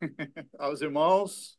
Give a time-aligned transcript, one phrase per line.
[0.58, 1.58] aos irmãos.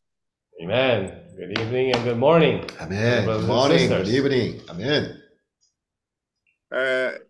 [0.60, 1.26] Amen.
[1.36, 2.64] Good evening and good morning.
[2.80, 3.24] Amen.
[3.24, 3.88] Brothers Good morning.
[3.88, 4.60] Good evening.
[4.68, 5.20] Amen.
[6.72, 7.22] É,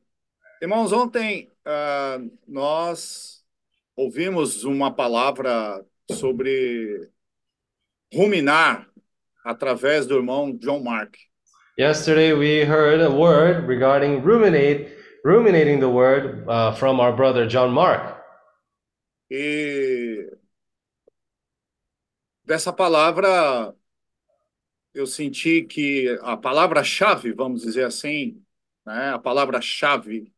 [0.61, 3.45] irmãos, ontem ah, nós
[3.97, 7.09] ouvimos uma palavra sobre
[8.13, 8.89] ruminar
[9.45, 11.17] através do irmão John Mark.
[11.79, 14.93] Yesterday we heard a word regarding ruminate,
[15.25, 18.21] ruminating the word uh, from our brother John Mark.
[19.31, 20.29] E
[22.51, 23.73] dessa palavra
[24.93, 28.43] eu senti que a palavra-chave, vamos dizer assim,
[28.85, 30.33] né, a palavra-chave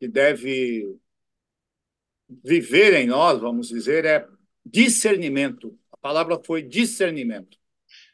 [0.00, 0.98] que deve
[2.42, 4.26] viver em nós, vamos dizer, é
[4.64, 5.78] discernimento.
[5.92, 7.58] A palavra foi discernimento.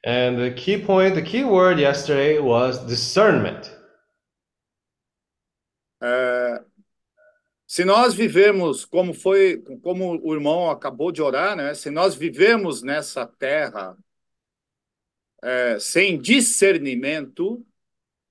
[0.05, 3.71] And the key point, the key word yesterday was discernment.
[7.73, 11.73] Se nós vivemos como foi, como o irmão acabou de orar, né?
[11.73, 13.97] Se nós vivemos nessa terra
[15.43, 17.65] é, sem discernimento,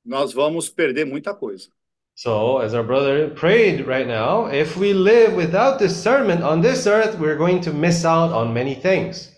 [0.06, 1.72] nós vamos perder muita coisa.
[2.14, 7.18] So, as our brother prayed right now, if we live without discernment on this earth,
[7.20, 9.36] we're going to miss out on many things.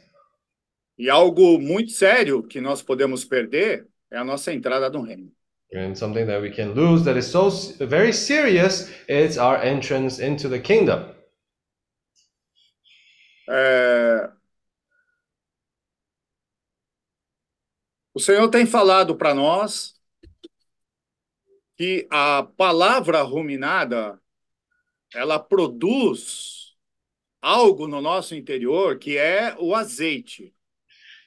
[0.98, 5.32] E algo muito sério que nós podemos perder é a nossa entrada no reino.
[5.76, 10.48] And something that we can lose that is so very serious is our entrance into
[10.48, 11.10] the kingdom.
[13.50, 14.30] É,
[18.16, 20.00] O Senhor tem falado para nós
[21.76, 24.22] que a palavra ruminada
[25.16, 26.76] ela produz
[27.42, 30.54] algo no nosso interior que é o azeite.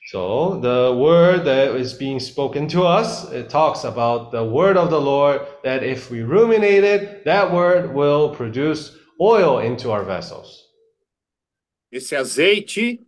[0.07, 4.89] So, the word that is being spoken to us, it talks about the word of
[4.89, 10.62] the Lord that if we ruminate it, that word will produce oil into our vessels.
[11.91, 13.05] Esse azeite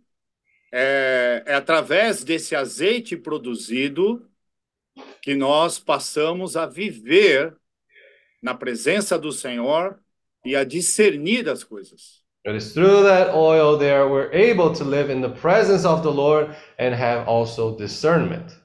[0.73, 4.29] é, é através desse azeite produzido
[5.21, 7.55] que nós passamos a viver
[8.43, 9.97] na presença do Senhor
[10.43, 12.18] e a discernir as coisas.
[12.45, 16.11] It is through that oil there we're able to live in the presence of the
[16.11, 18.57] Lord and have also discernment.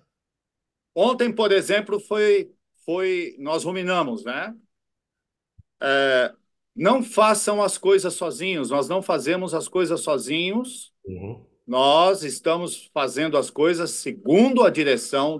[0.94, 2.52] Ontem, por exemplo, foi,
[2.84, 4.54] foi nós ruminamos, né?
[5.82, 6.32] É,
[6.74, 11.44] não façam as coisas sozinhos, nós não fazemos as coisas sozinhos, Mhm.
[11.66, 15.38] nós estamos fazendo as coisas segundo a direção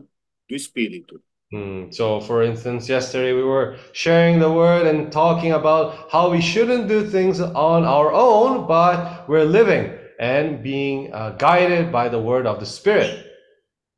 [0.48, 1.22] do Espírito.
[1.54, 6.40] Mm, So, for instance, yesterday we were sharing the word and talking about how we
[6.40, 12.18] shouldn't do things on our own, but we're living and being uh, guided by the
[12.18, 13.30] word of the Spirit.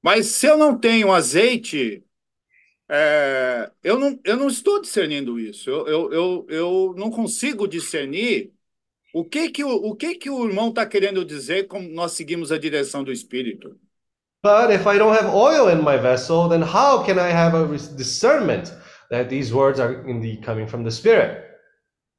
[0.03, 2.05] Mas se eu não tenho azeite,
[2.89, 5.71] é, eu, não, eu não estou discernindo isso.
[5.71, 8.53] Eu, eu, eu, eu não consigo discernir
[9.15, 12.53] o que que o, o que que o irmão está querendo dizer como nós seguimos
[12.53, 13.81] a direção do Espírito.
[14.43, 17.67] But if I don't have oil in my vessel, then how can I have a
[17.97, 18.73] discernment
[19.11, 21.43] that these words are indeed coming from the Spirit?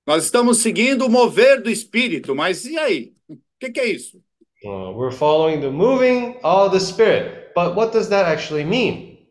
[0.06, 3.14] Nós estamos seguindo o mover do Espírito, mas e aí?
[3.28, 4.22] O que, que é isso?
[4.64, 7.54] Uh, we're following the moving of the Spirit.
[7.54, 9.28] But what does that actually mean?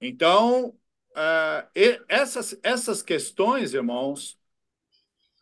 [0.00, 0.74] Então,
[1.74, 4.38] e- essas, essas questões, irmãos,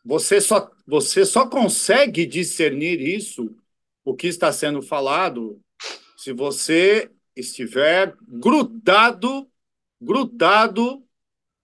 [0.05, 3.55] você só, você só consegue discernir isso,
[4.05, 5.61] o que está sendo falado,
[6.27, 9.49] se você estiver grudado,
[10.03, 11.05] grudado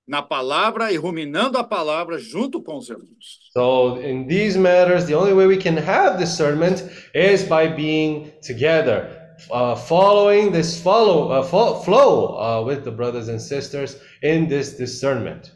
[0.07, 3.51] na palavra e ruminando a palavra junto com os irmãos.
[3.53, 9.35] So, in these matters, the only way we can have discernment is by being together,
[9.51, 14.77] uh, following this follow uh, fo- flow uh, with the brothers and sisters in this
[14.77, 15.51] discernment.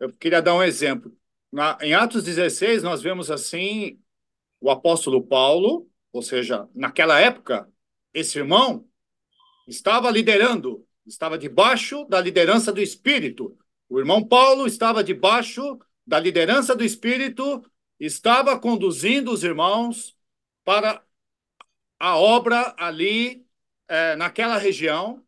[0.00, 1.14] Eu queria dar um exemplo.
[1.52, 4.00] Na- em Atos 16, nós vemos assim
[4.62, 7.68] o apóstolo Paulo, ou seja, naquela época,
[8.12, 8.88] esse irmão
[9.66, 13.56] estava liderando, estava debaixo da liderança do Espírito.
[13.88, 17.64] O irmão Paulo estava debaixo da liderança do Espírito,
[17.98, 20.16] estava conduzindo os irmãos
[20.64, 21.02] para
[21.98, 23.46] a obra ali,
[23.88, 25.24] eh, naquela região.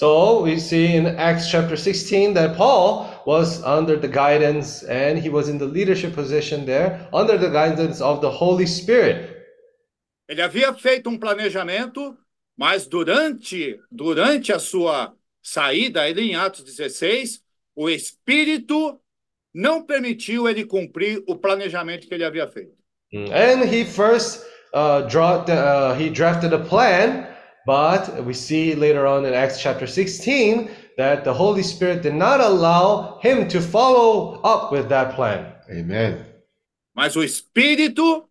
[0.00, 5.28] So we see in Acts chapter 16 that Paul was under the guidance and he
[5.28, 9.36] was in the leadership position there under the guidance of the Holy Spirit.
[10.26, 12.16] Ele havia feito um planejamento,
[12.56, 15.12] mas durante, durante a sua
[15.42, 17.42] saída, ele em Atos 16,
[17.76, 18.98] o Espírito
[19.52, 22.72] não permitiu ele cumprir o planejamento que ele havia feito.
[23.12, 27.26] And he first uh, draw, uh, he drafted a plan,
[27.66, 32.40] but we see later on in Acts chapter 16 that the Holy Spirit did not
[32.40, 35.52] allow him to follow up with that plan.
[35.70, 36.26] Amen.
[36.94, 38.28] Mas o Espírito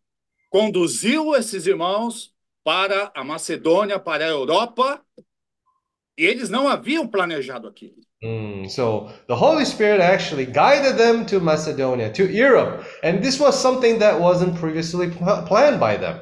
[0.52, 2.32] conduziu esses irmãos
[2.64, 5.02] para a Macedônia, para a Europa,
[6.18, 7.96] e eles não haviam planejado aquilo.
[8.22, 13.56] Mm, so the Holy Spirit actually guided them to Macedonia, to Europe, and this was
[13.56, 15.10] something that wasn't previously
[15.48, 16.20] planned by them.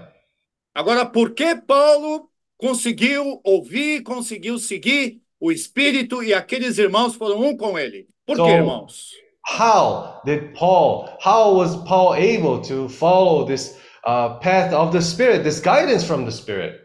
[0.76, 7.56] Agora, por que Paulo conseguiu ouvir, conseguiu seguir o Espírito e aqueles irmãos foram um
[7.56, 8.08] com ele?
[8.26, 9.12] Por que, irmãos?
[9.48, 15.44] How did Paul, how was Paul able to follow this uh, path of the Spirit,
[15.44, 16.82] this guidance from the Spirit?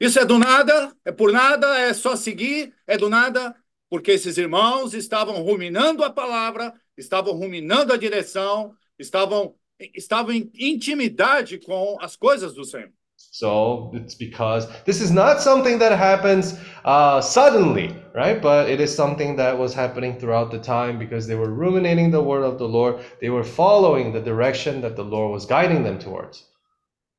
[0.00, 3.54] Isso é do nada, é por nada, é só seguir, é do nada,
[3.90, 9.54] porque esses irmãos estavam ruminando a palavra, estavam ruminando a direção, estavam,
[9.94, 12.90] estavam em intimidade com as coisas do Senhor.
[13.30, 18.42] So it's because this is not something that happens uh, suddenly, right?
[18.42, 22.20] But it is something that was happening throughout the time because they were ruminating the
[22.20, 22.98] word of the Lord.
[23.20, 26.44] They were following the direction that the Lord was guiding them towards.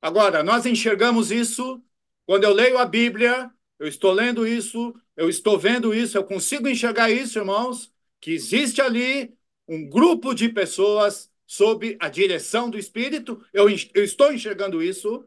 [0.02, 1.81] Agora, nós enxergamos isso
[2.25, 3.50] quando eu leio a Bíblia,
[3.80, 8.81] eu estou lendo isso, eu estou vendo isso, eu consigo enxergar isso, irmãos, que existe
[8.81, 9.34] ali
[9.68, 15.25] um grupo de pessoas sob a direção do Espírito, eu, eu estou enxergando isso,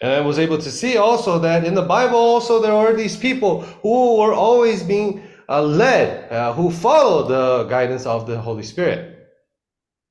[0.00, 3.16] And I was able to see also that in the Bible, also there are these
[3.16, 8.62] people who were always being uh, led, uh, who followed the guidance of the Holy
[8.62, 9.12] Spirit.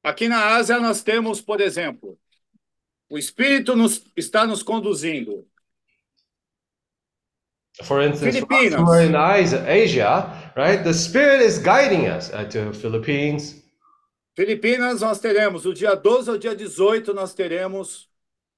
[0.03, 2.17] Aqui na Ásia nós temos, por exemplo,
[3.09, 5.45] o Espírito nos, está nos conduzindo.
[7.83, 8.79] For instance, for us Filipinas.
[8.81, 10.83] who are in Asia, Asia, right?
[10.83, 13.63] The Spirit is guiding us uh, to Philippines.
[14.35, 18.09] Filipinas, nós teremos, o dia 12 ao dia 18, nós teremos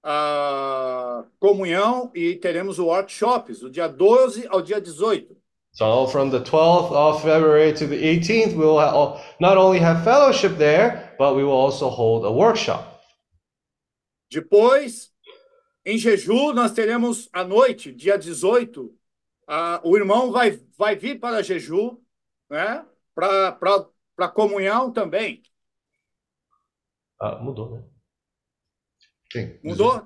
[0.07, 5.35] a comunhão e teremos o workshops, do dia 12 ao dia 18.
[5.71, 10.57] So from the 12th of February to the 18th, we will not only have fellowship
[10.57, 13.01] there, but we will also hold a workshop.
[14.29, 15.11] Depois,
[15.83, 18.93] em Jeju, nós teremos à noite, dia 18,
[19.47, 21.99] a, o irmão vai, vai vir para Jeju,
[22.49, 22.85] né?
[23.15, 25.41] Para comunhão também.
[27.19, 27.94] Ah, mudou, né?
[29.35, 29.59] Sim.
[29.61, 30.01] Mudou?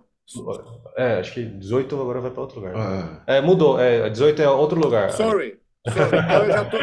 [0.97, 2.75] É, acho que 18 agora vai para outro lugar.
[2.75, 3.79] Ah, É, mudou.
[3.79, 5.11] É, 18 é outro lugar.
[5.11, 5.59] Sorry.
[5.87, 6.17] sorry.
[6.17, 6.77] Então eu já tô,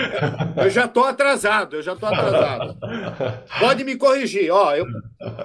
[0.63, 2.79] eu já tô atrasado, eu já tô atrasado.
[3.61, 4.75] Pode me corrigir, ó.
[4.75, 4.87] Eu,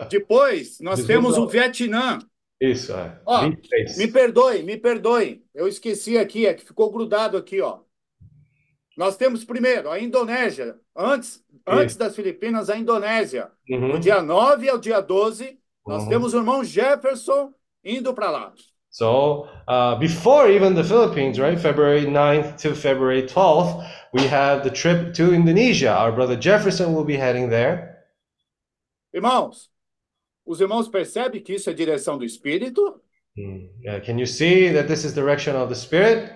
[0.10, 2.20] depois nós temos o Vietnã.
[2.60, 3.20] Isso, é.
[3.26, 3.98] Ó, 23.
[3.98, 5.44] Me perdoe, me perdoe.
[5.54, 7.80] Eu esqueci aqui, é que ficou grudado aqui, ó.
[8.96, 13.50] Nós temos primeiro a Indonésia, antes, antes das Filipinas, a Indonésia.
[13.70, 13.94] Uhum.
[13.94, 16.10] Do dia 9 ao dia 12, nós Uhum.
[16.10, 18.54] temos o irmão Jefferson indo para lá.
[18.90, 23.82] So, uh, before even the Philippines, right, February 9th to February 12th,
[24.14, 25.94] we have the trip to Indonesia.
[25.94, 27.90] Our brother Jefferson will be heading there.
[29.14, 29.70] Irmãos,
[30.46, 33.02] os irmãos percebem que isso é direção do Espírito?
[33.38, 33.70] Mm.
[33.82, 36.30] Yeah, can you see that this is direction of the Spirit?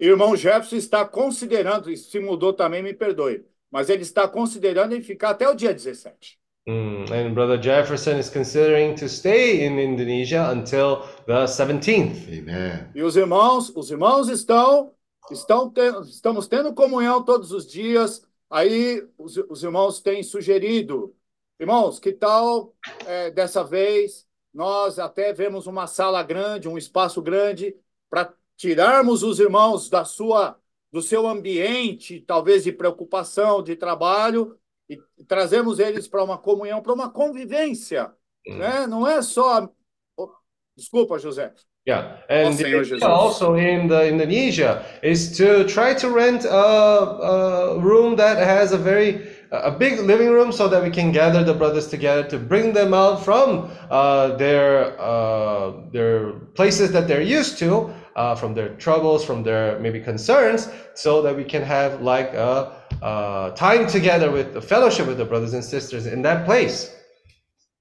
[0.00, 5.02] Irmão Jefferson está considerando, e se mudou também, me perdoe, mas ele está considerando em
[5.02, 6.37] ficar até o dia 17.
[6.68, 7.10] Mm.
[7.10, 12.28] And brother Jefferson is considering to stay in Indonesia until the 17th.
[12.28, 12.90] amen.
[12.94, 14.92] E os irmãos, os irmãos estão,
[15.30, 18.22] estão tendo, estamos tendo comunhão todos os dias.
[18.50, 21.14] Aí os, os irmãos têm sugerido,
[21.58, 22.74] irmãos, que tal
[23.06, 27.74] é, dessa vez nós até vemos uma sala grande, um espaço grande
[28.10, 30.58] para tirarmos os irmãos da sua,
[30.92, 36.92] do seu ambiente, talvez de preocupação, de trabalho, e trazemos eles para uma comunhão, para
[36.92, 38.10] uma convivência,
[38.46, 38.86] né?
[38.86, 39.68] Não é só,
[40.16, 40.30] Oh,
[40.76, 41.52] desculpa, José.
[41.86, 46.50] Yeah, and Oh, the idea also in the Indonesia is to try to rent a,
[46.50, 51.42] a room that has a very a big living room so that we can gather
[51.42, 57.22] the brothers together to bring them out from uh, their uh, their places that they're
[57.22, 62.02] used to, uh, from their troubles, from their maybe concerns, so that we can have
[62.02, 66.44] like a, uh time together with the fellowship with the brothers and sisters in that
[66.44, 66.96] place.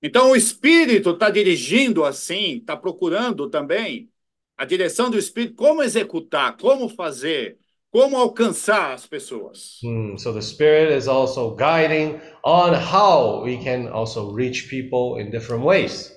[0.01, 4.09] Então, o Espírito está dirigindo assim, está procurando também
[4.55, 7.57] a direção do Espírito, como executar, como fazer,
[7.91, 9.79] como alcançar as pessoas.
[9.83, 15.31] Hmm, so the Spirit is also guiding on how we can also reach people in
[15.31, 16.13] different ways.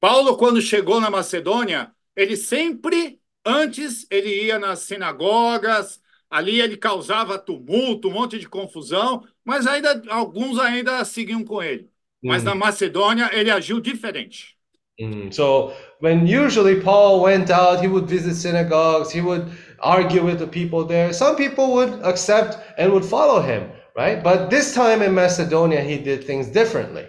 [0.00, 6.00] Paulo, quando chegou na Macedônia, ele sempre, antes, ele ia nas sinagogas,
[6.30, 11.90] ali ele causava tumulto, um monte de confusão, mas ainda alguns ainda seguiam com ele.
[12.26, 12.44] Mas Hum.
[12.44, 14.56] na Macedônia ele agiu diferente.
[15.00, 20.38] Mm, So when usually Paul went out, he would visit synagogues, he would argue with
[20.38, 21.12] the people there.
[21.12, 24.22] Some people would accept and would follow him, right?
[24.22, 27.08] But this time in Macedonia, he did things differently.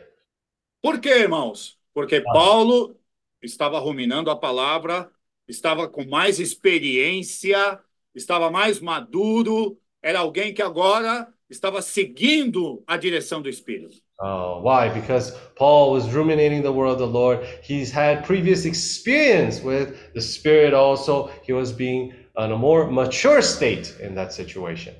[0.82, 1.80] Por quê, irmãos?
[1.94, 3.00] Porque Paulo
[3.42, 5.12] estava ruminando a palavra,
[5.48, 7.80] estava com mais experiência,
[8.15, 13.96] estava mais maduro, era alguém que agora estava seguindo a direção do Espírito.
[14.20, 14.89] Uh, why?
[14.89, 17.41] Because Paul was ruminating the word of the Lord.
[17.63, 21.32] He's had previous experience with the Spirit also.
[21.48, 24.94] He was being in a more mature state in that situation.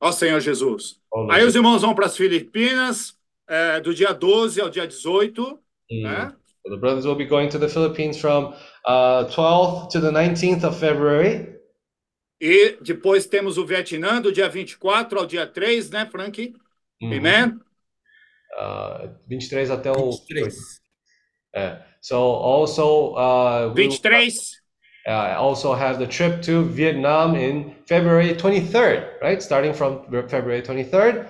[0.00, 0.96] Ó Senhor Jesus.
[1.12, 3.14] Oh, Aí os irmãos vão para as Filipinas,
[3.48, 5.58] é, do dia 12 ao dia 18,
[5.90, 6.02] Mm.
[6.02, 6.32] né?
[6.66, 8.54] So the brothers will be going to the Philippines from
[8.86, 11.53] uh, 12th to the 19th of February.
[12.40, 16.54] E depois temos o Vietnã, do dia 24 ao dia 3, né, Frank?
[17.00, 17.18] Mhm.
[17.18, 17.60] Amen?
[18.56, 20.10] Uh, 23 até o.
[20.10, 20.54] 23.
[21.54, 21.82] É.
[22.00, 24.62] So also uh, we will, 23.
[25.06, 29.42] uh, also have the trip to Vietnam in February 23rd, right?
[29.42, 31.26] Starting from February 23rd.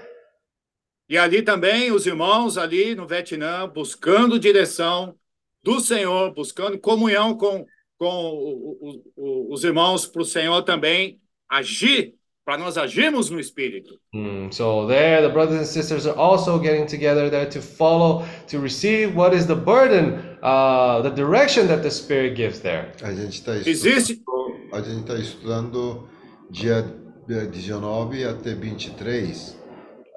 [1.08, 5.14] E ali também os irmãos ali no Vietnã buscando direção
[5.62, 7.66] do Senhor, buscando comunhão com,
[8.04, 11.18] com o- o- o- os irmãos para o Senhor também
[11.48, 13.98] agir, para nós agirmos no Espírito.
[14.14, 18.58] Mm, so there, the brothers and sisters are also getting together there to follow, to
[18.60, 22.92] receive what is the burden, uh, the direction that the Spirit gives there.
[23.02, 26.08] A gente está Existe- estudando, a gente tá estudando
[26.50, 26.82] dia
[27.26, 29.58] 19 até 23.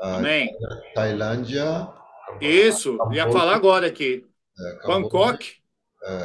[0.02, 0.50] a Amém?
[0.94, 1.88] Tailândia,
[2.42, 4.24] Isso, ia falar agora aqui.
[4.84, 5.54] é, Bangkok,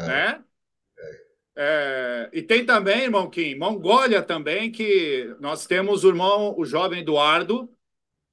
[0.08, 0.40] né?
[1.56, 7.00] É, e tem também, irmão Kim, Mongólia também, que nós temos o irmão, o jovem
[7.00, 7.68] Eduardo,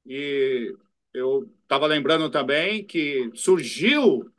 [0.06, 0.74] e
[1.14, 4.32] eu estava lembrando também que surgiu,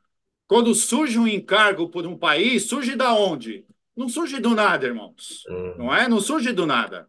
[0.48, 3.64] quando surge um encargo por um país, surge da onde?
[3.96, 5.42] Não surge do nada, irmãos.
[5.76, 6.08] Não é?
[6.08, 7.06] Não surge do nada.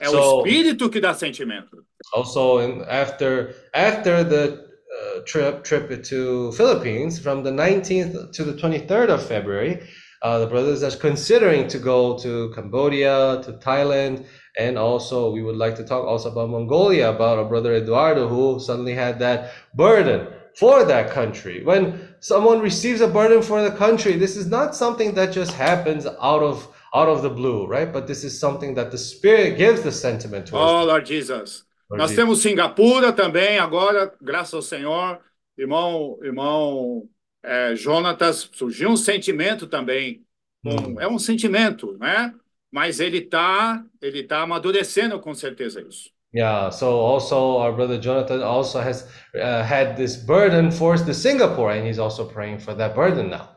[0.00, 1.84] É o So- Espírito que dá sentimento.
[2.12, 8.52] Also, in, after after the uh, trip trip to Philippines from the 19th to the
[8.52, 9.80] 23rd of February,
[10.22, 14.26] uh, the brothers that's considering to go to Cambodia, to Thailand,
[14.58, 18.58] and also we would like to talk also about Mongolia, about our brother Eduardo who
[18.58, 21.64] suddenly had that burden for that country.
[21.64, 26.06] When someone receives a burden for the country, this is not something that just happens
[26.06, 27.92] out of out of the blue, right?
[27.92, 30.72] But this is something that the Spirit gives the sentiment towards.
[30.72, 31.64] Oh, Lord Jesus.
[31.90, 32.16] Lord Nós Jesus.
[32.16, 35.20] temos Singapura também, agora, graças ao Senhor.
[35.56, 37.08] Irmão, irmão
[37.48, 40.24] é, Jonatas, surgiu um sentimento também.
[40.64, 42.34] Um- é um sentimento, né?
[42.70, 46.10] Mas ele está ele tá amadurecendo com certeza isso.
[46.32, 51.72] Yeah, so also our brother Jonathan also has uh, had this burden for the Singapore,
[51.72, 53.48] and he's also praying for that burden now.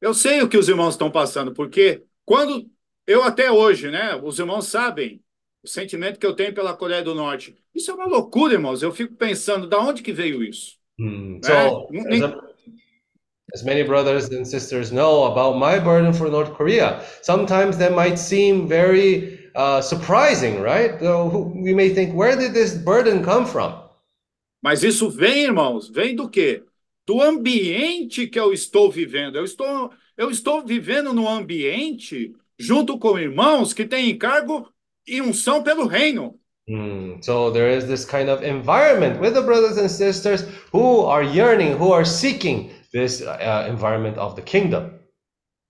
[0.00, 2.68] Eu sei o que os irmãos estão passando, porque quando
[3.06, 4.14] eu até hoje, né?
[4.16, 5.22] Os irmãos sabem
[5.62, 7.56] o sentimento que eu tenho pela Coreia do Norte.
[7.74, 8.82] Isso é uma loucura, irmãos.
[8.82, 10.76] Eu fico pensando, da onde que veio isso?
[10.98, 12.51] Hmm, É, So,
[13.54, 18.18] as, many brothers and sisters know about my burden for North Korea, sometimes that might
[18.18, 20.98] seem very uh, surprising, right?
[20.98, 23.74] Though we may think, where did this burden come from?
[24.62, 26.62] Mas isso vem, irmãos, vem do quê?
[27.06, 29.36] Do ambiente que eu estou vivendo.
[29.36, 34.68] Eu estou, eu estou vivendo num ambiente junto com irmãos que têm encargo
[35.06, 36.38] e unção pelo reino.
[36.68, 41.24] Hmm, So there is this kind of environment with the brothers and sisters who are
[41.24, 44.90] yearning, who are seeking this uh, environment of the kingdom.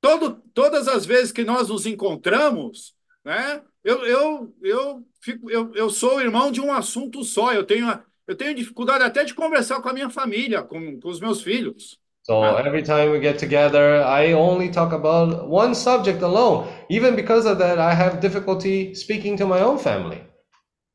[0.01, 3.63] Todo, todas as vezes que nós nos encontramos, né?
[3.85, 7.53] Eu, eu, eu, fico, eu, eu sou irmão de um assunto só.
[7.53, 7.87] Eu tenho,
[8.27, 11.99] eu tenho dificuldade até de conversar com a minha família, com, com os meus filhos.
[12.25, 12.63] So Ah.
[12.65, 16.69] every time we get together, I only talk about one subject alone.
[16.89, 20.23] Even because of that, I have difficulty speaking to my own family.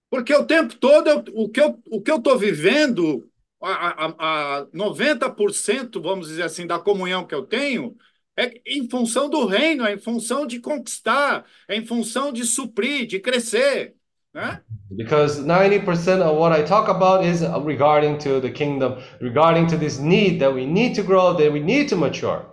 [0.10, 3.30] Porque o tempo todo, eu- o que eu o que eu estou vivendo,
[3.62, 7.96] a, a, a 90%, vamos dizer assim, da comunhão que eu tenho,
[8.38, 13.08] é em função do reino, é em função de conquistar, é em função de suprir,
[13.08, 13.96] de crescer.
[14.34, 14.62] Né?
[14.92, 19.98] Because 90% of what I talk about is regarding to the kingdom, regarding to this
[19.98, 22.46] need that we need to grow, that we need to mature.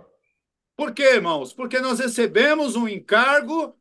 [0.75, 1.53] Por quê, irmãos?
[1.53, 3.75] Porque nós recebemos um encargo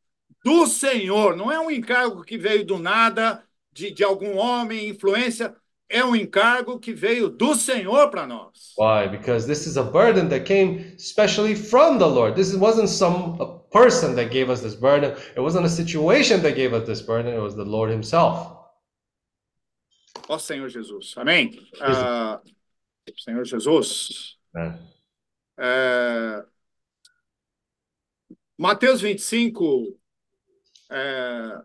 [0.44, 5.56] do Senhor, não é um encargo que veio do nada, de, de algum homem, influência,
[5.88, 8.74] é um encargo que veio do Senhor para nós.
[8.76, 9.08] Why?
[9.08, 12.34] Because this is a burden that came especially from the Lord.
[12.34, 13.38] This wasn't some
[13.70, 15.12] person that gave us this burden.
[15.36, 17.34] It wasn't a situation that gave us this burden.
[17.34, 18.52] It was the Lord Himself.
[20.28, 21.14] Ó Senhor Jesus.
[21.16, 21.50] Amém?
[21.80, 22.40] Ah,
[23.18, 24.36] Senhor Jesus.
[25.58, 26.44] É,
[28.58, 29.98] Mateus 25.
[30.90, 31.62] é,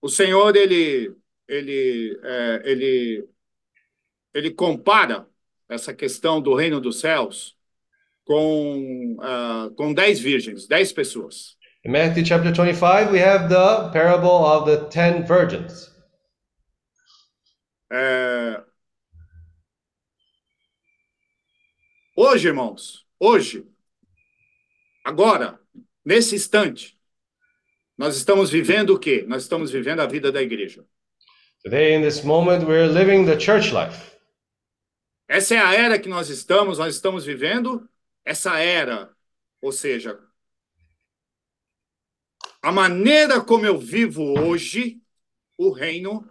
[0.00, 1.16] o Senhor, ele,
[1.48, 3.28] ele, é, ele,
[4.34, 5.26] ele compara
[5.68, 7.56] essa questão do reino dos céus
[8.24, 11.56] com, uh, com dez virgens, dez pessoas.
[11.84, 15.90] In Matthew chapter 25, we have the parable of the ten virgins.
[17.90, 18.62] É...
[22.14, 23.64] Hoje, irmãos, hoje,
[25.04, 25.58] agora,
[26.04, 26.98] nesse instante,
[27.96, 29.24] nós estamos vivendo o quê?
[29.26, 30.84] Nós estamos vivendo a vida da igreja.
[31.64, 34.16] Today, in this moment, we're living the church life.
[35.28, 37.88] Essa é a era que nós estamos, nós estamos vivendo
[38.24, 39.10] essa era,
[39.60, 40.18] ou seja,
[42.62, 45.02] a maneira como eu vivo hoje
[45.58, 46.24] o reino,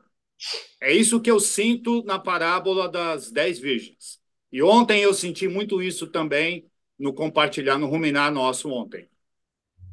[0.79, 4.22] é isso que eu sinto na parábola das dez virgens.
[4.50, 9.10] E ontem eu senti muito isso também no compartilhar, no ruminar nosso ontem.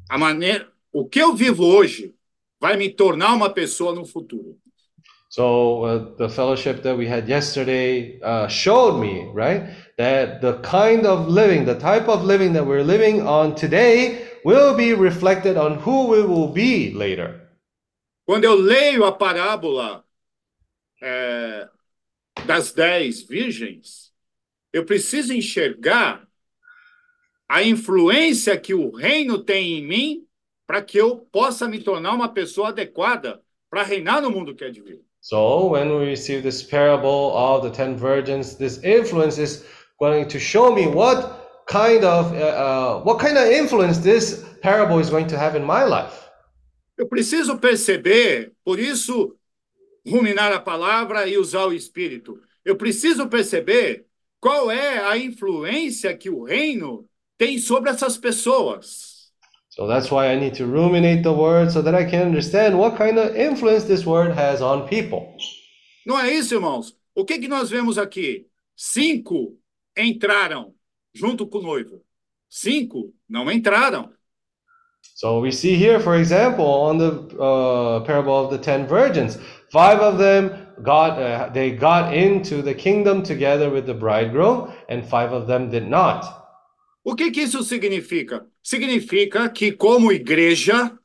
[0.09, 2.15] A maneira, o que eu vivo hoje
[2.57, 4.57] vai me tornar uma pessoa no futuro.
[5.35, 11.05] So uh, the fellowship that we had yesterday uh, showed me, right, that the kind
[11.05, 15.75] of living, the type of living that we're living on today will be reflected on
[15.79, 17.51] who we will be later.
[18.25, 20.05] Quando eu leio a parábola
[21.03, 21.67] é,
[22.45, 24.13] das dez virgens,
[24.71, 26.25] eu preciso enxergar
[27.49, 30.27] a influência que o reino tem em mim
[30.65, 34.69] para que eu possa me tornar uma pessoa adequada para reinar no mundo que é
[34.69, 35.04] de vir.
[35.25, 39.65] So when we receive this parable of the ten virgins, this influence is
[39.99, 44.99] going to show me what kind of uh, uh, what kind of influence this parable
[44.99, 46.29] is going to have in my life.
[46.95, 49.35] Eu preciso perceber, por isso
[50.05, 52.39] ruminar a palavra e usar o espírito.
[52.63, 54.05] Eu preciso perceber
[54.39, 57.03] qual é a influência que o reino
[57.35, 59.14] tem sobre essas pessoas.
[59.75, 62.95] So that's why I need to ruminate the word so that I can understand what
[62.95, 65.35] kind of influence this word has on people.
[66.07, 66.95] Não é isso, irmãos?
[67.13, 68.47] O que que nós vemos aqui?
[68.73, 69.57] Cinco
[69.97, 70.73] entraram
[71.13, 72.01] junto com o noivo.
[72.49, 74.09] Cinco não entraram.
[75.15, 79.37] So we see here, for example, on the uh, parable of the ten virgins,
[79.73, 80.51] five of them
[80.83, 85.69] got uh, they got into the kingdom together with the bridegroom, and five of them
[85.69, 86.23] did not.
[87.03, 88.45] O que que isso significa?
[88.65, 90.97] Significa que como igreja,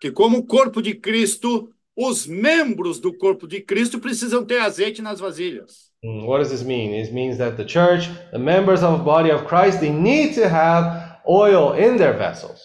[0.00, 5.20] que como corpo de Cristo, os membros do corpo de Cristo precisam ter azeite nas
[5.20, 5.92] vasilhas.
[6.02, 7.00] Mm, What does this mean?
[7.00, 10.48] It means that the church, the members of the body of Christ, they need to
[10.48, 12.58] have oil in their vessels.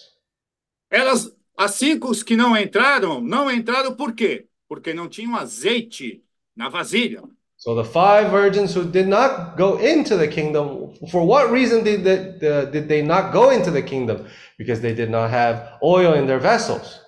[0.90, 4.48] Elas, as cinco que não entraram, não entraram por quê?
[4.68, 6.24] Porque não tinham azeite
[6.56, 7.22] na vasilha.
[7.64, 12.04] So the five virgins who did not go into the kingdom, for what reason did
[12.04, 14.26] they, uh, did they not go into the kingdom?
[14.58, 17.00] Because they did not have oil in their vessels.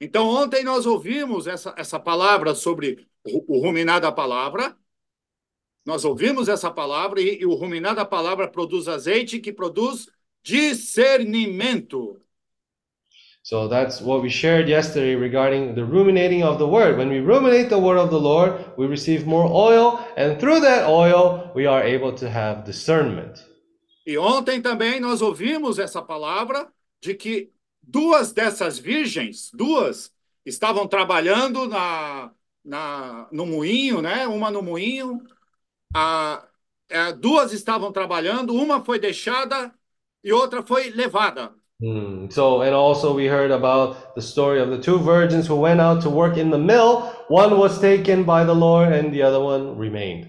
[0.00, 4.74] Então, ontem nós ouvimos essa, essa palavra sobre o, o ruminar da palavra.
[5.84, 10.08] Nós ouvimos essa palavra e, e o ruminar da palavra produz azeite que produz
[10.42, 12.18] discernimento.
[13.44, 16.96] So that's what we shared yesterday regarding the ruminating of the word.
[16.96, 20.88] When we ruminate the word of the Lord, we receive more oil, and through that
[20.88, 23.44] oil, we are able to have discernment.
[24.06, 26.68] E ontem também nós ouvimos essa palavra
[27.00, 27.50] de que
[27.82, 30.12] duas dessas virgens, duas,
[30.46, 32.30] estavam trabalhando na,
[32.64, 34.26] na, no moinho, né?
[34.26, 35.20] Uma no moinho,
[35.92, 36.46] a,
[36.88, 39.72] é, duas estavam trabalhando, uma foi deixada
[40.22, 41.52] e outra foi levada.
[41.82, 42.30] Hmm.
[42.30, 46.00] So, and also we heard about the story of the two virgins who went out
[46.02, 47.12] to work in the mill.
[47.26, 50.28] One was taken by the Lord, and the other one remained.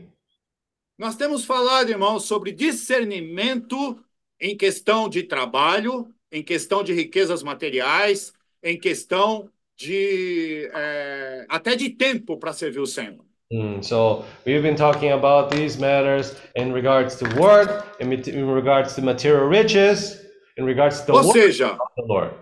[0.98, 4.00] Nós temos falado, irmãos, sobre discernimento
[4.40, 11.90] em questão de trabalho, em questão de riquezas materiais, em questão de é, até de
[11.90, 13.24] tempo para servir o Senhor.
[13.52, 13.80] Hmm.
[13.84, 19.04] So we've been talking about these matters in regards to work, in, in regards to
[19.04, 20.23] material riches,
[20.58, 22.34] in regards to the Ou seja, the Lord.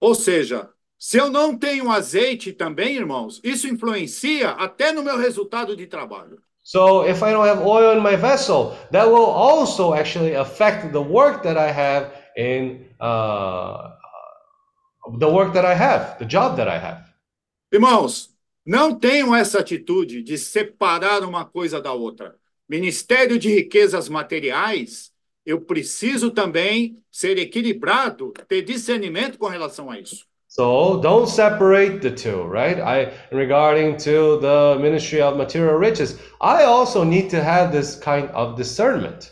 [0.00, 5.76] ou seja, se eu não tenho azeite também, irmãos, isso influencia até no meu resultado
[5.76, 6.38] de trabalho.
[6.62, 10.98] So if I don't have oil in my vessel, that will also actually affect the
[10.98, 13.92] work that I have in uh,
[15.18, 17.04] the work that I have, the job that I have.
[17.72, 18.30] Irmãos,
[18.64, 22.34] não tenham essa atitude de separar uma coisa da outra.
[22.68, 25.12] Ministério de riquezas materiais,
[25.46, 30.26] eu preciso também ser equilibrado, ter discernimento com relação a isso.
[30.48, 32.80] So don't separate the two, right?
[32.80, 38.28] I regarding to the ministry of material riches, I also need to have this kind
[38.34, 39.30] of discernment.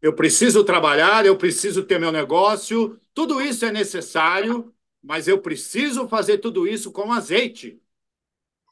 [0.00, 6.08] Eu preciso trabalhar, eu preciso ter meu negócio, tudo isso é necessário, mas eu preciso
[6.08, 7.78] fazer tudo isso com azeite.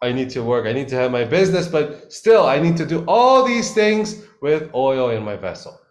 [0.03, 2.87] I need to work, I need to have my business, but still I need to
[2.87, 5.82] do all these things with oil in my vessel.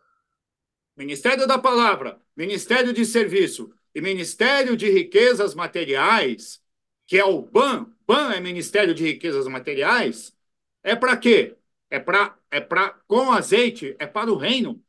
[0.96, 6.62] Ministério da Palavra, Ministério de Serviço e Ministério de Riquezas Materiais,
[7.08, 10.34] que é o BAN, BAN é Ministério de Riquezas Materiais,
[10.84, 11.56] é para quê?
[11.90, 14.82] É para é para com azeite, é para o reino.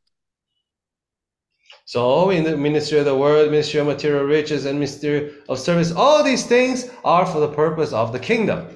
[1.85, 5.93] So, in the ministry of the word, ministry of material riches, and ministry of service,
[5.93, 8.69] all these things are for the purpose of the kingdom.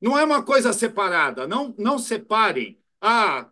[0.00, 2.78] Não é uma coisa separada, não não separem.
[3.00, 3.48] Ah,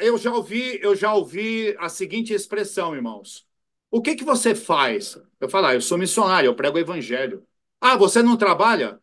[0.00, 3.46] eu já ouvi, eu já ouvi a seguinte expressão, irmãos.
[3.90, 5.18] O que que você faz?
[5.40, 7.46] Eu falo, ah, eu sou missionário, eu prego o evangelho.
[7.80, 9.00] Ah, você não trabalha?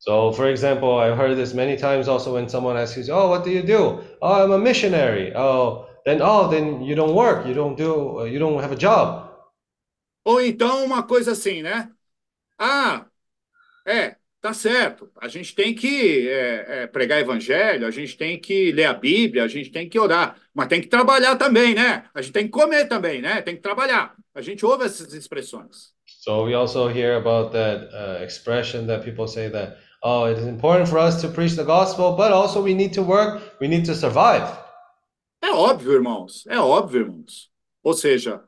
[0.00, 3.44] So, for example, I've heard this many times also when someone asks you, "Oh, what
[3.44, 7.54] do you do?" "Oh, I'm a missionary." "Oh, then oh, then you don't work, you
[7.54, 9.28] don't do, you don't have a job."
[10.24, 11.90] Ou então uma coisa assim, né?
[12.58, 13.06] Ah,
[13.86, 15.10] é, tá certo.
[15.20, 19.44] A gente tem que é, é, pregar evangelho, a gente tem que ler a Bíblia,
[19.44, 22.04] a gente tem que orar, mas tem que trabalhar também, né?
[22.14, 23.42] A gente tem que comer também, né?
[23.42, 24.14] Tem que trabalhar.
[24.34, 25.92] A gente ouve essas expressões.
[26.06, 30.46] So we also hear about that uh, expression that people say that, "Oh, it is
[30.46, 33.86] important for us to preach the gospel, but also we need to work, we need
[33.86, 34.46] to survive."
[35.42, 36.44] É óbvio, irmãos.
[36.46, 37.50] É óbvio, irmãos.
[37.82, 38.42] Ou seja,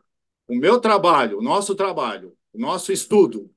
[0.46, 3.50] o meu trabalho, o nosso trabalho, o nosso estudo,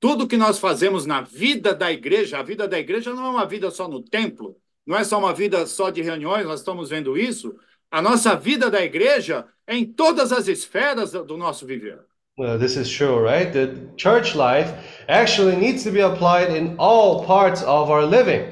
[0.00, 3.46] tudo que nós fazemos na vida da igreja, a vida da igreja não é uma
[3.46, 4.56] vida só no templo,
[4.86, 7.54] não é só uma vida só de reuniões, nós estamos vendo isso.
[7.90, 12.00] A nossa vida da igreja é em todas as esferas do nosso viver.
[12.38, 13.52] Well, this is true, right?
[13.52, 14.72] The church life
[15.08, 18.44] actually needs to be applied in all parts of our living.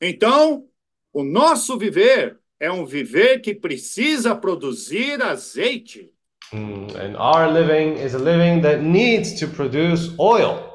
[0.00, 0.68] Então,
[1.12, 6.13] o nosso viver é um viver que precisa produzir azeite.
[6.54, 10.70] Mm, and our living is a living that needs to produce oil.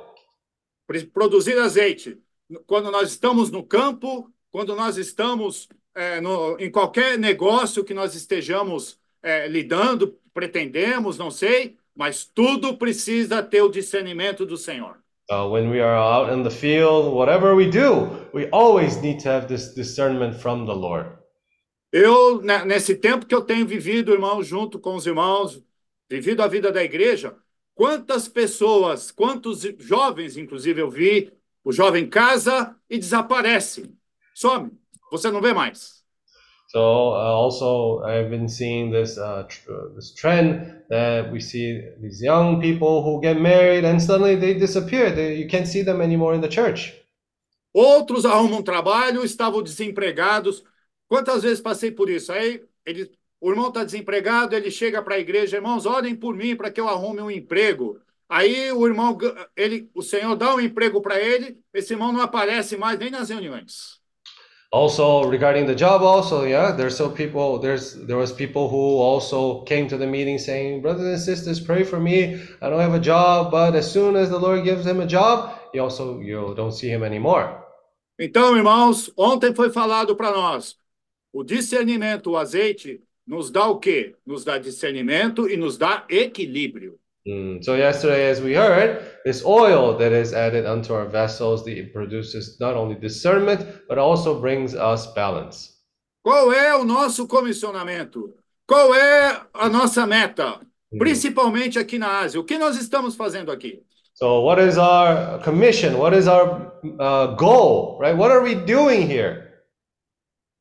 [1.14, 2.18] Produzir azeite.
[2.68, 8.14] Quando nós estamos no campo, quando nós estamos é, no- em qualquer negócio que nós
[8.14, 14.98] estejamos é, lidando, pretendemos, não sei, mas tudo precisa ter o discernimento do Senhor.
[15.32, 19.30] Uh, when we are out in the field, whatever we do, we always need to
[19.30, 21.08] have this discernment from the Lord.
[21.92, 25.62] Eu, nesse tempo que eu tenho vivido, irmão, junto com os irmãos,
[26.10, 27.36] vivido a vida da igreja,
[27.76, 31.32] quantas pessoas, quantos jovens, inclusive, eu vi,
[31.64, 33.94] o jovem casa e desaparece,
[34.34, 34.72] some,
[35.12, 36.00] você não vê mais.
[36.72, 41.82] So uh, also I've been seeing this uh, tr- uh, this trend that we see
[42.00, 45.12] these young people who get married and suddenly they disappear.
[45.12, 46.94] They, you can't see them anymore in the church.
[47.76, 50.64] Outros arrumam trabalho, estavam desempregados.
[51.08, 52.32] Quantas vezes passei por isso?
[52.32, 56.56] Aí ele, o irmão está desempregado, ele chega para a igreja, irmãos, orem por mim
[56.56, 58.00] para que eu arrume um emprego.
[58.28, 59.18] Aí o irmão,
[59.56, 63.30] ele, o Senhor dá um emprego para ele, esse irmão não aparece mais nem nas
[63.30, 64.00] reuniões.
[64.72, 67.58] Also regarding the job, also yeah, there's so people.
[67.58, 71.84] There's there was people who also came to the meeting saying, brothers and sisters, pray
[71.84, 72.36] for me.
[72.62, 75.58] I don't have a job, but as soon as the Lord gives him a job,
[75.74, 77.50] you also you don't see him anymore.
[78.20, 80.78] Então, irmãos, ontem foi falado para nós,
[81.34, 84.16] o discernimento, o azeite, nos dá o quê?
[84.26, 86.98] Nos dá discernimento e nos dá equilíbrio.
[87.28, 91.94] Mm, So yesterday, as we heard, this oil that is added unto our vessels, it
[91.94, 95.78] produces not only discernment, but also brings us balance.
[96.24, 98.34] Qual é o nosso comissionamento?
[98.68, 100.60] Qual é a nossa meta?
[100.98, 102.40] Principalmente aqui na Ásia.
[102.40, 103.84] O que nós estamos fazendo aqui?
[104.16, 105.98] So what is our commission?
[105.98, 108.00] What is our uh, goal?
[108.02, 108.18] Right?
[108.18, 109.48] What are we doing here?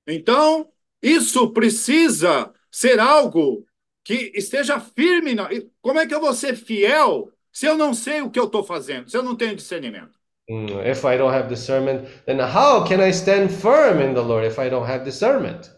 [0.06, 0.68] Então,
[1.02, 3.66] isso precisa ser algo
[4.04, 5.34] que esteja firme.
[5.34, 5.48] Na...
[5.80, 8.64] Como é que eu vou ser fiel se eu não sei o que eu estou
[8.64, 10.18] fazendo, se eu não tenho discernimento?
[10.48, 14.44] Mm, If I don't have discernment, then how can I stand firm in the Lord
[14.44, 15.70] if I don't have discernment?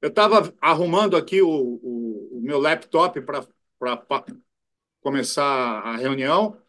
[0.00, 3.46] Eu estava arrumando aqui o, o, o meu laptop para
[5.00, 5.44] começar
[5.80, 6.60] a reunião.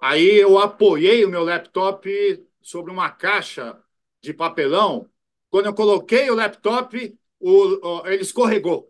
[0.00, 2.08] Aí eu apoiei o meu laptop
[2.62, 3.78] sobre uma caixa
[4.22, 5.10] de papelão.
[5.50, 8.88] Quando eu coloquei o laptop, o, ele escorregou.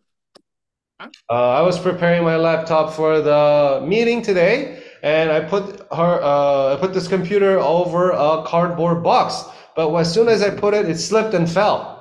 [1.00, 6.74] Uh, I was preparing my laptop for the meeting today, and I put her, uh,
[6.74, 9.44] I put this computer over a cardboard box.
[9.76, 11.98] But as soon as I put it, it slipped and fell.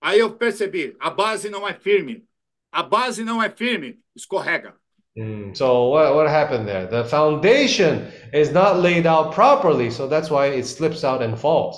[0.00, 2.24] Aí eu percebi, a base não é firme.
[2.70, 4.74] A base não é firme, escorrega.
[5.16, 6.86] Mm, so what, what happened there?
[6.86, 11.76] The foundation is not laid out properly, so that's why it slips out and falls.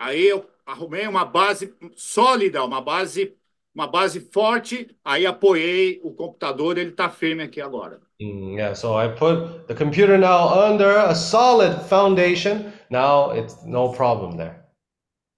[0.00, 3.34] Aí eu arrumei uma base sólida, uma base,
[3.72, 4.88] uma base forte.
[5.04, 8.00] Aí apoiei o computador, ele está firme aqui agora.
[8.20, 12.72] Mm, yeah, so I put the computer now under a solid foundation.
[12.90, 14.64] Now it's no problem there.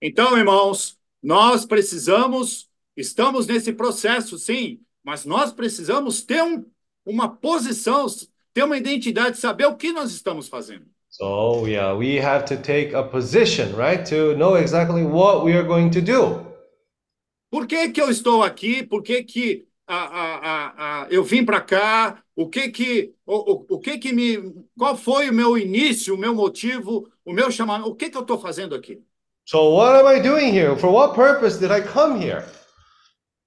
[0.00, 6.64] Então, irmãos, nós precisamos, estamos nesse processo, sim, mas nós precisamos ter um,
[7.04, 8.06] uma posição,
[8.54, 10.86] ter uma identidade, saber o que nós estamos fazendo.
[11.18, 15.64] So yeah, we have to take a position, right, to know exactly what we are
[15.64, 16.46] going to do.
[17.50, 18.84] Por que, que eu estou aqui?
[18.84, 22.22] Por que, que a, a, a, eu vim para cá?
[22.36, 26.18] O que que o, o, o que que me qual foi o meu início, o
[26.18, 27.90] meu motivo, o meu chamamento?
[27.90, 29.02] O que que eu estou fazendo aqui?
[29.44, 30.76] So what am I doing here?
[30.76, 32.44] For what purpose did I come here?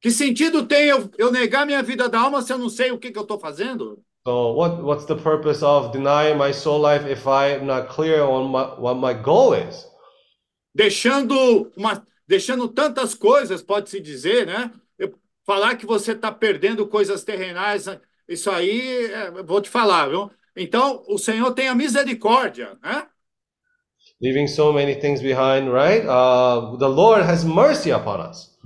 [0.02, 2.98] Que sentido tem eu, eu negar minha vida da alma se eu não sei o
[3.00, 4.04] que que eu estou fazendo?
[4.24, 8.52] So what what's the purpose of denying my soul life if I'm not clear on
[8.52, 9.88] my, what my goal is?
[10.76, 14.72] Deixando uma deixando tantas coisas, pode se dizer, né?
[14.98, 15.14] Eu,
[15.46, 17.88] falar que você está perdendo coisas terrenais,
[18.28, 20.32] isso aí, é, vou te falar, viu?
[20.56, 23.08] Então, o Senhor tenha misericórdia, né?
[24.22, 26.06] Leaving so many things behind, right?
[26.06, 28.58] Uh, the Lord has mercy upon us.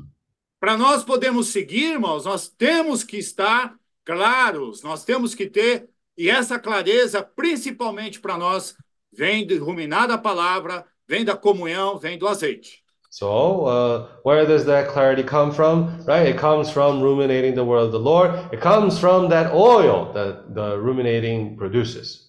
[0.59, 3.73] Para nós podermos seguir, irmãos, nós temos que estar
[4.05, 8.75] claros, nós temos que ter, e essa clareza, principalmente para nós,
[9.11, 12.83] vem de ruminar da palavra, vem da comunhão, vem do azeite.
[13.09, 16.03] So, uh, where does that clarity come from?
[16.05, 16.27] Right?
[16.27, 18.53] It comes from ruminating the word of the Lord.
[18.53, 22.25] It comes from that oil that the ruminating produces.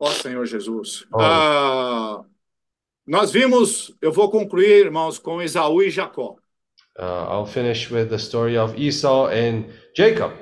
[0.00, 1.04] Ó Senhor Jesus.
[1.12, 1.20] Oh.
[1.20, 2.24] Ah,
[3.06, 6.36] nós vimos, eu vou concluir, irmãos, com Esaú e Jacó.
[6.98, 9.64] Uh, I'll finish with the story of Esau and
[9.96, 10.32] Jacob.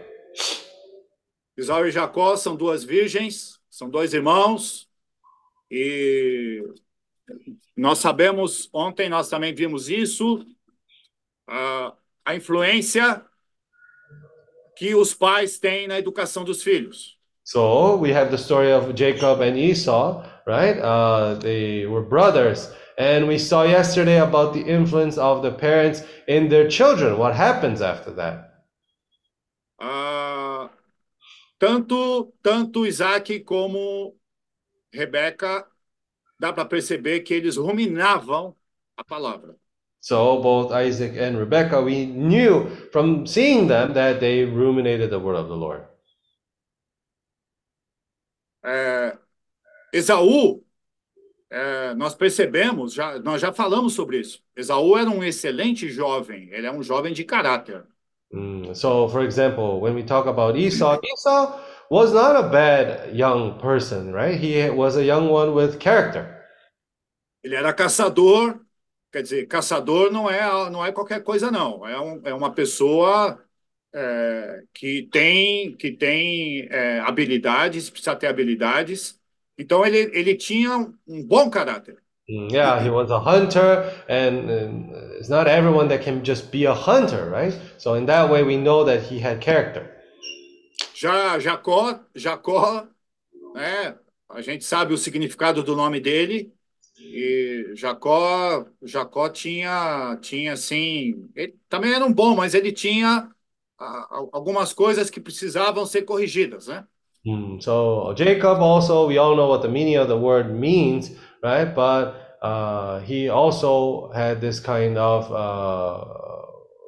[1.57, 4.89] Esaú e Jacó são duas virgens, são dois irmãos,
[5.71, 6.65] e
[7.77, 10.45] nós sabemos, ontem nós também vimos isso,
[11.47, 11.93] a,
[12.25, 13.25] a influência
[14.77, 17.19] que os pais têm na educação dos filhos.
[17.45, 20.79] So we have the story of Jacob and Esau, right?
[20.81, 22.71] Uh, they were brothers.
[23.01, 27.17] And we saw yesterday about the influence of the parents in their children.
[27.17, 28.67] What happens after that?
[29.81, 30.69] Ah,
[31.59, 34.17] tanto, tanto Isaac como
[34.93, 35.67] Rebeca,
[36.39, 38.55] dá para perceber que eles ruminavam
[38.95, 39.57] a palavra.
[40.01, 45.37] So both Isaac and Rebecca, we knew from seeing them that they ruminated the word
[45.37, 45.87] of the Lord.
[48.63, 49.17] É,
[49.91, 50.63] Esaú,
[51.51, 54.43] é, nós percebemos, já, nós já falamos sobre isso.
[54.57, 57.85] Esaú era um excelente jovem, ele é um jovem de caráter.
[58.33, 61.61] Mm, so, for example, when we talk about Esau, Esau
[61.91, 64.39] was not a bad young person, right?
[64.39, 66.39] He was a young one with character.
[67.43, 68.61] Ele era caçador,
[69.11, 71.87] quer dizer, caçador não é, não é qualquer coisa, não.
[71.87, 73.43] É, um, é uma pessoa
[73.93, 79.20] é, que tem, que tem é, habilidades, precisa ter habilidades.
[79.61, 82.03] Então, ele, ele tinha um bom caráter.
[82.31, 86.65] Mm, Yeah, he was a hunter, and, and it's not everyone that can just be
[86.65, 87.59] a hunter, right?
[87.79, 89.91] So, in that way, we know that he had character.
[90.93, 92.89] Já Jacó, Jacó,
[93.55, 96.55] né, a gente sabe o significado do nome dele.
[96.99, 103.31] E Jacó, Jacó tinha, tinha assim, ele também era um bom, mas ele tinha
[104.33, 106.87] algumas coisas que precisavam ser corrigidas, né?
[107.27, 111.11] Mm, so, Jacob also, we all know what the meaning of the word means,
[111.43, 111.75] right?
[111.75, 116.05] But uh, he also had this kind of uh,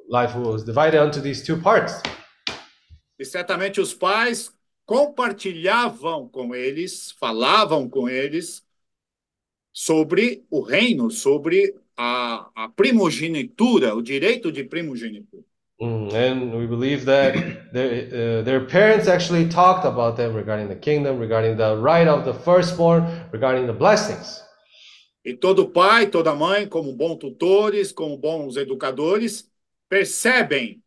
[0.08, 2.02] life was divided into these two parts.
[3.18, 4.50] E certamente os pais
[4.86, 8.62] compartilhavam com eles, falavam com eles
[9.72, 15.41] sobre o reino, sobre a, a primogenitura, o direito de primogenitura.
[15.82, 17.34] Mm, and we believe that
[17.72, 22.24] their, uh, their parents actually talked about them regarding the kingdom, regarding the right of
[22.24, 24.40] the firstborn, regarding the blessings.
[25.24, 29.50] E todo pai, toda mãe, como bons tutores, como bons educadores,
[29.88, 30.80] percebem,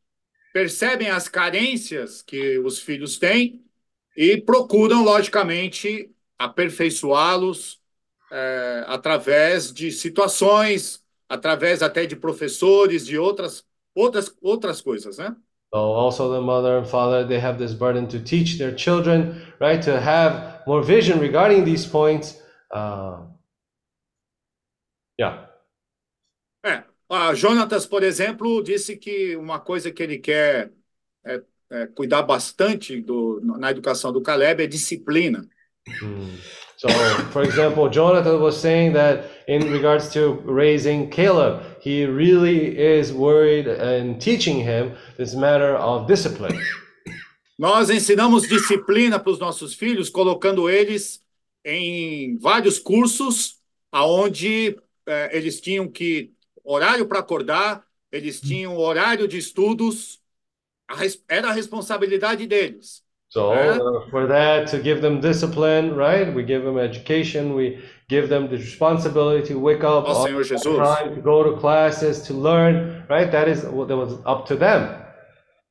[0.54, 3.62] percebem as carências que os filhos têm
[4.16, 7.82] e procuram, logicamente, aperfeiçoá-los
[8.32, 15.36] eh, através de situações, através até de professores, de outras, outras, outras coisas, né?
[15.74, 19.82] So also the mother and father, they have this burden to teach their children, right?
[19.84, 22.42] To have more vision regarding these points.
[22.72, 23.26] Uh,
[25.20, 25.50] yeah.
[26.66, 30.72] É, a Jonatas, por exemplo, disse que uma coisa que ele quer
[31.26, 35.48] é, é, cuidar bastante do, na educação do Caleb é disciplina.
[36.02, 36.38] Mm.
[36.78, 36.90] So,
[37.32, 43.68] for example, Jonathan was saying that in regards to raising Caleb, he really is worried
[43.68, 46.60] and teaching him this matter of discipline.
[47.58, 51.22] Nós ensinamos disciplina para os nossos filhos, colocando eles
[51.64, 56.34] em vários cursos, aonde eh, eles tinham que
[56.66, 60.20] horário para acordar, eles tinham horário de estudos,
[60.88, 60.96] a
[61.30, 63.05] era a responsabilidade deles.
[63.36, 63.78] So Yeah.
[63.84, 66.34] uh, for that, to give them discipline, right?
[66.34, 67.54] We give them education.
[67.54, 70.64] We give them the responsibility to wake up on Senhor Jesus.
[70.64, 73.30] time, to go to classes, to learn, right?
[73.30, 74.88] That is what that was up to them.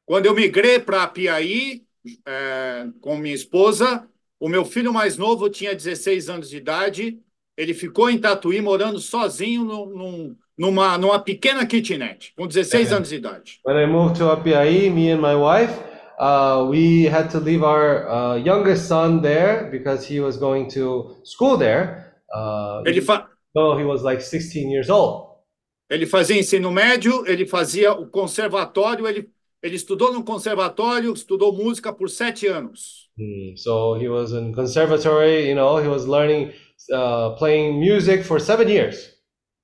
[0.06, 1.80] Quando eu migrei para Piaí,
[2.26, 4.06] eh, com minha esposa,
[4.38, 7.18] o meu filho mais novo tinha 16 anos de idade.
[7.56, 12.94] Ele ficou em Tatuí, morando sozinho num- numa, numa pequena kitnet, com 16 É.
[12.96, 13.60] anos de idade.
[13.64, 15.72] When I moved to me and my wife,
[16.18, 21.16] uh, we had to leave our uh, youngest son there because he was going to
[21.24, 22.14] school there.
[22.34, 25.30] Uh, Ele, fa though he was like 16 years old.
[25.90, 29.28] ele fazia ensino médio, ele fazia o conservatório, ele,
[29.62, 33.08] ele estudou no conservatório, estudou música por sete anos.
[33.16, 36.52] Hmm, So he was in conservatory, you know, he was learning,
[36.92, 39.12] uh, playing music for seven years.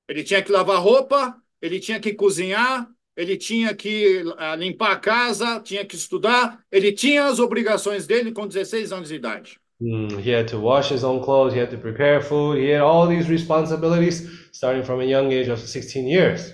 [0.09, 2.87] Ele tinha que lavar roupa, ele tinha que cozinhar,
[3.21, 8.33] ele tinha que ah, limpar a casa, tinha que estudar, ele tinha as obrigações dele
[8.33, 9.61] com 16 anos de idade.
[9.81, 12.81] Hmm, He had to wash his own clothes, he had to prepare food, he had
[12.83, 16.53] all these responsibilities starting from a young age of 16 years.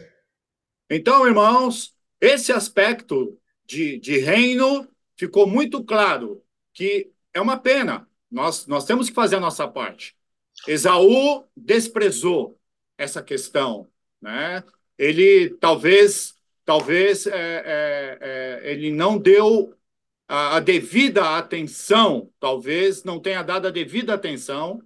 [0.91, 8.09] Então, irmãos, esse aspecto de, de reino ficou muito claro que é uma pena.
[8.31, 10.15] Nós, nós temos que fazer a nossa parte.
[10.67, 12.59] Esaú desprezou
[12.97, 13.89] essa questão,
[14.21, 14.63] né?
[14.99, 16.35] Ele talvez,
[16.67, 18.19] talvez é, é,
[18.67, 19.75] é, ele não deu
[20.29, 24.83] a, a devida atenção, talvez não tenha dado a devida atenção,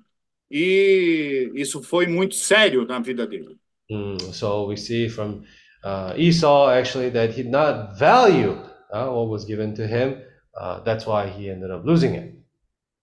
[0.51, 3.59] e isso foi muito sério na vida dele.
[3.90, 5.45] Hmm, So we see from
[5.85, 8.53] uh, Esau actually that he did not value
[8.93, 10.23] uh, what was given to him.
[10.55, 12.35] Uh, that's why he ended up losing it.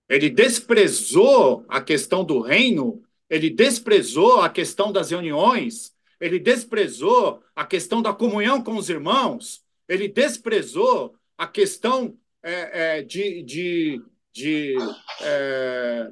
[0.09, 7.65] Ele desprezou a questão do reino, ele desprezou a questão das reuniões, ele desprezou a
[7.65, 14.01] questão da comunhão com os irmãos, ele desprezou a questão é, é, de, de,
[14.33, 14.75] de,
[15.21, 16.11] é,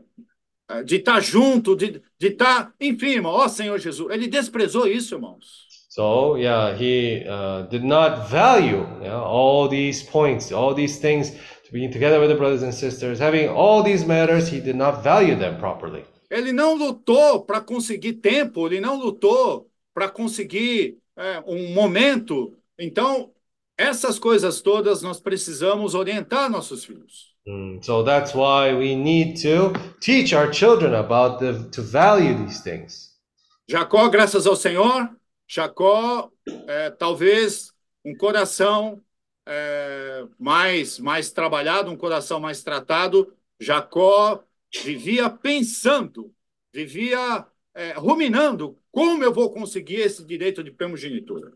[0.84, 5.66] de estar junto, de de estar, enfim, irmão, ó Senhor Jesus, ele desprezou isso, irmãos.
[5.90, 11.72] So yeah, he uh, did not value yeah, all these points, all these things, to
[11.72, 14.50] being together with the brothers and sisters, having all these matters.
[14.50, 16.04] He did not value them properly.
[16.30, 22.54] Ele não lutou para conseguir tempo, ele não lutou para conseguir é, um momento.
[22.78, 23.32] Então,
[23.78, 27.34] essas coisas todas nós precisamos orientar nossos filhos.
[27.48, 32.62] Mm, so that's why we need to teach our children about the to value these
[32.62, 33.16] things.
[33.68, 35.10] Jacó, graças ao Senhor,
[35.48, 36.30] Jacó,
[36.68, 37.72] é, talvez
[38.04, 39.02] um coração
[39.48, 43.34] é, mais, mais trabalhado, um coração mais tratado.
[43.60, 44.44] Jacó
[44.84, 46.34] vivia pensando,
[46.74, 51.52] vivia é, ruminando como eu vou conseguir esse direito de primogenitura.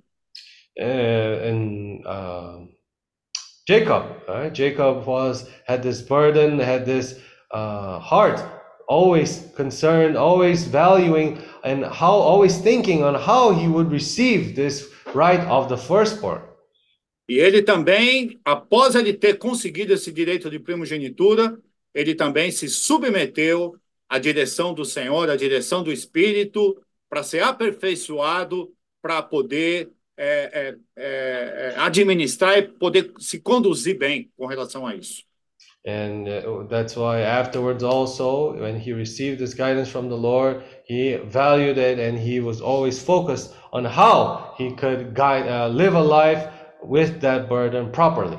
[0.78, 2.67] Uh, and uh,
[3.65, 4.54] Jacob, right?
[4.54, 7.17] Jacob was had this burden, had this
[7.52, 8.41] uh, heart,
[8.89, 15.39] always concerned, always valuing, and how always thinking on how he would receive this right
[15.47, 16.41] of the firstborn.
[17.30, 21.58] E ele também, após ele ter conseguido esse direito de primogenitura,
[21.93, 23.75] ele também se submeteu
[24.10, 26.75] à direção do Senhor, à direção do Espírito,
[27.10, 34.45] para ser aperfeiçoado, para poder é, é, é, administrar e poder se conduzir bem com
[34.45, 35.24] relação a isso.
[35.88, 41.15] And uh, that's why afterwards also, when he received this guidance from the Lord, he
[41.15, 46.04] valued it and he was always focused on how he could guide, uh, live a
[46.04, 46.50] life
[46.84, 48.38] with that burden properly.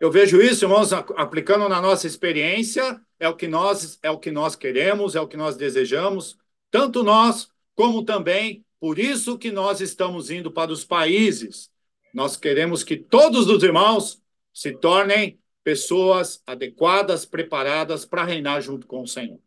[0.00, 4.30] Eu vejo isso, irmãos, aplicando na nossa experiência, é o que nós é o que
[4.32, 6.38] nós queremos, é o que nós desejamos,
[6.70, 11.70] tanto nós como também por isso que nós estamos indo para os países.
[12.12, 14.20] Nós queremos que todos os irmãos
[14.52, 19.38] se tornem pessoas adequadas, preparadas para reinar junto com o Senhor.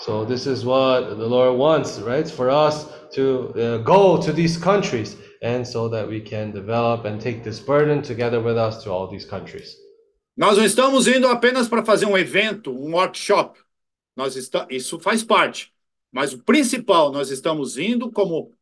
[0.00, 2.28] So this is what the Lord wants, right?
[2.28, 7.18] For us to uh, go to these countries and so that we can develop and
[7.18, 9.76] take this burden together with us to all these countries.
[10.36, 13.58] Nós não estamos indo apenas para fazer um evento, um workshop.
[14.16, 15.71] Nós está, isso faz parte.
[16.12, 18.52] Mas o principal, nós estamos indo como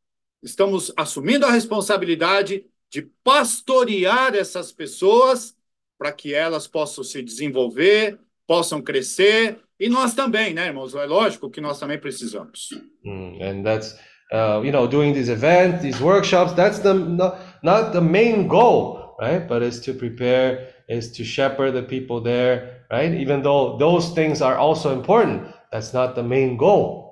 [0.42, 5.57] estamos assumindo a responsabilidade de pastorear essas pessoas
[5.98, 10.94] para que elas possam se desenvolver, possam crescer e nós também, né, irmãos?
[10.94, 12.68] É lógico que nós também precisamos.
[13.03, 13.98] Mm, and that's
[14.30, 16.53] uh, you know doing these events, these workshops.
[16.53, 19.46] That's the not, not the main goal, right?
[19.46, 23.12] But is to prepare, is to shepherd the people there, right?
[23.14, 27.10] Even though those things are also important, that's not the main goal.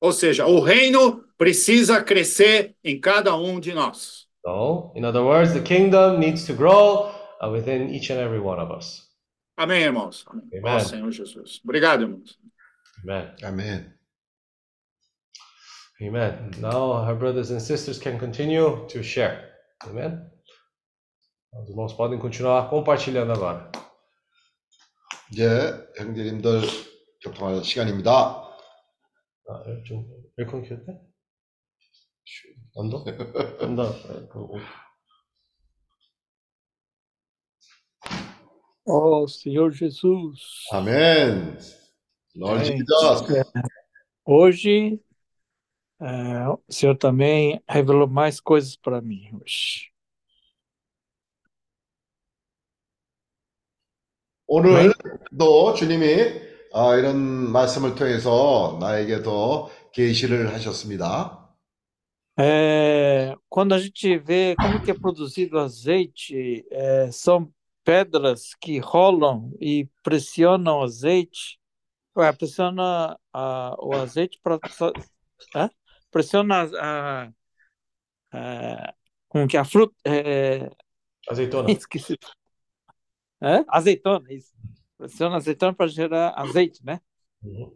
[0.00, 4.26] Ou seja, o reino precisa crescer em cada um de nós.
[4.44, 8.60] So, in other words, the kingdom needs to grow uh, within each and every one
[8.60, 9.08] of us.
[9.56, 10.24] Amém, irmãos?
[10.26, 10.48] Amém.
[10.58, 10.76] Amen.
[10.76, 11.60] Ó Senhor Jesus.
[11.64, 12.36] Obrigado, irmãos.
[13.02, 13.34] Amen.
[13.42, 13.94] 아멘.
[16.02, 16.50] Amen.
[16.58, 19.50] Now our brothers and sisters can continue to share.
[19.84, 20.20] Amen.
[21.52, 23.70] Os irmãos podem continuar compartilhando agora.
[25.32, 26.60] 이제 형제님들
[27.22, 28.37] 교통할 시간입니다.
[29.48, 30.06] 아, 좀
[30.38, 30.98] 에어컨 켰대?
[32.74, 33.04] 언더?
[33.60, 34.28] 언더.
[34.28, 34.46] 그,
[38.86, 41.58] Ó Senhor Jesus, 아멘.
[42.36, 42.84] Lord Amém.
[42.84, 43.46] Jesus.
[44.26, 45.00] hoje
[46.00, 49.90] é, o Senhor também revelou mais coisas para mim hoje.
[54.46, 57.16] 오늘도 주님이 아, 이런
[57.52, 61.40] 말씀을 통해서 나에게 더 계시를 하셨습니다.
[62.36, 67.52] É, quando a gente vê como que é produzido azeite, é, são
[67.84, 71.60] pedras que rolam e pressionam o azeite,
[72.16, 74.58] ué, pressiona a- o azeite para
[76.10, 77.32] pressiona a,
[78.32, 78.94] a,
[79.28, 79.60] como que é?
[79.60, 80.70] a fruta, é,
[81.30, 81.70] 아세이토나.
[81.78, 82.18] esqueci.
[83.40, 83.64] É?
[83.68, 84.52] Azeitona, isso.
[84.99, 86.99] Pressiona azeitona para gerar azeite, né?
[87.41, 87.71] Mhm.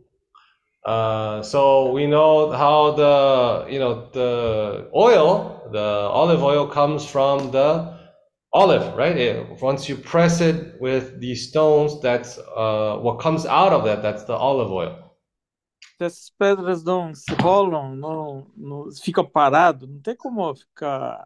[0.86, 5.80] Uh, so we know how the you know the oil, the
[6.12, 7.98] olive oil comes from the
[8.52, 9.18] olive, right?
[9.18, 14.02] It- once you press it with these stones, that's uh, what comes out of that.
[14.02, 15.00] That's the olive oil.
[15.98, 21.26] Essas pedras não se rolam, não, não ficam paradas, não tem como ficar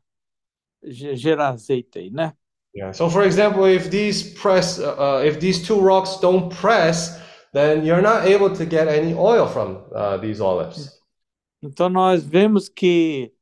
[0.84, 2.34] ge- gerar azeite aí, né?
[2.78, 2.92] Yeah.
[2.92, 7.20] So for example, if these press, uh, uh, if these two rocks don't press,
[7.52, 11.02] then you're not able to get any oil from uh, these olives.
[11.64, 13.34] Então nós vemos que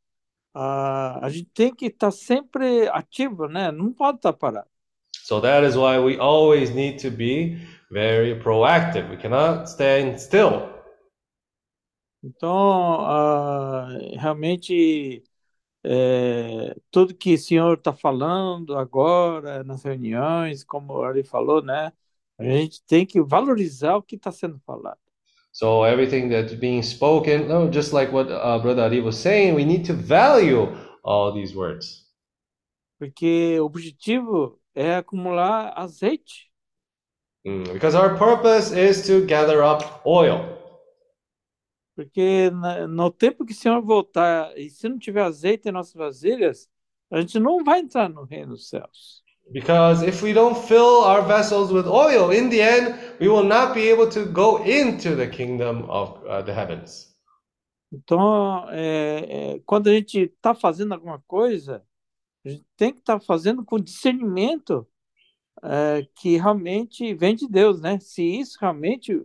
[0.53, 3.73] ah, a gente tem que estar sempre ativo, né?
[3.73, 4.69] Não pode estar parado.
[5.25, 7.57] So that is why we always need to be
[7.91, 9.09] very proactive.
[9.09, 10.69] We cannot stand still.
[12.23, 15.21] Então, ah, realmente,
[15.87, 21.93] é, tudo que o senhor está falando agora nas reuniões, como ele falou, né?
[22.39, 24.97] A gente tem que valorizar o que está sendo falado.
[25.51, 29.63] So everything that's being spoken, no, just like what uh, Brother Ari was saying, we
[29.63, 32.03] need to value all these words.
[32.97, 36.51] Porque o objetivo é acumular azeite.
[37.45, 40.54] Mm, because our purpose is to gather up oil.
[41.95, 42.51] Porque
[42.89, 46.69] no tempo que o Senhor voltar, e se não tiver azeite em nossas vasilhas,
[47.09, 49.23] a gente não vai entrar no reino dos céus.
[49.51, 53.73] Because if we don't fill our vessels with oil, in the end, we will not
[53.73, 57.15] be able to go into the kingdom of uh, the heavens.
[57.91, 61.85] Então, é, é, quando a gente está fazendo alguma coisa,
[62.43, 64.85] a gente tem que estar fazendo com discernimento
[65.63, 67.99] é, que realmente vem de Deus, né?
[67.99, 69.23] Se isso realmente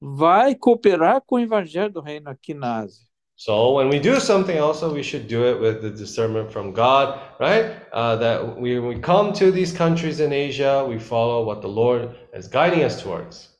[0.00, 3.06] vai cooperar com o evangelho do reino aqui na Ásia.
[3.38, 7.20] So when we do something, also we should do it with the discernment from God,
[7.38, 7.82] right?
[7.92, 11.68] Uh, that we, when we come to these countries in Asia, we follow what the
[11.68, 13.54] Lord is guiding us towards.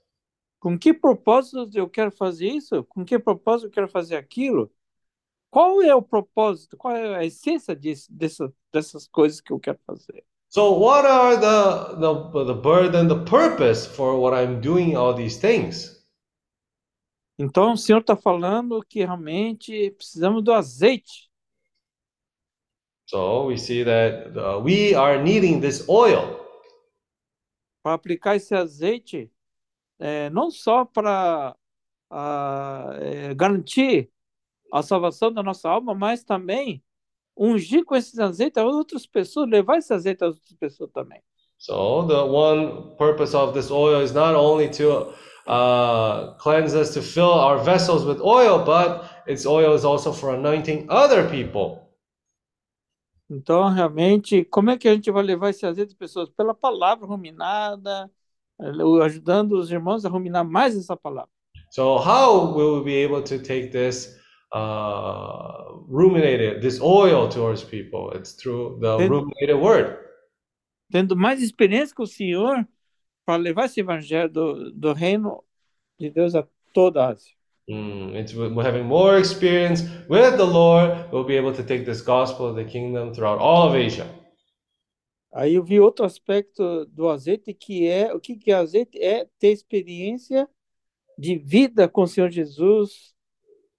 [0.61, 2.83] Com que propósito eu quero fazer isso?
[2.85, 4.71] Com que propósito eu quero fazer aquilo?
[5.51, 6.77] Qual é o propósito?
[6.77, 10.25] Qual é a essência disso, dessa, dessas coisas que eu quero fazer?
[10.49, 15.39] So what are the, the the burden, the purpose for what I'm doing all these
[15.39, 15.96] things?
[17.39, 21.31] Então, o Senhor está falando que realmente precisamos do azeite.
[23.09, 26.47] So we see that uh, we are needing this oil.
[27.87, 29.31] para aplicar esse azeite
[30.01, 31.57] é, não só para
[33.01, 34.11] é, garantir
[34.73, 36.83] a salvação da nossa alma, mas também
[37.37, 41.23] ungir com esse azeite a outras pessoas, levar esse azeite a outras pessoas também.
[41.59, 45.15] So the one purpose of this oil is not only to
[45.47, 50.35] uh, cleanse us to fill our vessels with oil, but its oil is also for
[50.35, 51.83] anointing other people.
[53.29, 56.29] Então, realmente, como é que a gente vai levar esse azeite às pessoas?
[56.31, 58.11] Pela palavra ruminada,
[58.61, 61.31] eh, ajudando os irmãos a ruminar mais essa palavra.
[61.71, 64.17] So how will we be able to take this
[64.55, 68.13] uh, ruminated, this oil towards people?
[68.17, 69.99] It's through the Then- ruminated word.
[70.93, 72.65] Tendo mais experiência com o Senhor
[73.27, 75.43] para levar esse evangelho do, do reino
[75.99, 77.35] de Deus a toda a Ásia.
[77.69, 81.11] Mm, it's we're having more experience with the Lord.
[81.11, 84.07] We'll be able to take this gospel of the kingdom throughout all of Asia.
[85.35, 89.27] Aí eu vi outro aspecto do azeite que é o que que é azeite é
[89.41, 90.49] ter experiência
[91.19, 93.13] de vida com o Senhor Jesus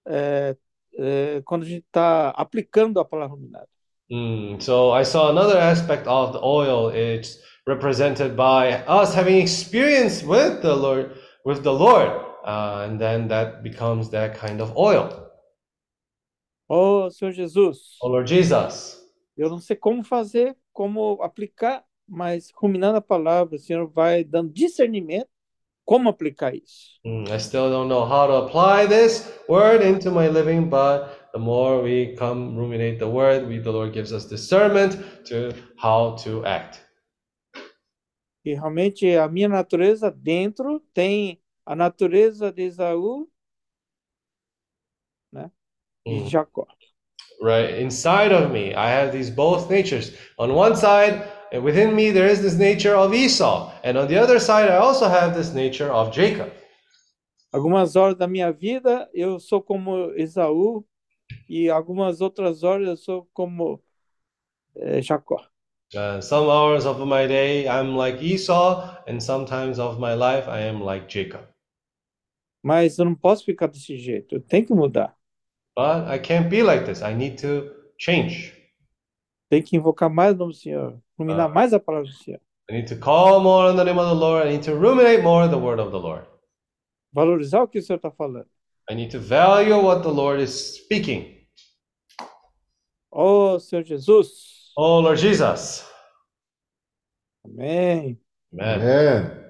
[0.06, 0.54] é,
[0.98, 3.68] é, quando a gente está aplicando a palavra ruminada.
[4.10, 6.90] Mm, so I saw another aspect of the oil.
[6.90, 12.08] It's represented by us having experience with the Lord, with the Lord,
[12.42, 15.28] uh, and then that becomes that kind of oil.
[16.70, 18.96] Oh, Senhor Jesus, Oh Lord Jesus,
[19.36, 24.50] eu não sei como fazer, como aplicar, mas ruminando a palavra, o Senhor vai dando
[24.50, 25.28] discernimento
[25.84, 26.98] como aplicar isso.
[27.04, 31.38] Mm, I still don't know how to apply this word into my living, but the
[31.38, 34.96] more we come ruminate the word, we, the Lord gives us discernment
[35.26, 36.87] to how to act.
[38.44, 43.28] E realmente a minha natureza dentro tem a natureza de Esaú,
[45.32, 45.50] né?
[46.06, 46.28] E Mm.
[46.28, 46.66] Jacó.
[47.40, 51.22] right inside of me i have these both natures on one side
[51.52, 54.76] and within me there is this nature of esau and on the other side i
[54.76, 56.50] also have this nature of jacob
[57.52, 60.84] Algumas horas da minha vida eu sou como Esaú
[61.48, 63.82] e algumas outras horas eu sou como
[64.76, 65.40] eh, Jacó.
[65.96, 70.60] Uh, some hours of my day i'm like esau and sometimes of my life i
[70.60, 71.40] am like jacob
[72.62, 75.14] Mas eu não posso ficar desse jeito, eu tenho que mudar.
[75.76, 78.54] but i can't be like this i need to change
[79.50, 81.54] Tenho que invocar mais o nome do Senhor, ruminar Ah.
[81.54, 84.14] mais a palavra do Senhor, i need to call more on the name of the
[84.14, 86.26] lord i need to ruminate more the word of the lord
[87.12, 88.46] valorizar o que o Senhor está falando.
[88.90, 91.34] i need to value what the lord is speaking
[93.10, 94.57] Oh, Senhor Jesus.
[94.78, 95.84] Oh lord jesus
[97.44, 98.16] Amém.
[98.52, 99.47] amen Amen.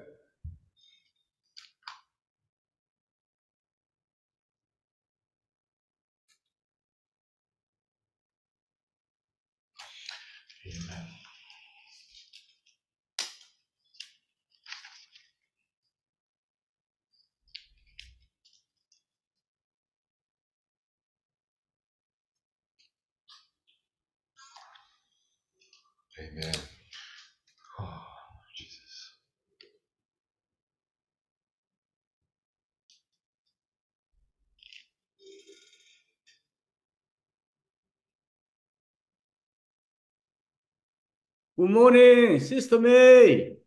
[41.58, 43.58] Good morning, Sister May.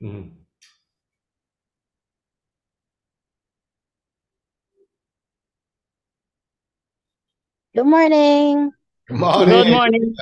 [0.00, 0.46] Mhm.
[7.74, 8.72] Good morning.
[9.08, 9.48] Good morning.
[9.48, 10.16] Good morning.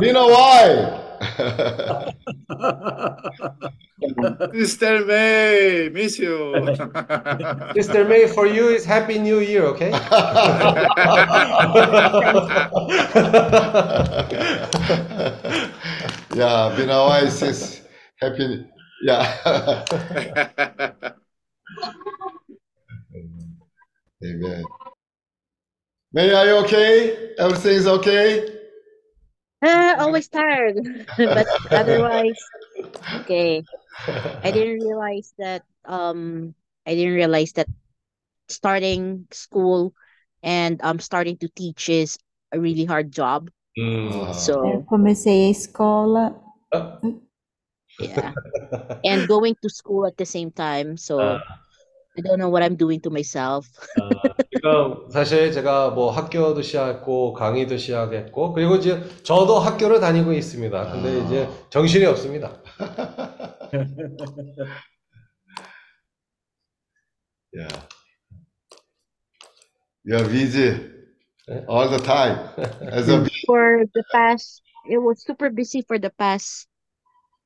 [0.00, 1.12] Been a while.
[4.54, 6.56] Sister May, miss you.
[7.74, 9.90] Sister May, for you is Happy New Year, okay?
[16.32, 17.82] yeah, been a while since
[18.16, 18.64] happy.
[19.02, 19.20] Yeah.
[24.24, 24.64] Amen.
[26.12, 27.32] May, are you okay?
[27.38, 28.44] Everything's okay?
[29.64, 30.76] Uh, always tired,
[31.16, 32.36] but otherwise,
[33.24, 33.64] okay.
[34.44, 36.52] I didn't realize that um
[36.84, 37.68] I didn't realize that
[38.48, 39.94] starting school
[40.42, 42.18] and um starting to teach is
[42.52, 43.48] a really hard job.
[43.78, 44.34] Mm.
[44.34, 46.36] So comecei a escola.
[48.00, 48.34] yeah.
[49.00, 50.98] And going to school at the same time.
[50.98, 51.40] So
[52.16, 53.66] I don't know what I'm doing to myself.
[53.98, 54.10] 아,
[54.52, 60.92] 지금 사실 제가 뭐 학교도 시작했고 강의도 시작했고 그리고 이제 저도 학교를 다니고 있습니다.
[60.92, 61.24] 근데 아.
[61.24, 62.60] 이제 정신이 없습니다.
[67.54, 67.68] Yeah.
[70.04, 70.90] You're busy
[71.68, 72.48] all the time.
[72.92, 76.66] As a For the past it was super busy for the past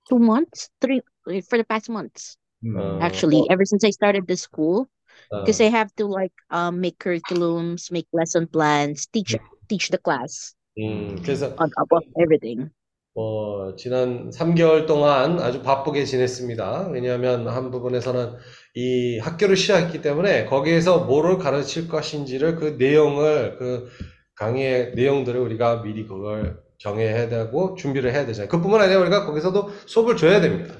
[0.09, 2.37] two months, three for the past months.
[2.75, 4.89] 어, actually ever since I started the school
[5.31, 9.37] 어, because I have to like um make curriculums, make lesson plans, teach
[9.69, 12.71] teach the class 음, 그래서 on top of everything.
[13.15, 16.89] 어, 지난 3개월 동안 아주 바쁘게 지냈습니다.
[16.91, 18.35] 왜냐하면 한 부분에서는
[18.75, 23.89] 이 학교를 시작했기 때문에 거기에서 뭐를 가르칠 것인지를 그 내용을 그
[24.35, 28.51] 강의의 내용들을 우리가 미리 그걸 정해야 되고 준비를 해야 되잖아요.
[28.51, 30.75] 그뿐만 아니라 우리가 거기서도 수업을 줘야 됩니다.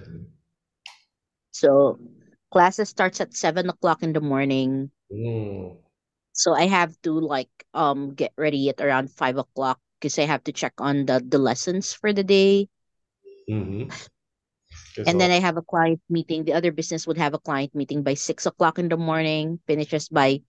[1.57, 1.99] So
[2.53, 4.91] classes starts at seven o'clock in the morning.
[5.09, 5.77] Mm.
[6.33, 10.45] So I have to like um get ready at around five o'clock because I have
[10.45, 12.69] to check on the the lessons for the day.
[13.49, 13.89] Mm-hmm.
[15.07, 16.45] And then I have a client meeting.
[16.45, 20.09] The other business would have a client meeting by six o'clock in the morning, finishes
[20.09, 20.41] by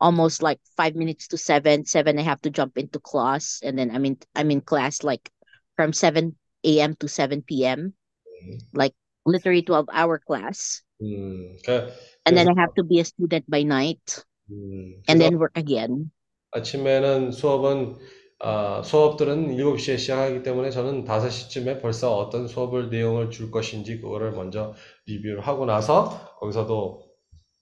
[0.00, 1.84] almost like five minutes to seven.
[1.84, 5.28] Seven, I have to jump into class, and then I mean I'm in class like
[5.76, 6.96] from seven a.m.
[7.00, 7.92] to seven p.m.
[7.92, 8.72] Mm-hmm.
[8.72, 8.94] Like
[9.24, 10.82] literally 12 hour class.
[11.02, 11.92] 음, 그,
[12.26, 16.12] And then I have to be a student by night 음, and then work again.
[16.52, 17.96] 아침에는 수업은
[18.40, 24.74] 아, 수업들은 7시에 시작하기 때문에 저는 5시쯤에 벌써 어떤 수업을 내용을 줄 것인지 그거를 먼저
[25.06, 26.10] 리뷰를 하고 나서
[26.40, 27.04] 거기서도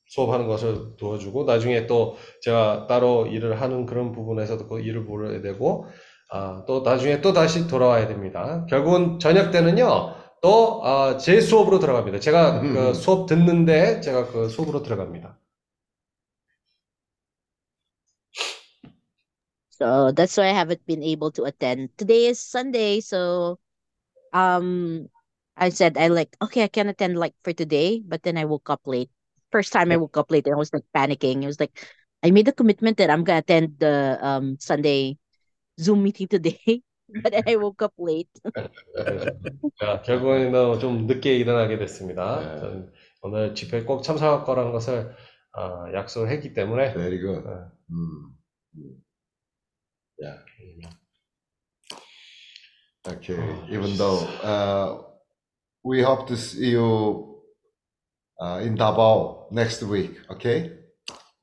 [0.09, 5.87] 수업하는 것을 도와주고 나중에 또 제가 따로 일을 하는 그런 부분에서도 그 일을 보려야 되고
[6.31, 8.67] 아, 또 나중에 또 다시 돌아와야 됩니다.
[8.69, 10.15] 결국은 저녁 때는요.
[10.43, 12.21] 또 아, 제 수업으로 들어갑니다.
[12.21, 15.39] 제가 그 수업 듣는데 제가 그 수업으로 들어갑니다.
[19.71, 21.91] So that's why I haven't been able to attend.
[21.99, 23.59] Today is Sunday, so
[24.33, 25.09] um
[25.57, 28.71] I said I like okay, I can attend like for today, but then I woke
[28.71, 29.11] up late.
[29.53, 31.43] First time I woke up late and I was like panicking.
[31.45, 31.75] It was like
[32.23, 35.19] I made a commitment that I'm gonna attend the um Sunday
[35.81, 36.83] Zoom meeting today,
[37.23, 38.31] but I woke up late.
[39.81, 42.41] 자, 결국에는 좀 늦게 일어나게 됐습니다.
[42.41, 42.61] 네.
[42.61, 42.93] 저는
[43.23, 45.15] 오늘 집회에 꼭 참석할 거라는 것을
[45.55, 47.43] 아, 약속을 했기 때문에 Very good.
[47.47, 47.53] 네.
[47.91, 48.37] 음.
[48.77, 49.03] 음.
[50.19, 50.39] Yeah.
[53.05, 53.35] Okay.
[53.69, 55.03] Even though uh,
[55.83, 57.43] we hope to see you
[58.41, 60.21] uh, in Davao next week.
[60.31, 60.71] Okay.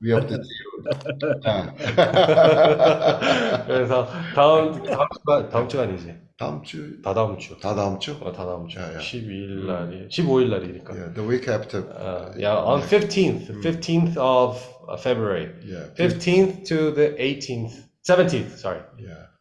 [0.00, 0.40] We hope to see you.
[0.40, 0.59] 아.
[3.65, 6.15] 그래서 다음 다음 주가 다음 주가 아니지.
[6.37, 7.57] 다음 주, 다다음 주.
[7.59, 8.11] 다 다음 주.
[8.21, 8.77] 어, 다다음 주.
[8.77, 8.97] 야, 야.
[8.97, 10.93] 12일 날이 15일 날이니까.
[10.93, 11.87] Yeah, the week after.
[11.95, 15.49] Uh, yeah, on 15th, 15th of uh, February.
[15.63, 15.87] Yeah.
[15.97, 18.81] 15th to the 18th, 17th, sorry.
[18.99, 19.31] Yeah.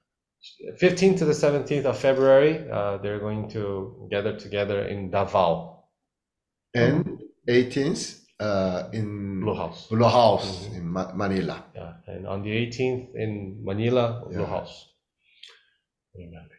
[0.80, 5.84] 15th to the 17th of February, uh, they're going to gather together in Davao,
[6.74, 9.87] And 18th uh, in Blue House.
[9.89, 11.63] Blue House in Ma- Manila.
[11.75, 14.49] Yeah, and on the 18th in Manila, Blue Yeah.
[14.49, 14.87] House.
[16.15, 16.49] Amen.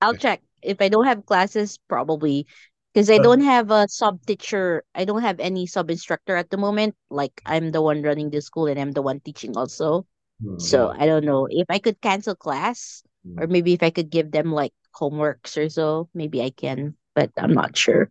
[0.00, 0.42] I'll check.
[0.62, 2.46] If I don't have classes, probably
[2.92, 4.84] because I don't have a sub teacher.
[4.94, 6.96] I don't have any sub instructor at the moment.
[7.10, 10.06] Like I'm the one running the school and I'm the one teaching also.
[10.42, 10.58] Hmm.
[10.58, 13.02] So I don't know if I could cancel class
[13.36, 13.48] or Hmm.
[13.48, 17.54] maybe if I could give them like homeworks or so, maybe I can, but I'm
[17.54, 18.10] not sure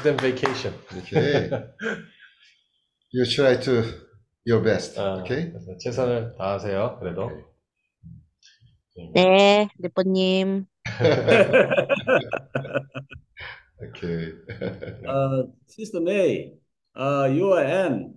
[0.00, 0.74] Give them vacation.
[0.98, 1.50] Okay.
[3.12, 3.84] You try to
[4.44, 4.98] your best.
[4.98, 5.50] 아, Okay.
[5.52, 6.98] 그래서 최선을 다하세요.
[7.00, 7.30] 그래도.
[8.98, 9.12] Okay.
[9.14, 10.66] 네, 대표님.
[13.82, 14.32] Okay.
[15.06, 16.54] Uh, Sister May,
[16.96, 18.16] uh, you and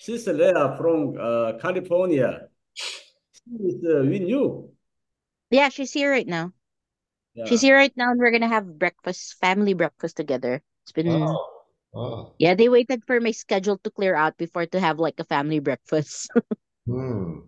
[0.00, 2.46] Sister Leah from uh, California.
[2.74, 4.70] She is uh, with you.
[5.50, 6.52] Yeah, she's here right now.
[7.34, 7.46] Yeah.
[7.46, 10.62] She's here right now, and we're gonna have breakfast, family breakfast together.
[10.89, 11.45] It's been Oh.
[11.93, 12.33] Oh.
[12.39, 15.59] yeah, they waited for my schedule to clear out before to have like a family
[15.59, 16.29] breakfast.
[16.89, 17.45] Hmm.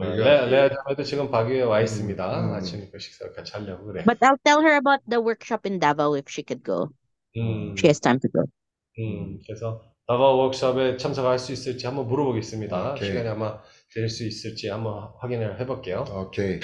[0.00, 0.26] 어, Very good.
[0.26, 2.18] 레, 레아 자매도 지금 밖에 와 있습니다.
[2.18, 2.54] 음.
[2.54, 4.02] 아침 그 식사 같이 하려고 그래.
[4.04, 6.90] But I'll tell her about the workshop in Davao if she could go.
[7.36, 8.42] 음, She has time to go.
[8.98, 12.94] 음, 그래서 다바 워크숍에 참석할 수 있을지 한번 물어보겠습니다.
[12.94, 13.08] 오케이.
[13.10, 13.62] 시간이 아마
[13.94, 16.04] 될 수 있을지 한번 확인을 해볼게요.
[16.26, 16.58] Okay.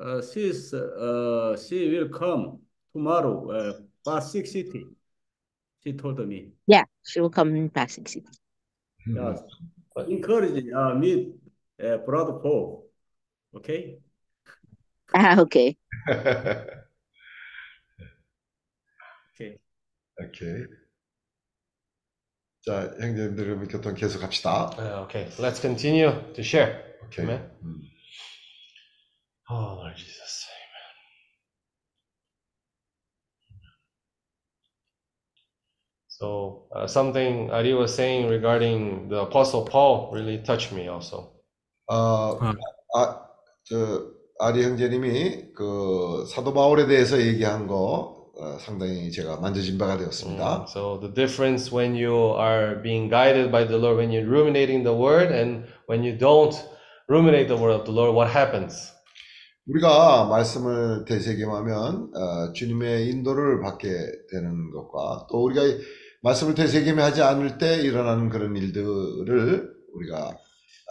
[0.00, 2.58] Uh, she's, uh, she will come
[2.93, 3.73] tomorrow, uh,
[4.05, 4.85] past six city.
[5.83, 6.51] She told me.
[6.67, 8.27] Yeah, she will come in Pasig City.
[9.07, 9.37] Yeah.
[10.07, 11.33] Encourage, uh, meet,
[11.81, 12.85] uh, brother Paul.
[13.55, 13.99] Okay?
[15.13, 15.77] Ah, okay.
[19.33, 19.57] Okay.
[20.21, 20.65] Okay.
[22.65, 24.69] 자, 형제님들 그러면 교통 계속 합시다.
[24.77, 26.83] 네, okay, let's continue to share.
[27.05, 27.23] Okay.
[27.23, 27.49] Amen.
[27.63, 27.81] 음.
[29.49, 30.42] Oh, Lord Jesus.
[36.24, 41.34] So, uh, something Ari was saying regarding the Apostle Paul really touched me also.
[41.86, 42.38] 어,
[42.96, 43.26] 아,
[43.64, 43.76] 저
[44.40, 50.64] 아리 형제님이 그 사도 바울에 대해서 얘기한 거 어, 상당히 제가 만져진 바가 되었습니다.
[50.64, 54.82] Mm, So, the difference when you are being guided by the Lord, when you're ruminating
[54.82, 56.56] the word, and when you don't
[57.06, 58.94] ruminate the word of the Lord, what happens?
[59.68, 63.88] 우리가 말씀을 되새김하면 어, 주님의 인도를 받게
[64.32, 65.78] 되는 것과 또 우리가 이
[66.24, 70.36] 말씀을 되새김하지 않을 때 일어나는 그런 일들을 우리가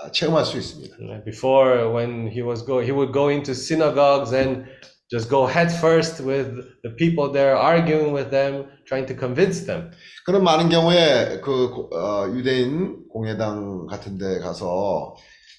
[0.04, 0.96] 아, 체험할 수 있습니다.
[1.26, 4.66] Before, when he was go, he would go into synagogues and
[5.10, 6.54] just go head first with
[6.84, 9.92] the people there, arguing with them, trying to convince them.
[10.26, 15.16] 그런 많은 경우에 그 고- 어, 유대인 공회당 같은 데 가서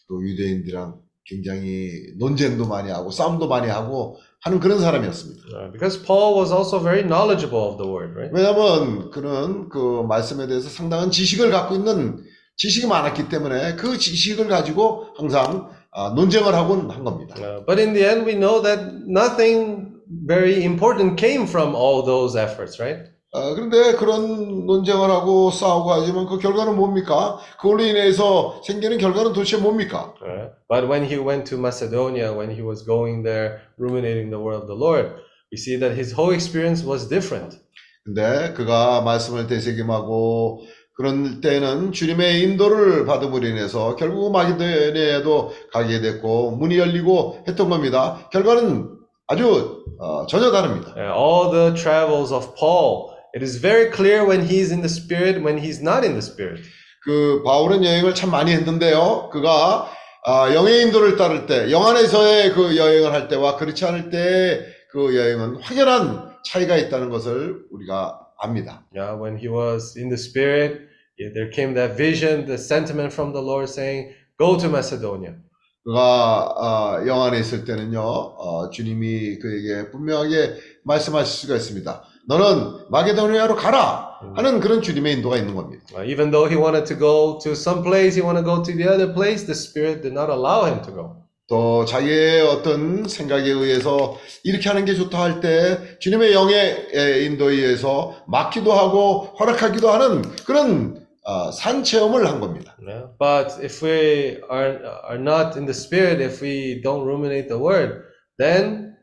[0.08, 5.42] 그 유대인들이랑 굉장히 논쟁도 많이 하고 싸움도 많이 하고 하는 그런 사람이었습니다.
[5.48, 8.30] Uh, because Paul was also very knowledgeable of the word, right?
[8.30, 12.22] 왜냐하면 그는 그 말씀에 대해서 상당한 지식을 갖고 있는
[12.56, 17.36] 지식이 많았기 때문에 그 지식을 가지고 항상 아, 논쟁을 하곤 한 겁니다.
[17.38, 19.94] Uh, but in the end, we know that nothing
[20.26, 23.13] very important came from all those efforts, right?
[23.34, 27.36] 어, 그런데 그런 논쟁을 하고 싸우고 하지만 그 결과는 뭡니까?
[27.60, 30.14] 그걸로 인해서 생기는 결과는 도대체 뭡니까?
[30.22, 34.54] Uh, but when he went to Macedonia, when he was going there, ruminating the word
[34.54, 35.18] of the Lord,
[35.50, 37.58] we see that his whole experience was different.
[38.04, 40.60] 근데 그가 말씀을 되새김하고
[40.96, 48.28] 그런 때는 주님의 인도를 받음으로 인해서 결국 마게도니아에도 가게 됐고 문이 열리고 했던 겁니다.
[48.30, 48.90] 결과는
[49.26, 50.94] 아주 어, 전혀 다릅니다.
[50.96, 55.42] Uh, all the travels of Paul, it is very clear when he's in the Spirit,
[55.42, 56.62] when he's not in the Spirit.
[57.02, 59.30] 그 바울은 여행을 참 많이 했는데요.
[59.32, 59.90] 그가
[60.26, 65.16] 아, 영의 인도를 따를 때, 영 안에서의 그 여행을 할 때와 그렇지 않을 때 그
[65.16, 68.86] 여행은 확연한 차이가 있다는 것을 우리가 압니다.
[68.94, 70.86] Yeah, when he was in the Spirit,
[71.18, 75.34] there came that vision, the sentiment from the Lord saying, "Go to Macedonia."
[75.82, 80.54] 그가 아, 영 안에 있을 때는요, 어, 주님이 그에게 분명하게
[80.84, 82.04] 말씀하실 수가 있습니다.
[82.26, 85.84] 너는 마게도니아로 가라 하는 그런 주님의 인도가 있는 겁니다.
[85.94, 88.72] Uh, even though he wanted to go to some place, he wanted to go to
[88.72, 89.44] the other place.
[89.44, 91.24] The Spirit did not allow him to go.
[91.46, 97.52] 또 자기의 어떤 생각에 의해서 이렇게 하는 게 좋다 할 때 주님의 영의 에, 인도에
[97.52, 102.74] 의해서 막기도 하고 허락하기도 하는 그런 아, 산 체험을 한 겁니다.
[102.80, 103.08] Yeah.
[103.18, 108.04] But if we are are not in the Spirit, if we don't ruminate the Word,
[108.38, 108.93] then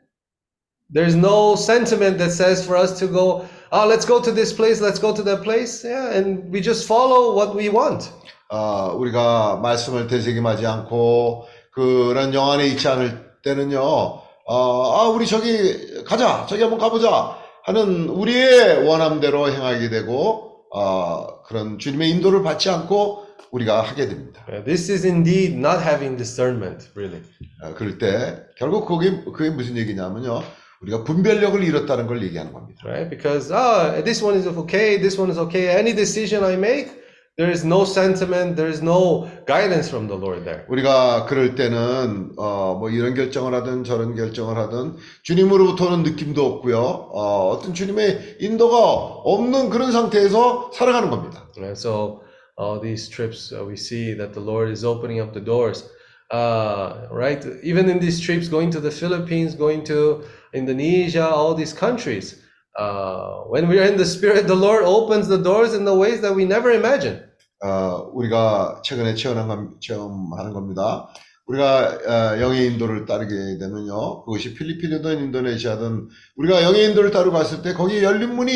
[0.92, 3.46] there's no sentiment that says for us to go.
[3.72, 4.82] Oh, let's go to this place.
[4.82, 5.84] Let's go to that place.
[5.84, 8.10] Yeah, and we just follow what we want.
[8.50, 13.80] 아, 우리가 말씀을 되새김하지 않고 그런 영 안에 있지 않을 때는요.
[13.82, 16.46] 어, 아, 우리 저기 가자.
[16.50, 17.38] 저기 한번 가보자.
[17.64, 24.46] 하는 우리의 원함대로 행하게 되고 어, 그런 주님의 인도를 받지 않고 우리가 하게 됩니다.
[24.66, 27.22] This is indeed not having discernment, really.
[27.64, 30.42] 어, 그럴 때 결국 그게 그게 무슨 얘기냐면요.
[30.82, 32.82] 우리가 분별력을 잃었다는 걸 얘기하는 겁니다.
[32.86, 33.10] right?
[33.10, 35.70] Because ah, this one is okay, this one is okay.
[35.70, 36.90] Any decision I make,
[37.38, 40.66] there is no sentiment, there is no guidance from the Lord there.
[40.70, 46.80] 우리가 그럴 때는 어, 뭐 이런 결정을 하든 저런 결정을 하든 주님으로부터는 느낌도 없고요.
[46.80, 51.48] 어, 어떤 주님의 인도가 없는 그런 상태에서 살아가는 겁니다.
[51.58, 52.22] And so
[52.60, 55.86] all these trips, uh, we see that the Lord is opening up the doors.
[56.31, 57.45] Uh, right?
[57.62, 62.43] Even in these trips, going to the Philippines, going to Indonesia, all these countries.
[62.77, 66.20] Uh, when we are in the Spirit, the Lord opens the doors in the ways
[66.22, 67.22] that we never imagined.
[67.64, 71.09] 어, 우리가 최근에 체험한, 건- 체험하는 겁니다.
[71.47, 74.24] 우리가 어, 영의 인도를 따르게 되면요.
[74.24, 78.53] 그것이 필리핀이든 인도네시아든 우리가 영의 인도를 따르고 갔을 때 거기에 열린 문이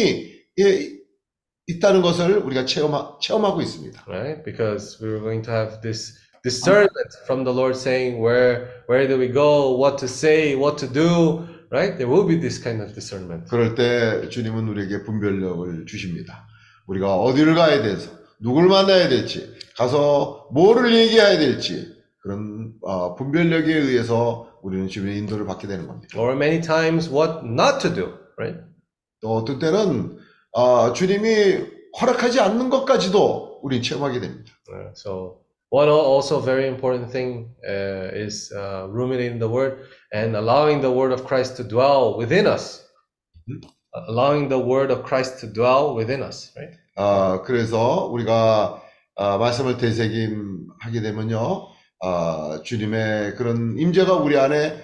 [0.59, 0.91] 예,
[1.69, 4.05] 있다는 것을 우리가 체험하, 체험하고 있습니다.
[4.09, 4.43] right?
[4.45, 6.13] Because we were going to have this
[6.46, 10.88] Discernment from the Lord saying where where do we go, what to say, what to
[10.88, 11.42] do,
[11.72, 11.98] right?
[11.98, 13.50] There will be this kind of discernment.
[13.50, 16.48] 그럴 때 주님은 우리에게 분별력을 주십니다.
[16.88, 24.52] 우리가 어디를 가야 돼서 누굴 만나야 될지 가서 뭐를 얘기해야 될지 그런 어, 분별력에 의해서
[24.62, 26.20] 우리는 주님의 인도를 받게 되는 겁니다.
[26.20, 28.64] Or many times what not to do, right?
[29.22, 30.20] 또 어떤 때는
[30.54, 34.52] 아, 주님이 허락하지 않는 것까지도 우리 체험하게 됩니다.
[34.70, 35.45] Uh, so
[35.75, 40.91] one al- also very important thing uh, is uh, ruminating the word and allowing the
[40.91, 42.83] word of Christ to dwell within us.
[44.09, 46.75] Allowing the word of Christ to dwell within us, right?
[46.97, 48.81] 아, 그래서 우리가
[49.17, 51.67] 아, 말씀을 되새김하게 되면요,
[52.03, 54.77] 아, 주님의 그런 임재가 우리 안에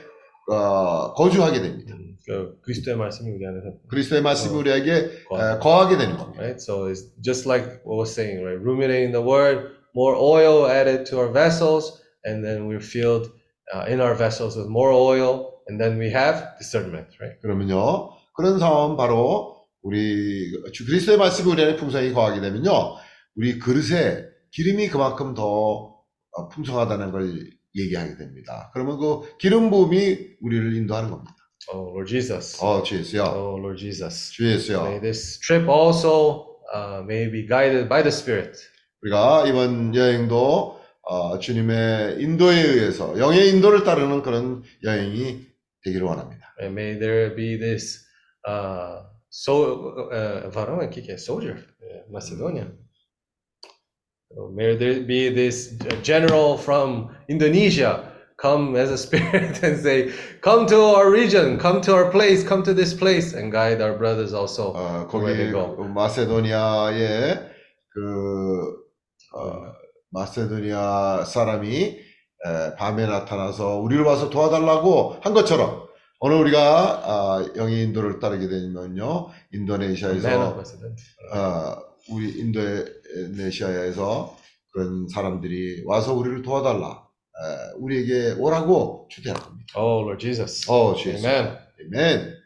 [0.50, 1.94] 아, 거주하게 됩니다.
[1.94, 6.40] 음, 그 그리스도의 말씀이 우리 안에서 그리스도의 말씀이 어, 우리에게 거- 아, 거하게 되는 겁니다.
[6.42, 6.60] right?
[6.60, 8.58] So it's just like what was saying, right?
[8.60, 13.30] Ruminating the word, more oil added to our vessels, and then we're filled
[13.72, 17.40] uh, in our vessels with more oil, and then we have discernment, right?
[17.42, 22.96] 그러면요, 그런 상황은 바로 우리 주 그리스도의 말씀이 우리 안에 풍성히 거하게 되면요,
[23.36, 25.94] 우리 그릇에 기름이 그만큼 더
[26.32, 28.70] 어, 풍성하다는 걸 얘기하게 됩니다.
[28.72, 31.34] 그러면 그 기름 부음이 우리를 인도하는 겁니다.
[31.72, 32.62] Oh Lord Jesus.
[32.62, 33.22] 어, 주 예수요.
[33.22, 34.32] Oh Lord Jesus.
[34.32, 34.82] 주 예수요.
[34.82, 38.56] May this trip also uh, may be guided by the Spirit.
[39.01, 45.47] 우리가 이번 여행도 어, 주님의 인도에 의해서 영의 인도를 따르는 그런 여행이
[45.83, 46.55] 되기를 원합니다.
[46.61, 48.05] And may there be this
[48.47, 52.71] uh, so uh, varão aqui que é soldier, uh, Macedonia.
[54.29, 60.67] So may there be this general from Indonesia come as a spirit and say, "Come
[60.67, 64.33] to our region, come to our place, come to this place," and guide our brothers
[64.33, 64.73] also.
[64.73, 65.75] 어, they 거기.
[65.75, 67.49] 그 마세도니아의
[67.93, 68.80] 그
[69.33, 69.73] 어,
[70.09, 75.87] 마세도니아 사람이 에, 밤에 나타나서 우리를 와서 도와달라고 한 것처럼
[76.19, 80.27] 오늘 우리가 아, 영의 인도를 따르게 되면요 인도네시아에서.
[81.33, 81.75] 어,
[82.09, 84.37] 우리 인도네시아에서
[84.73, 89.73] 그런 사람들이 와서 우리를 도와달라 에, 우리에게 오라고 초대할 겁니다.
[89.75, 90.69] Oh, Lord Jesus.
[90.69, 91.27] 어, 주 예수.
[91.81, 92.40] Amen.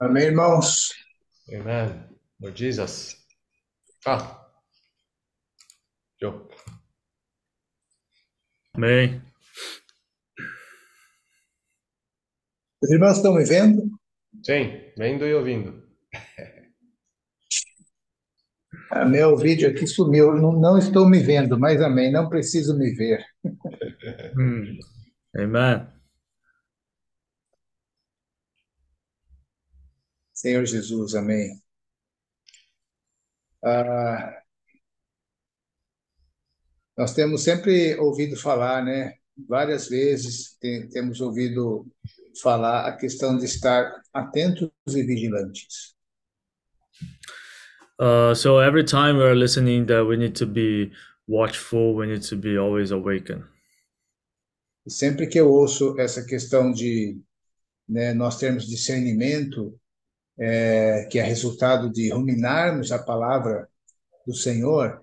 [0.00, 0.92] Amém, irmãos?
[1.52, 2.08] Amen.
[2.40, 3.16] Lord Jesus.
[4.06, 4.48] Ah.
[6.20, 6.48] Joe.
[8.74, 9.20] Amém.
[12.80, 13.90] Os irmãos estão me vendo?
[14.44, 15.87] Sim, vendo e ouvindo.
[18.90, 20.34] Ah, meu vídeo aqui sumiu.
[20.34, 22.10] Não, não estou me vendo, mas amém.
[22.10, 23.24] Não preciso me ver.
[24.36, 24.78] Hum.
[25.36, 25.86] Amen.
[30.32, 31.60] Senhor Jesus, amém.
[33.62, 34.42] Ah,
[36.96, 39.14] nós temos sempre ouvido falar, né?
[39.48, 41.86] Várias vezes te- temos ouvido
[42.42, 45.94] falar a questão de estar atentos e vigilantes.
[47.98, 50.92] Uh, so every time we're listening that we need to be
[51.26, 53.44] watchful, we need to be always awakened.
[54.86, 57.18] Sempre que eu ouço essa questão de
[57.88, 59.78] né, nós termos discernimento,
[60.38, 63.68] é, que é resultado de ruminarmos a palavra
[64.26, 65.02] do Senhor,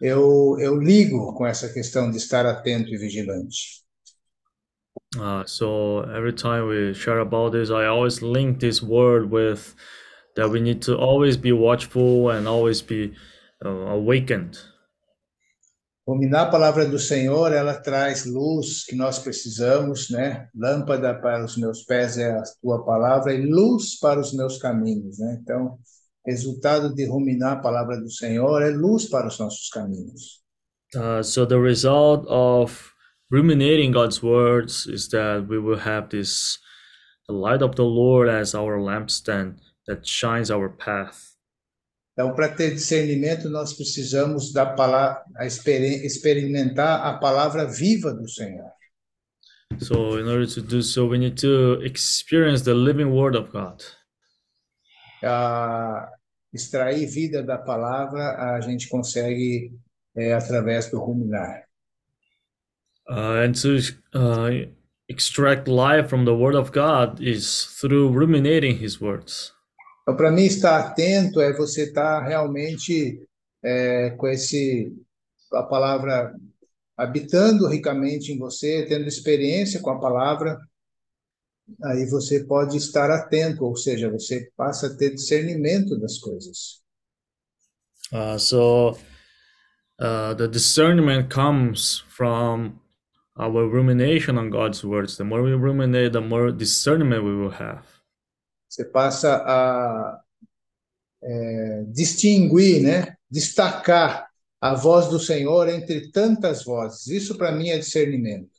[0.00, 3.84] eu, eu ligo com essa questão de estar atento e vigilante.
[5.16, 9.74] Uh, so every time we share about this, I always link this word with
[10.36, 13.12] that we need to always be watchful and always be
[13.64, 14.58] uh, awakened.
[16.08, 20.48] Ruminar a palavra do Senhor, ela traz luz que nós precisamos, né?
[20.54, 25.18] Lâmpada para os meus pés é a tua palavra e luz para os meus caminhos,
[25.18, 25.40] né?
[25.42, 25.78] Então,
[26.24, 30.44] resultado de ruminar a palavra do Senhor é luz para os nossos caminhos.
[30.94, 32.92] Uh, so the result of
[33.28, 36.60] ruminating God's words is that we will have this
[37.26, 39.56] the light of the Lord as our lampstand
[39.86, 41.34] that shines our path.
[42.12, 45.22] Então, para ter discernimento, nós precisamos da palavra,
[46.02, 48.70] experimentar a palavra viva do Senhor.
[49.78, 53.82] So in order to do so, we need to experience the living word of God.
[55.22, 56.10] a
[56.52, 59.72] extrair vida da palavra, a gente consegue
[60.16, 61.64] é, através do ruminar.
[63.08, 63.78] Uh, and to
[64.14, 64.68] uh,
[65.08, 69.52] extract life from the word of God is through ruminating his words.
[70.06, 73.20] Então, para mim, estar atento é você estar realmente
[73.60, 74.94] é, com esse
[75.52, 76.32] a palavra
[76.96, 80.60] habitando ricamente em você, tendo experiência com a palavra.
[81.86, 86.80] Aí você pode estar atento, ou seja, você passa a ter discernimento das coisas.
[88.12, 88.96] Uh, so
[89.98, 92.78] uh, the discernment comes from
[93.36, 95.16] our rumination on God's words.
[95.16, 97.95] The more we ruminate, the more discernment we will have.
[98.68, 100.20] Você passa a
[101.22, 103.16] é, distinguir, né?
[103.30, 104.26] destacar
[104.60, 107.06] a voz do Senhor entre tantas vozes.
[107.08, 108.50] Isso para mim é discernimento.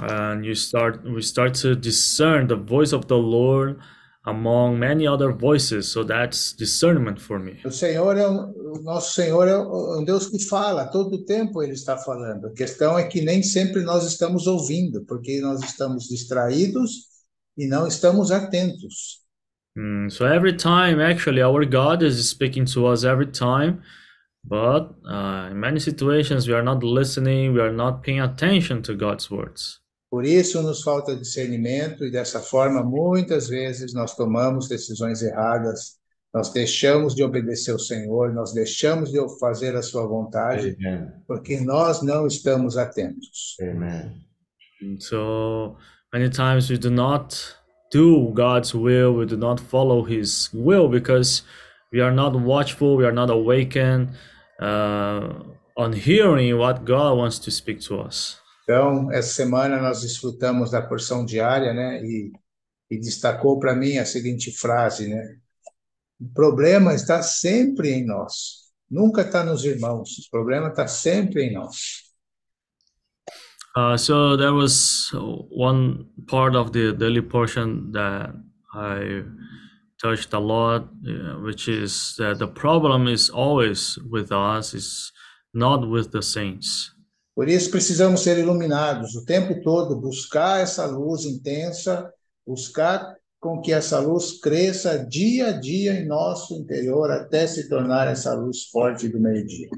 [0.00, 3.78] And you start, we start to discern the voice of the Lord
[4.26, 5.90] among many other voices.
[5.90, 7.60] So that's discernment for me.
[7.64, 11.62] O Senhor é um, o nosso Senhor é um Deus que fala, todo o tempo
[11.62, 12.48] ele está falando.
[12.48, 17.15] A questão é que nem sempre nós estamos ouvindo, porque nós estamos distraídos
[17.56, 19.24] e não estamos atentos.
[19.76, 23.82] Mm, so every time, actually, our God is speaking to us every time,
[24.42, 28.94] but uh, in many situations we are not listening, we are not paying attention to
[28.94, 29.80] God's words.
[30.10, 35.96] Por isso nos falta discernimento e dessa forma muitas vezes nós tomamos decisões erradas.
[36.32, 41.10] Nós deixamos de obedecer ao Senhor, nós deixamos de fazer a sua vontade, Amen.
[41.26, 43.56] porque nós não estamos atentos.
[43.60, 44.12] Amen.
[44.82, 45.76] And so
[46.12, 47.36] many times we do not
[47.90, 51.42] do God's will, we do not follow His will because
[51.92, 54.10] we are not watchful, we are not awakened
[54.60, 55.32] uh,
[55.76, 58.40] on hearing what God wants to speak to us.
[58.64, 62.02] Então, essa semana nós desfrutamos da porção diária, né?
[62.02, 62.32] E
[62.90, 65.36] e destacou para mim a seguinte frase, né?
[66.20, 71.52] O problema está sempre em nós, nunca está nos irmãos, o problema está sempre em
[71.52, 72.05] nós.
[73.76, 78.32] Uh, so there was one part of the daily portion that
[78.74, 79.22] I
[80.00, 85.12] touched a lot, uh, which is that the problem is always with us, is
[85.52, 86.90] not with the saints.
[87.34, 92.10] Por isso precisamos ser iluminados o tempo todo, buscar essa luz intensa,
[92.46, 98.08] buscar com que essa luz cresça dia a dia em nosso interior até se tornar
[98.08, 99.68] essa luz forte do meio-dia.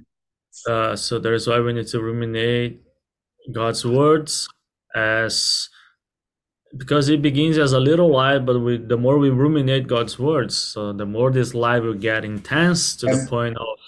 [0.69, 2.81] Uh, so that is why we need to ruminate
[3.51, 4.49] God's words
[4.95, 5.69] as
[6.77, 10.55] because it begins as a little light, but we, the more we ruminate God's words,
[10.57, 13.79] so the more this light will get intense to the point of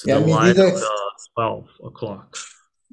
[0.00, 0.88] to E the light of the
[1.34, 2.36] twelve o'clock.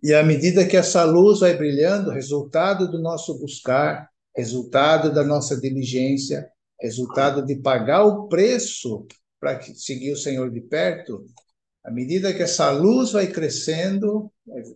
[0.02, 5.60] E à medida que essa luz vai brilhando, resultado do nosso buscar, resultado da nossa
[5.60, 6.48] diligência,
[6.82, 9.06] resultado de pagar o preço
[9.42, 11.26] para que- seguir o Senhor de perto,
[11.84, 14.32] à medida que essa luz vai crescendo,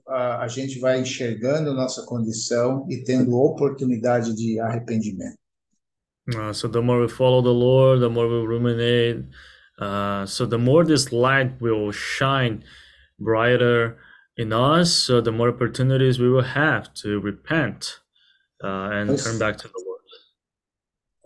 [0.08, 5.38] a, a gente vai enxergando nossa condição e tendo oportunidade de arrependimento.
[6.30, 9.26] Uh, so the more we follow the Lord, the more we ruminate.
[9.78, 12.64] Uh, so the more this light will shine
[13.20, 13.98] brighter
[14.38, 18.00] in us, so the more opportunities we will have to repent
[18.64, 19.93] uh, and turn back to the Lord.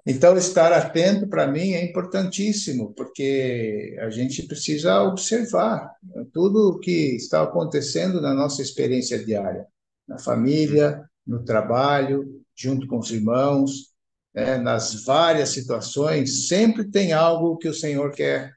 [0.10, 5.92] Então, estar atento para mim é importantíssimo, porque a gente precisa observar
[6.34, 9.66] tudo o que está acontecendo na nossa experiência diária,
[10.08, 12.24] na família, no trabalho,
[12.56, 13.92] junto com os irmãos,
[14.34, 18.54] né, nas várias situações, sempre tem algo que o Senhor quer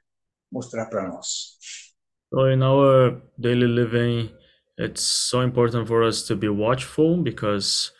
[0.49, 1.57] mostrar para nós.
[2.33, 4.31] So in our daily living,
[4.79, 7.91] it's so important for us to be watchful because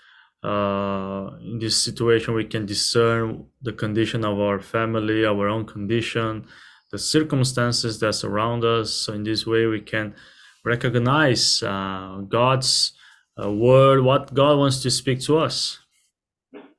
[0.44, 6.46] uh, in this situation we can discern the condition of our family, our own condition,
[6.92, 8.92] the circumstances that surround us.
[8.92, 10.14] So in this way we can
[10.66, 12.94] recognize uh, God's
[13.42, 15.78] uh, word, what God wants to speak to us,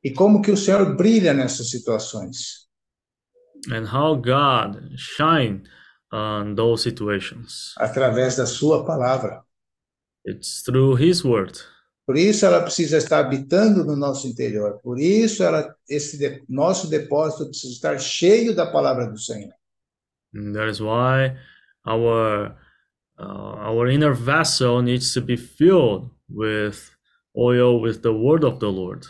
[0.04, 2.66] E como que o Senhor brilha nessas situações?
[3.70, 5.62] and how God shine
[6.10, 7.72] on those situations.
[7.78, 9.44] Através da sua palavra.
[10.24, 11.60] It's through His word.
[12.06, 14.80] Por isso ela precisa estar habitando no nosso interior.
[14.82, 19.52] Por isso ela, esse de- nosso depósito precisa estar cheio da palavra do Senhor.
[20.34, 21.36] And that is why
[21.86, 22.56] our
[23.18, 26.90] uh, our inner vessel needs to be filled with
[27.36, 29.06] oil with the word of the Lord.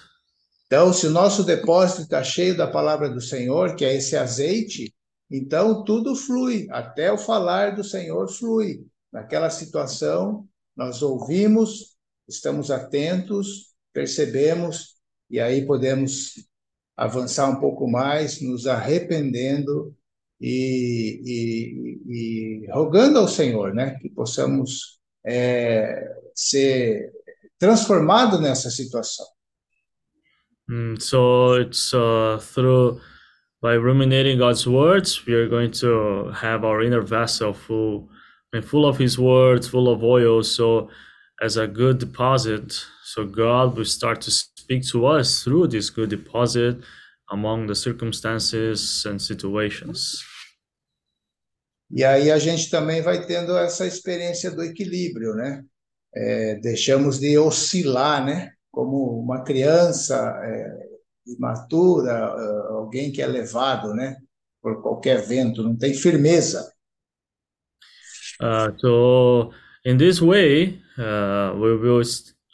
[0.67, 4.95] Então, se o nosso depósito está cheio da palavra do Senhor, que é esse azeite,
[5.31, 8.87] então tudo flui, até o falar do Senhor flui.
[9.13, 11.92] Naquela situação, nós ouvimos,
[12.29, 14.95] estamos atentos, percebemos,
[15.31, 16.35] e aí podemos
[16.97, 19.95] avançar um pouco mais, nos arrependendo
[20.41, 27.13] e, e- e rogando ao Senhor, né, que possamos é, ser
[27.59, 29.27] transformados nessa situação.
[30.69, 33.01] Mm, so it's uh, through
[33.61, 38.09] by ruminating God's words, we are going to have our inner vessel full
[38.53, 40.43] and full of His words, full of oil.
[40.43, 40.89] So
[41.43, 42.73] as a good deposit,
[43.03, 46.77] so God will start to speak to us through this good deposit
[47.31, 50.23] among the circumstances and situations.
[51.91, 55.63] E aí a gente também vai tendo essa experiência do equilíbrio, né?
[56.15, 58.53] É, deixamos de oscilar, né?
[58.71, 60.79] Como uma criança é,
[61.27, 64.17] imatura, é, alguém que é levado, né?
[64.63, 66.73] Por qualquer vento, não tem firmeza.
[68.41, 69.53] Uh, so
[69.85, 72.03] in this way, uh, we will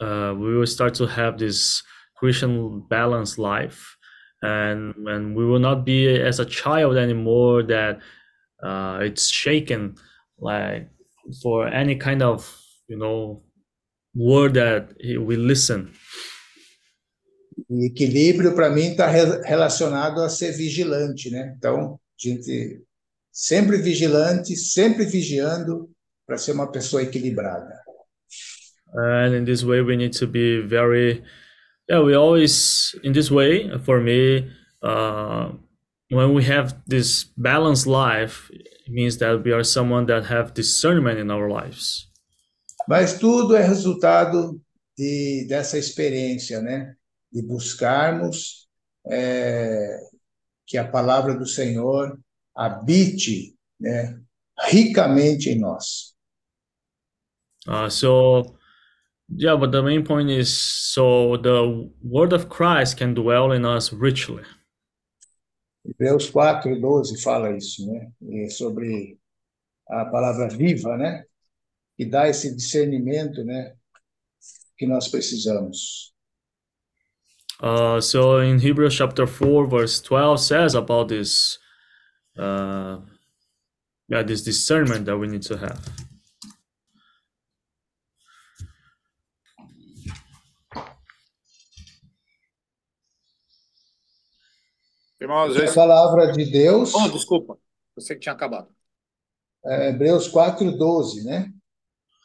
[0.01, 1.83] uh, we will start to have this
[2.15, 3.97] Christian balanced life,
[4.41, 7.99] and and we will not be as a child anymore that
[8.63, 9.95] uh, it's shaken
[10.39, 10.89] like
[11.41, 12.49] for any kind of
[12.87, 13.41] you know
[14.15, 15.91] word that we listen.
[17.69, 21.53] Equilíbrio, para mim, está relacionado a ser vigilante, né?
[21.57, 22.81] Então, gente
[23.31, 25.89] sempre vigilante, sempre vigiando
[26.29, 27.81] para ser uma pessoa equilibrada.
[28.93, 31.23] and in this way we need to be very
[31.89, 34.49] yeah we always in this way for me
[34.83, 35.51] uh,
[36.09, 41.19] when we have this balanced life it means that we are someone that have discernment
[41.19, 42.09] in our lives
[42.87, 44.59] Mas tudo é resultado
[44.97, 46.95] de, dessa experiência, né?
[47.31, 48.67] De buscarmos
[49.07, 49.95] é,
[50.65, 52.19] que a palavra do Senhor
[52.55, 54.19] habite, né?
[54.59, 56.15] Ricamente em nós.
[57.69, 58.59] Uh, so
[59.31, 63.93] Yeah, but the main point is so the word of Christ can dwell in us
[63.93, 64.43] richly.
[65.85, 68.11] Hebreus 4, 12 fala isso, né?
[68.21, 69.17] E sobre
[69.87, 71.23] a palavra viva, né?
[71.95, 73.75] Que dá esse discernimento, né?
[74.77, 76.13] Que nós precisamos.
[77.61, 81.59] Uh, so in Hebrews chapter 4, verse 12 says about this,
[82.37, 82.99] uh,
[84.07, 86.08] yeah, this discernment that we need to have.
[95.21, 97.57] Irmãos, A palavra de Deus, Oh, desculpa.
[97.95, 98.69] Você que tinha acabado.
[99.65, 101.51] é, Hebreus 4, 12, né?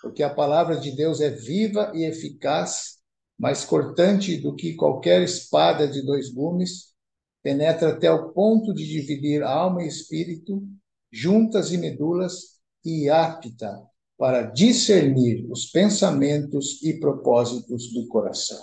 [0.00, 2.98] Porque a palavra de Deus é viva e eficaz,
[3.38, 6.94] mais cortante do que qualquer espada de dois gumes,
[7.42, 10.62] penetra até o ponto de dividir alma e espírito,
[11.10, 13.82] juntas e medulas, e apta
[14.16, 18.62] para discernir os pensamentos e propósitos do coração.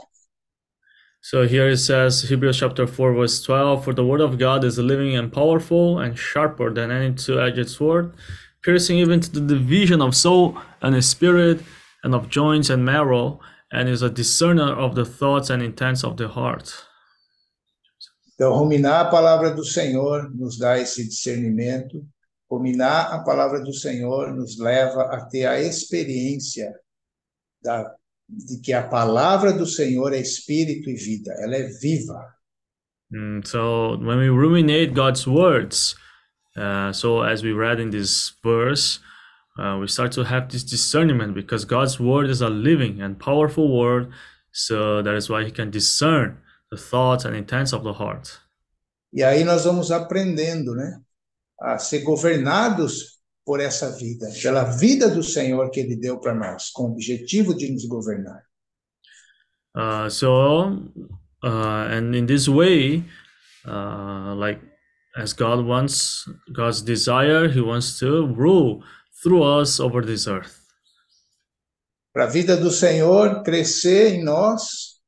[1.23, 4.79] So here it says, Hebrews chapter 4, verse 12 For the word of God is
[4.79, 8.13] living and powerful and sharper than any two edged sword,
[8.63, 11.61] piercing even to the division of soul and spirit
[12.03, 13.39] and of joints and marrow,
[13.71, 16.73] and is a discerner of the thoughts and intents of the heart.
[18.33, 22.03] Então, ruminar a palavra do Senhor nos dá esse discernimento.
[22.49, 26.73] Ruminar a palavra do Senhor nos leva a ter a experiência
[27.61, 27.93] da,
[28.31, 32.33] de que a palavra do Senhor é espírito e vida, ela é viva.
[33.11, 35.95] Mm, so when we ruminate God's words,
[36.55, 38.99] uh, so as we read in this verse,
[39.59, 43.77] uh, we start to have this discernment because God's word is a living and powerful
[43.77, 44.11] word.
[44.53, 46.37] So that is why He can discern
[46.71, 48.39] the thoughts and intents of the heart.
[49.13, 51.01] E aí nós vamos aprendendo, né,
[51.59, 53.10] a ser governados
[53.45, 57.55] por essa vida, pela vida do Senhor que Ele deu para nós, com o objetivo
[57.55, 58.43] de nos governar.
[59.75, 60.69] Uh, so,
[61.43, 63.05] uh, and in this way,
[63.65, 64.61] uh, like
[65.15, 68.83] as God wants, God's desire, He wants to rule
[69.23, 70.59] through us over this earth.
[72.13, 74.99] Para a vida do Senhor crescer em nós,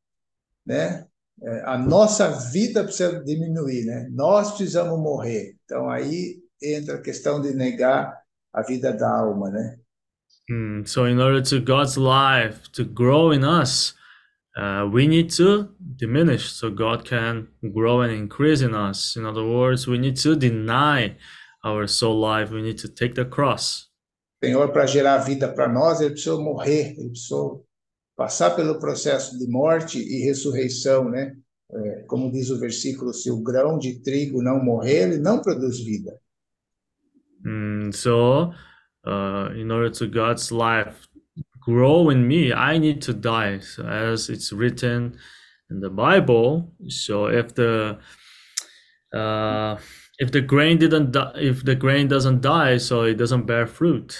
[0.65, 1.05] né?
[1.43, 4.07] é, A nossa vida precisa diminuir, né?
[4.11, 5.57] Nós precisamos morrer.
[5.65, 8.22] Então aí entra a questão de negar
[8.53, 9.77] a vida da alma, né?
[10.49, 13.95] Mm, so, in order to God's life to grow in us,
[14.57, 19.15] uh, we need to diminish so God can grow and increase in us.
[19.15, 21.15] In other words, we need to deny
[21.63, 22.51] our soul life.
[22.51, 23.89] We need to take the cross.
[24.43, 27.65] Senhor, para gerar vida para nós, ele precisou morrer, ele precisou
[28.17, 31.33] passar pelo processo de morte e ressurreição, né?
[31.71, 35.79] É, como diz o versículo, se o grão de trigo não morrer, ele não produz
[35.79, 36.19] vida.
[37.45, 38.53] Mm, so,
[39.05, 41.07] uh, in order to God's life
[41.59, 45.17] grow in me, I need to die, so as it's written
[45.69, 46.73] in the Bible.
[46.87, 47.99] So, if the
[49.13, 49.77] uh,
[50.19, 54.15] if the grain didn't die, if the grain doesn't die, so it doesn't bear fruit.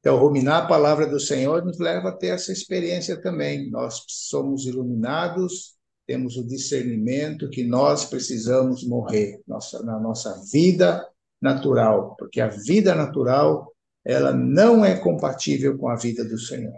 [0.00, 3.68] Então, ruminar a palavra do Senhor nos leva a ter essa experiência também.
[3.70, 11.04] Nós somos iluminados, temos o discernimento que nós precisamos morrer nossa, na nossa vida
[11.40, 13.72] natural, porque a vida natural
[14.04, 16.72] ela não é compatível com a vida do Senhor.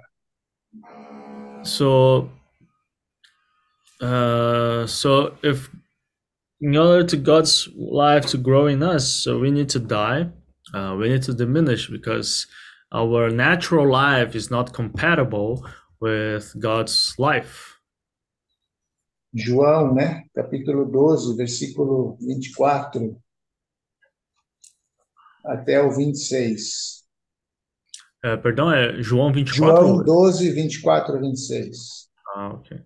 [1.62, 2.28] So,
[4.02, 5.70] uh, so if
[6.61, 10.30] in order to God's life to grow in us, so we need to die,
[10.74, 12.46] uh, we need to diminish because
[12.92, 15.64] our natural life is not compatible
[16.00, 17.76] with God's life.
[19.32, 23.16] João, né, capítulo 12, versículo 24
[25.45, 27.04] até o 26.
[28.25, 29.87] Uh, perdão, é João 24.
[29.87, 32.08] João 12, 24 a 26.
[32.34, 32.83] Ah, okay.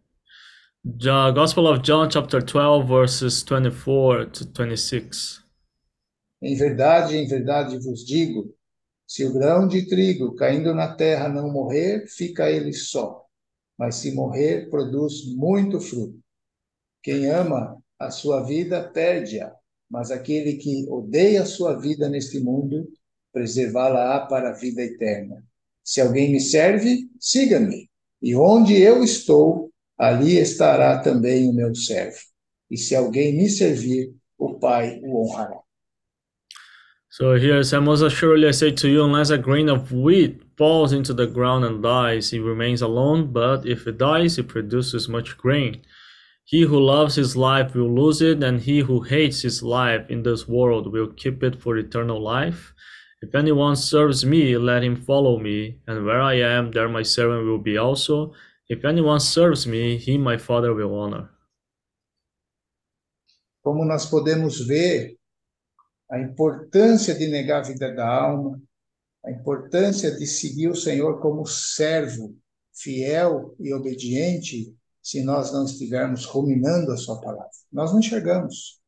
[0.85, 5.43] The Gospel of John, chapter 12, verses 24 to 26.
[6.43, 8.55] Em verdade, em verdade vos digo,
[9.07, 13.25] se o grão de trigo caindo na terra não morrer, fica ele só.
[13.79, 16.19] Mas se morrer, produz muito fruto.
[17.03, 19.55] Quem ama a sua vida, perde-a.
[19.91, 22.89] Mas aquele que odeia a sua vida neste mundo,
[23.33, 25.45] preservá-la-á para a vida eterna.
[25.83, 27.91] Se alguém me serve, siga-me.
[28.23, 32.19] E onde eu estou, ali estará também o meu servo.
[32.71, 35.61] E se alguém me servir, o Pai o honrará.
[37.11, 41.15] So here Most assuredly I say to you, unless a grain of wheat falls into
[41.15, 45.83] the ground and dies, it remains alone, but if it dies, it produces much grain.
[46.47, 50.23] He who loves his life will lose it, and he who hates his life in
[50.23, 52.75] this world will keep it for eternal life.
[53.23, 57.47] If anyone serves me, let him follow me, and where I am, there my servant
[57.47, 58.35] will be also.
[58.69, 61.31] If anyone serves me, he my Father will honor.
[63.63, 65.17] Como nós podemos ver
[66.11, 68.61] a importância de negar a vida da alma,
[69.25, 72.37] a importância de seguir o Senhor como servo,
[72.75, 77.51] fiel e obediente, se nós não estivermos ruminando a sua palavra.
[77.71, 78.81] Nós não enxergamos.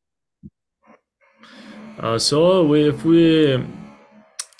[1.98, 3.58] Uh, so if we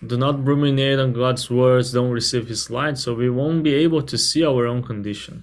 [0.03, 4.03] do not ruminate on God's words, don't receive His light, so we won't be able
[4.03, 5.43] to see our own condition.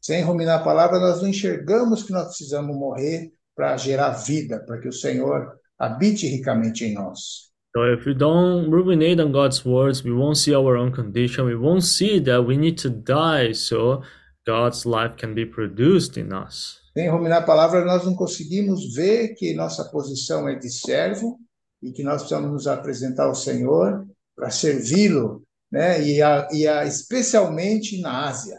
[0.00, 4.80] Sem ruminar a palavra, nós não enxergamos que nós precisamos morrer para gerar vida, para
[4.80, 7.48] que o Senhor habite ricamente em nós.
[7.76, 11.46] So if we don't ruminate on God's words, we won't see our own condition.
[11.46, 14.02] We won't see that we need to die so
[14.48, 16.80] God's life can be produced in us.
[16.96, 21.38] Sem ruminar a palavra, nós não conseguimos ver que nossa posição é de servo
[21.82, 26.02] e que nós precisamos nos apresentar ao Senhor para servi-lo, né?
[26.02, 28.58] E, a, e a, especialmente na Ásia.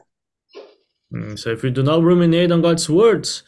[1.11, 3.43] Mm, So if we do not ruminate on God's words,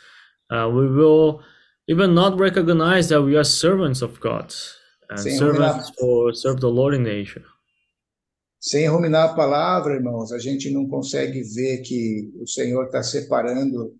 [0.49, 1.41] uh, we will
[1.88, 4.51] even not recognize that we are servants of God
[5.11, 7.43] and servants for serve the Lord in Asia.
[8.62, 13.96] Sem ruminar a palavra, irmãos, a gente não consegue ver que o Senhor está separando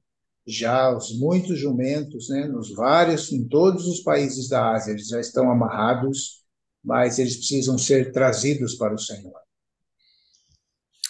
[0.46, 2.48] já os muitos jumentos, né?
[2.48, 6.44] Nos vários, em todos os países da Ásia, eles já estão amarrados,
[6.86, 9.34] mas eles precisam ser trazidos para o Senhor.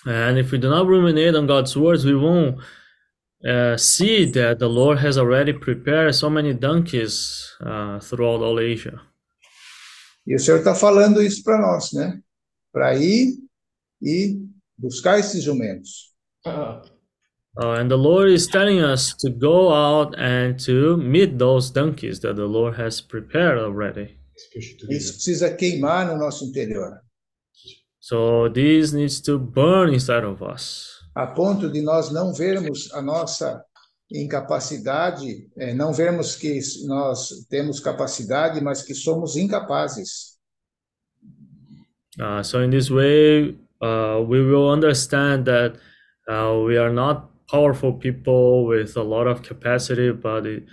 [0.05, 2.57] And if we do not ruminate on God's words, we won't
[3.45, 8.97] uh, see that the Lord has already prepared so many donkeys uh, throughout all Asia.
[10.25, 12.21] E o Senhor está falando isso para nós, né?
[12.73, 13.37] Para ir
[14.01, 14.39] e
[14.77, 16.11] buscar esses jumentos.
[16.45, 16.81] Uh,
[17.57, 22.35] and the Lord is telling us to go out and to meet those donkeys that
[22.35, 24.17] the Lord has prepared already.
[24.89, 27.01] Isso precisa queimar no nosso interior,
[27.99, 30.89] So this needs to burn inside of us.
[31.13, 33.63] a ponto de nós não vermos a nossa
[34.11, 40.30] incapacidade, eh, não vermos que nós temos capacidade, mas que somos incapazes.
[42.19, 45.75] Uh, so in this way, uh, we will understand that
[46.27, 50.65] uh, we are not powerful people with a lot of capacity, but it,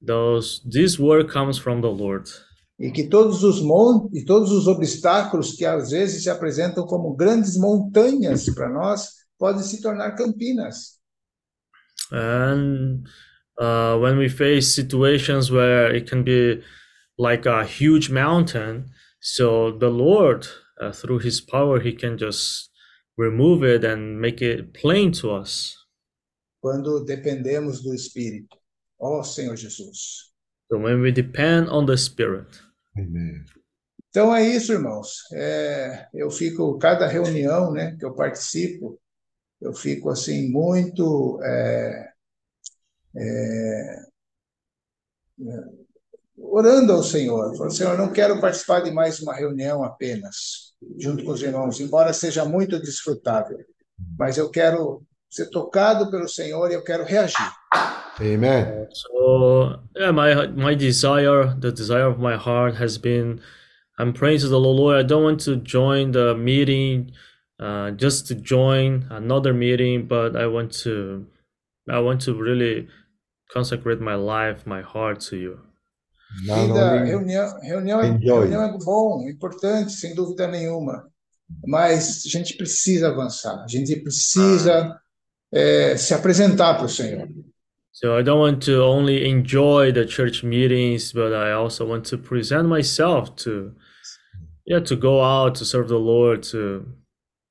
[0.00, 2.28] those this word comes from the Lord.
[2.78, 7.14] E que todos os mon e todos os obstáculos que às vezes se apresentam como
[7.14, 10.94] grandes montanhas para nós podem se tornar campinas.
[12.10, 13.06] And
[13.58, 16.62] uh, when we face situations where it can be
[17.18, 18.86] like a huge mountain,
[19.20, 20.46] so the Lord,
[20.80, 22.70] uh, through His power, He can just
[23.16, 25.76] remove it and make it plain to us.
[26.60, 28.56] Quando dependemos do Espírito.
[28.98, 30.32] Ó Senhor Jesus.
[30.70, 32.48] So when we depend on the Spirit.
[32.96, 33.44] Amen.
[34.08, 35.30] Então é isso, irmãos.
[35.32, 38.98] É, eu fico, cada reunião né, que eu participo,
[39.60, 42.12] eu fico assim muito é,
[43.16, 43.96] é,
[46.54, 47.56] orando ao Senhor.
[47.56, 51.80] Falando, Senhor, eu não quero participar de mais uma reunião apenas, junto com os irmãos,
[51.80, 53.58] embora seja muito desfrutável,
[54.16, 57.50] mas eu quero ser tocado pelo Senhor e eu quero reagir.
[58.20, 58.86] Amen.
[58.92, 63.40] So yeah, my my desire, the desire of my heart has been,
[63.98, 64.96] I'm praying to the Lord.
[64.96, 67.10] I don't want to join the meeting,
[67.58, 71.26] uh, just to join another meeting, but I want to,
[71.90, 72.86] I want to really
[73.52, 75.58] consecrate my life, my heart to you.
[76.40, 81.08] Vida, only reunião, reunião, é, reunião é bom, importante, sem dúvida nenhuma.
[81.66, 84.98] Mas a gente precisa avançar, a gente precisa
[85.52, 87.28] é, se apresentar para o Senhor.
[87.92, 92.18] So I don't want to only enjoy the church meetings, but I also want to
[92.18, 93.72] present myself to,
[94.66, 96.84] yeah, to go out to serve the Lord, to,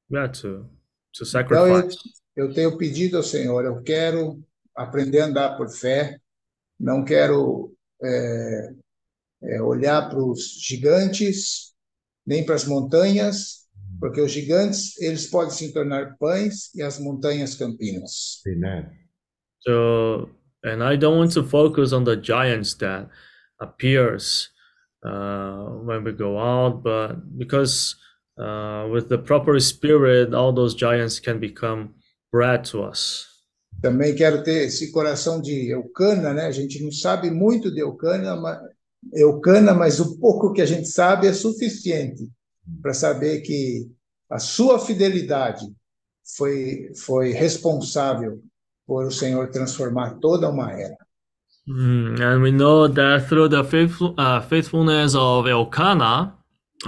[0.10, 0.66] yeah, to,
[1.14, 1.98] to Então eu, sacrifice.
[2.36, 4.44] eu tenho pedido ao Senhor, eu quero
[4.76, 6.20] aprender a andar por fé,
[6.78, 7.74] não quero
[8.04, 8.74] é,
[9.44, 11.74] é, olhar para os gigantes,
[12.26, 13.64] nem para as montanhas,
[14.00, 18.42] porque os gigantes eles podem se tornar pães e as montanhas campinas.
[18.48, 18.90] Amen.
[19.60, 20.30] So,
[20.64, 23.10] and I don't want to focus on the giants that
[23.60, 24.50] appears
[25.06, 27.96] uh, when we go out, but because
[28.38, 31.96] uh, with the proper spirit, all those giants can become
[32.32, 33.33] bread to us.
[33.84, 36.46] Também quero ter esse coração de Eucana, né?
[36.46, 38.58] A gente não sabe muito de Eucana, mas,
[39.14, 42.32] Eucana, mas o pouco que a gente sabe é suficiente
[42.82, 43.86] para saber que
[44.30, 45.66] a sua fidelidade
[46.38, 48.42] foi, foi responsável
[48.88, 50.96] por o Senhor transformar toda uma era.
[51.68, 56.34] Mm, and we know that through the faithful, uh, faithfulness of Elkanah,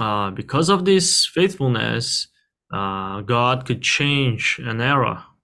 [0.00, 2.28] uh, because of this faithfulness,
[2.72, 5.35] uh, God could change an era.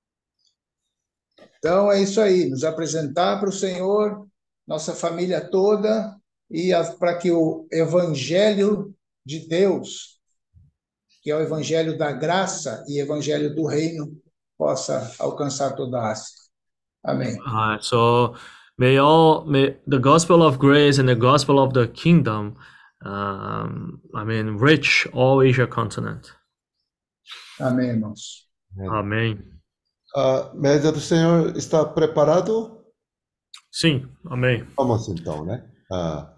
[1.62, 4.26] Então é isso aí, nos apresentar para o Senhor,
[4.66, 6.12] nossa família toda,
[6.50, 8.92] e para que o Evangelho
[9.24, 10.18] de Deus,
[11.22, 14.12] que é o Evangelho da graça e Evangelho do reino,
[14.58, 16.34] possa alcançar toda a Ásia.
[17.04, 17.38] Amém.
[17.40, 18.34] Uh, so
[18.76, 22.56] may all may the gospel of grace and the gospel of the kingdom,
[23.04, 26.32] um, I mean, reach all Asia continent.
[27.60, 28.48] Amém, irmãos.
[28.90, 29.51] Amém.
[30.14, 32.84] A mesa do Senhor está preparado?
[33.70, 34.66] Sim, amém.
[34.76, 35.64] Vamos então, né?
[35.90, 36.34] 아,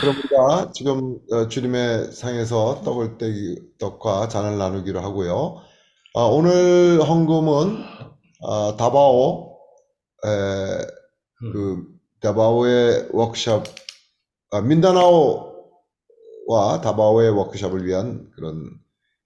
[0.00, 5.60] 그럼 우리가 지금 어, 주님의 상에서 떡을 떼기, 떡과 잔을 나누기로 하고요.
[6.14, 7.82] 아, 오늘 헌금은
[8.46, 9.58] 아, 다바오
[10.24, 10.86] 에,
[11.52, 11.84] 그
[12.20, 13.64] 다바오의 워크숍
[14.52, 15.50] 아, 민다나오와
[16.82, 18.70] 다바오의 워크숍을 위한 그런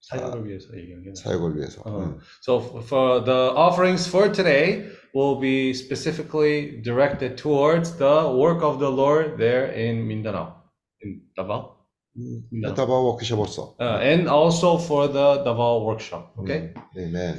[0.03, 1.83] 사역을 위해서 얘기한 게 사역을 위해서.
[1.85, 2.01] 어.
[2.01, 2.19] 음.
[2.43, 4.85] So for the offerings for today
[5.15, 10.63] will be specifically directed towards the work of the Lord there in Mindanao,
[11.05, 11.77] in Davao,
[12.17, 12.75] 음, 민다나오.
[12.75, 13.77] 다바오 워크숍으로서.
[13.81, 16.33] uh, and also for the Davao workshop.
[16.39, 17.39] Okay, 음, 아멘.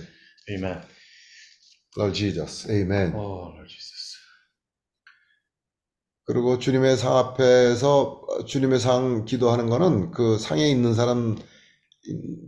[0.50, 0.82] Amen.
[1.98, 2.66] Lord Jesus.
[2.68, 3.14] 아멘.
[3.14, 3.92] Oh Lord Jesus.
[6.26, 11.36] 그리고 주님의 상 앞에서 어, 주님의 상 기도하는 거는 그 상에 있는 사람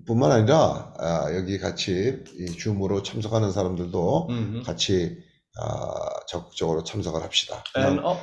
[0.06, 4.64] 뿐만 아니라 아, 여기 같이 이 줌으로 참석하는 사람들도 Mhm.
[4.64, 5.18] 같이
[5.58, 7.64] 아, 적극적으로 참석을 합시다.
[7.74, 8.20] 그냥 oh,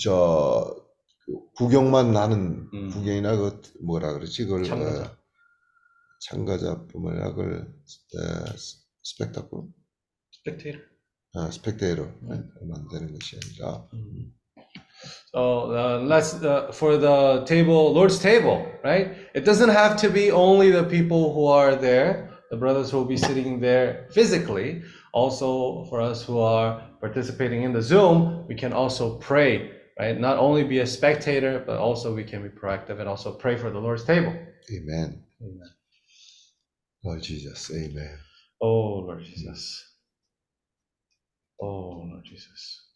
[0.00, 2.88] 저그 구경만 하는 음.
[2.90, 5.02] 구경이나 그 뭐라 그러지 그걸 참가자.
[5.04, 5.16] 어,
[6.20, 7.74] 참가자뿐만 아니라 그걸
[8.16, 8.56] 에,
[9.02, 9.50] 스펙타클
[10.34, 10.84] spectator.
[11.34, 14.32] 아, 스펙테이터만 되는 것이 아니라 Mhm.
[15.26, 19.16] So uh, let's uh, for the table, Lord's table, right?
[19.34, 23.04] It doesn't have to be only the people who are there, the brothers who will
[23.04, 24.82] be sitting there physically.
[25.12, 30.18] Also, for us who are participating in the Zoom, we can also pray, right?
[30.18, 33.70] Not only be a spectator, but also we can be proactive and also pray for
[33.70, 34.32] the Lord's table.
[34.32, 35.24] Amen.
[35.40, 35.70] Amen.
[37.04, 38.18] Lord Jesus, Amen.
[38.60, 39.84] Oh Lord Jesus.
[41.60, 42.87] Oh Lord Jesus.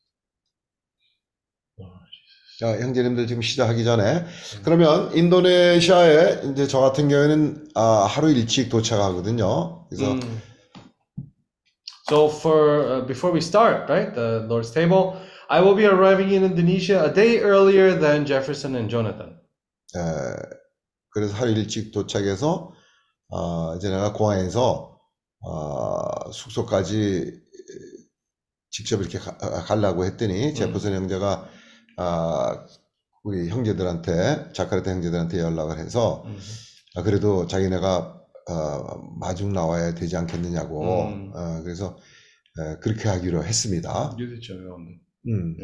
[2.60, 4.24] 자, 형제님들 지금 시작하기 전에
[4.62, 9.86] 그러면 인도네시아에 이제 저 같은 경우에는 아, 하루 일찍 도착하거든요.
[9.88, 10.40] 그래서 Mm.
[12.10, 15.16] So for uh, before we start, right, the Lord's table,
[15.48, 19.38] I will be arriving in Indonesia a day earlier than Jefferson and Jonathan.
[19.96, 20.00] 에,
[21.10, 22.72] 그래서 하루 일찍 도착해서
[23.30, 24.98] 아, 이제 내가 공항에서
[25.46, 27.40] 아, 숙소까지
[28.70, 31.48] 직접 이렇게 가, 가려고 했더니 제퍼슨 형제가
[31.96, 32.64] 아,
[33.24, 36.24] 우리 형제들한테 자카르타 형제들한테 연락을 해서
[36.96, 38.20] 아, 그래도 자기네가
[38.50, 41.32] 어, 마중 나와야 되지 않겠느냐고 음.
[41.34, 41.96] 어, 그래서
[42.58, 44.14] 에, 그렇게 하기로 했습니다.
[45.28, 45.54] 음,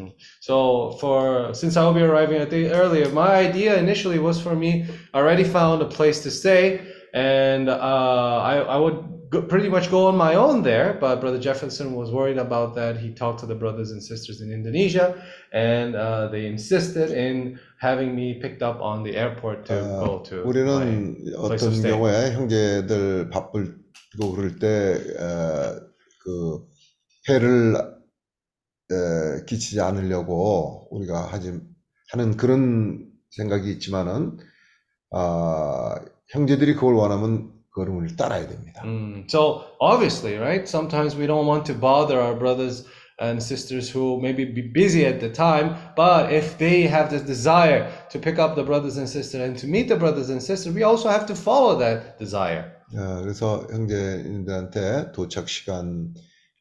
[0.41, 4.55] So for since I will be arriving a day earlier, my idea initially was for
[4.55, 4.85] me.
[5.11, 6.79] I already found a place to stay,
[7.13, 10.97] and uh, I I would go, pretty much go on my own there.
[10.99, 12.97] But Brother Jefferson was worried about that.
[12.97, 15.15] He talked to the brothers and sisters in Indonesia,
[15.53, 20.23] and uh, they insisted in having me picked up on the airport to 아, go
[20.23, 20.35] to.
[20.43, 21.91] my- 우리는 place 어떤 of stay.
[21.91, 25.79] 경우에 형제들 바쁘고 그럴 때, 에,
[26.23, 26.65] 그,
[27.29, 27.75] 해를,
[28.91, 31.59] 에, 끼치지 않으려고 우리가 하지,
[32.11, 34.37] 하는 그런 생각이 있지만은,
[35.11, 35.95] 아,
[36.31, 38.82] 형제들이 그걸 원하면 그걸 따라야 됩니다.
[38.84, 40.68] Mm, so obviously, right?
[40.68, 42.84] Sometimes we don't want to bother our brothers
[43.20, 47.86] and sisters who maybe be busy at the time, but if they have this desire
[48.10, 50.82] to pick up the brothers and sisters and to meet the brothers and sisters, we
[50.82, 52.72] also have to follow that desire.
[52.94, 56.12] 어, 그래서 형제님들한테 도착 시간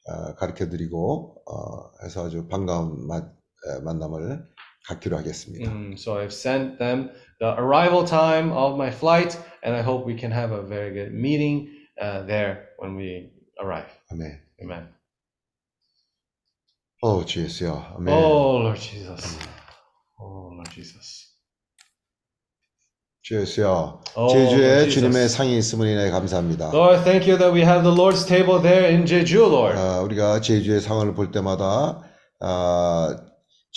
[0.06, 4.44] 어, 가르쳐 드리고, 어, 해서 아주 반가운 마- 에, 만남을
[4.88, 5.72] 갖기로 하겠습니다.
[5.72, 7.10] Mm, so I've sent them
[7.40, 11.14] the arrival time of my flight, and I hope we can have a very good
[11.14, 11.70] meeting
[12.02, 13.90] uh, there when we arrive.
[14.12, 14.40] 아멘.
[14.64, 14.88] Amen.
[17.04, 17.96] 어, 주 예수여.
[17.98, 18.14] 아멘.
[18.14, 19.38] Oh Lord Jesus.
[20.20, 21.30] Oh Lord Jesus.
[23.24, 24.02] 주 예수여.
[24.16, 25.38] Oh, 제주에 Lord 주님의 Jesus.
[25.38, 26.72] 상이 있음을 인해 감사합니다.
[26.74, 29.78] Lord, thank you that we have the Lord's table there in Jeju, Lord.
[29.78, 32.04] 아, 우리가 제주의 상을 볼 때마다
[32.42, 33.16] 아,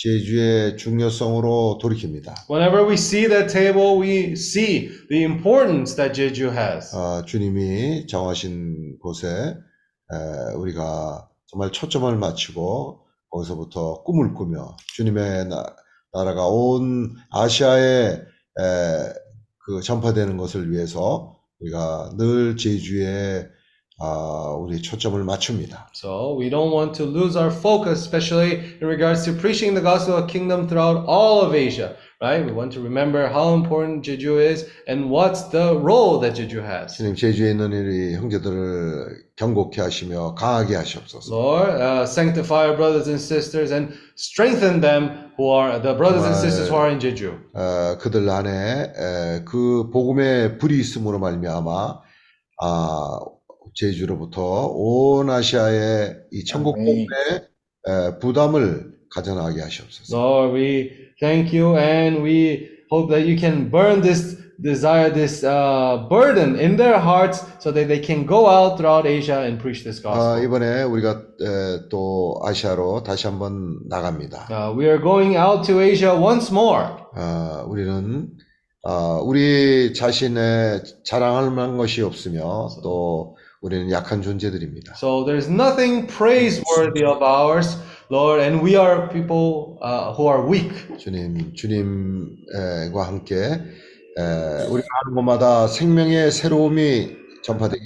[0.02, 2.50] 제주의 중요성으로 돌이킵니다.
[2.50, 6.92] Whenever we see that table, we see the importance that Jeju has.
[6.92, 12.98] 아, 주님이 정하신 곳에 에, 우리가 정말 초점을 맞추고
[13.30, 15.64] 거기서부터 꿈을 꾸며 주님의 나,
[16.12, 18.22] 나라가 온 아시아에 에,
[19.64, 23.46] 그 전파되는 것을 위해서 우리가 늘 제주에
[24.04, 25.86] 아, 우리 초점을 맞춥니다.
[25.94, 30.16] So we don't want to lose our focus, especially in regards to preaching the gospel
[30.18, 32.44] of kingdom throughout all of Asia, right?
[32.44, 36.96] We want to remember how important Jeju is and what's the role that Jeju has.
[36.98, 41.30] 주님 제주에 있는 우리 형제들을 경고케 하시며 강하게 하시옵소서.
[41.30, 46.34] Lord, uh, sanctify our brothers and sisters and strengthen them who are the brothers and
[46.34, 47.38] sisters who are in Jeju.
[47.54, 48.50] 어, 그들 안에
[48.98, 52.00] 에, 그 복음의 불이 있음으로 말미암아
[52.64, 53.18] 아,
[53.74, 60.16] 제주로부터 온 아시아의 이 천국 에, 부담을 가져나가게 하시옵소서.
[60.16, 60.90] Lord, we
[61.20, 66.76] thank you and we hope that you can burn this desire, this uh, burden in
[66.76, 70.44] their hearts so that they can go out throughout Asia and preach this 아, gospel.
[70.44, 74.46] 이번에 우리가 에, 또 아시아로 다시 한번 나갑니다.
[74.50, 76.86] Uh, we are going out to Asia once more.
[77.14, 78.30] 아, 우리는
[78.84, 84.94] 아, 우리 자신의 자랑할 만한 것이 없으며 또 우리는 약한 존재들입니다.
[84.96, 87.78] So there's nothing praiseworthy of ours,
[88.10, 90.72] Lord, and we are people uh, who are weak.
[90.98, 93.36] 주님, 주님과 함께
[94.18, 97.82] 에, 우리가 하는 곳마다 생명의 새로움이 전파되게.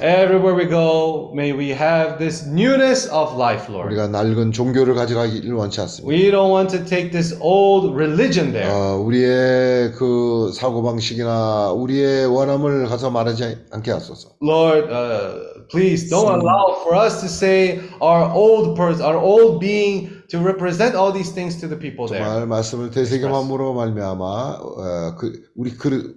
[0.00, 3.88] Everywhere we go, may we have this newness of life, Lord.
[3.88, 6.06] 우리가 낡은 종교를 가져가기를 원치 않습니다.
[6.08, 8.70] We don't want to take this old religion there.
[8.70, 14.36] 어, 우리의 그 사고방식이나 우리의 원함을 가서 말하지 않게 하소서.
[14.42, 20.10] Lord, uh, please don't allow for us to say our old person, our old being,
[20.28, 22.22] to represent all these things to the people there.
[22.22, 26.14] 정말 말씀을 되새김함으로 말미암아 어, 그, 우리 그,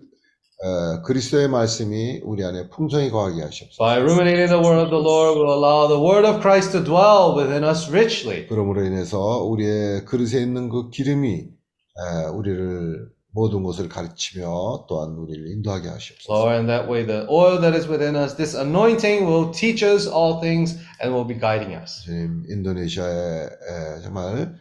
[0.63, 3.77] 어, 그리스도의 말씀이 우리 안에 풍성히 거하게 하시옵소서.
[3.85, 7.37] By ruminating the word of the Lord, will allow the word of Christ to dwell
[7.37, 8.47] within us richly.
[8.49, 15.89] 그러므로 인해서 우리의 그릇에 있는 그 기름이 에, 우리를 모든 것을 가르치며 또한 우리를 인도하게
[15.89, 16.33] 하시옵소서.
[16.33, 20.09] Lord, and that way the oil that is within us, this anointing will teach us
[20.09, 22.01] all things and will be guiding us.
[22.05, 24.57] 주님, 인도네시아에 에, 정말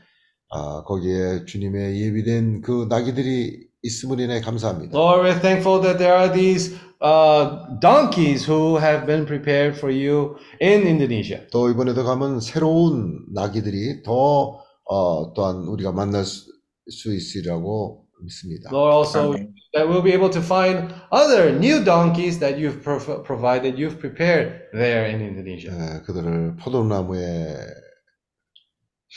[0.51, 4.97] 아, 거기에 주님의 예비된 그 나귀들이 있음을 인해 감사합니다.
[4.97, 10.35] Lord, we're thankful that there are these uh, donkeys who have been prepared for you
[10.59, 11.45] in Indonesia.
[11.51, 14.59] 또 이번에도 가면 새로운 나귀들이 더
[14.89, 16.45] 어, 또한 우리가 만날 수,
[16.89, 18.69] 수 있으리라고 믿습니다.
[18.71, 19.33] Lord, also
[19.73, 24.61] that we'll be able to find other new donkeys that you've prov- provided, you've prepared
[24.73, 25.69] there in Indonesia.
[25.69, 27.21] 에, 그들을 포도나무에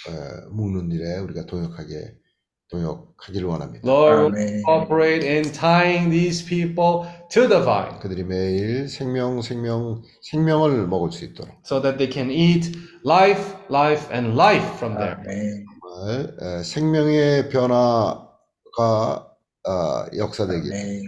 [0.09, 0.11] 에,
[0.51, 2.16] 묶는 일에 우리가 동역하게
[2.70, 3.89] 동역하기를 원합니다.
[3.89, 4.62] Lord, 아멘.
[4.65, 11.24] cooperate in tying these people to the vine 그들이 매일 생명, 생명, 생명을 먹을 수
[11.24, 15.16] 있도록 so that they can eat life, life, and life from there.
[15.19, 15.65] 아멘.
[15.81, 19.27] 정말 에, 생명의 변화가
[19.66, 21.03] 어, 역사되기 아멘.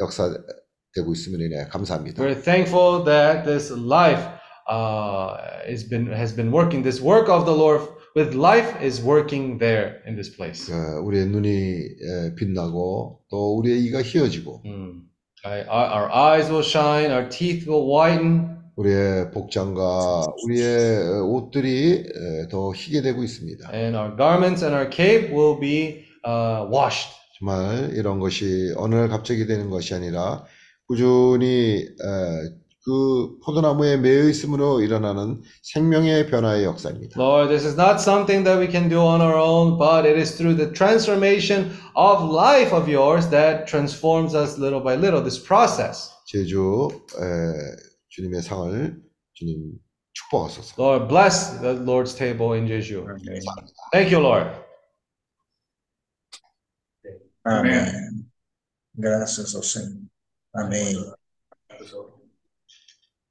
[0.00, 2.22] 역사되고 있음을 인해 감사합니다.
[2.22, 4.22] We're thankful that this life
[4.70, 6.82] uh, has been has been working.
[6.84, 7.82] This work of the Lord
[8.16, 10.72] with life is working there in this place.
[10.72, 15.02] 어, 우리의 눈이 에, 빛나고 또 우리의 이가 희어지고 Mm.
[15.44, 23.00] Our, eyes will shine, our teeth will whiten, 우리의 복장과 우리의 옷들이 에, 더 희게
[23.02, 23.70] 되고 있습니다.
[23.72, 27.08] and our garments and our cape will be uh, washed.
[27.38, 30.44] 정말 이런 것이 어느 날 갑자기 되는 것이 아니라
[30.86, 37.20] 꾸준히 에, 그 포도나무에 매여 있음으로 일어나는 생명의 변화의 역사입니다.
[37.20, 40.36] Lord, this is not something that we can do on our own, but it is
[40.36, 45.22] through the transformation of life of yours that transforms us little by little.
[45.22, 46.08] This process.
[46.26, 46.88] 제주
[47.20, 47.76] 에,
[48.08, 48.96] 주님의 상을
[49.34, 49.78] 주님
[50.14, 50.74] 축복하소서.
[50.78, 53.04] Lord, bless the Lord's table in Jeju.
[53.04, 53.40] 아멘.
[53.92, 54.48] Thank you, Lord.
[57.44, 58.24] Amém.
[58.96, 60.08] Graças ao Senhor.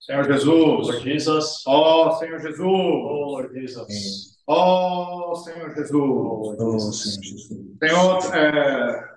[0.10, 0.88] Senhor Jesus.
[0.88, 1.64] Lord Jesus.
[1.68, 2.60] Ó Senhor Jesus.
[2.60, 4.40] Oh, Lord Jesus.
[4.48, 5.92] Ó Senhor Jesus.
[5.94, 6.56] Oh,
[6.92, 7.48] Senhor Jesus.
[7.80, 9.10] Senhor, é,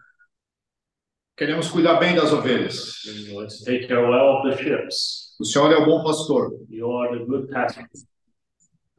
[1.34, 3.00] queremos cuidar bem das ovelhas.
[3.04, 5.34] To take care well of the ships.
[5.40, 6.52] O Senhor é o bom pastor.
[6.68, 7.86] You are the good pastor.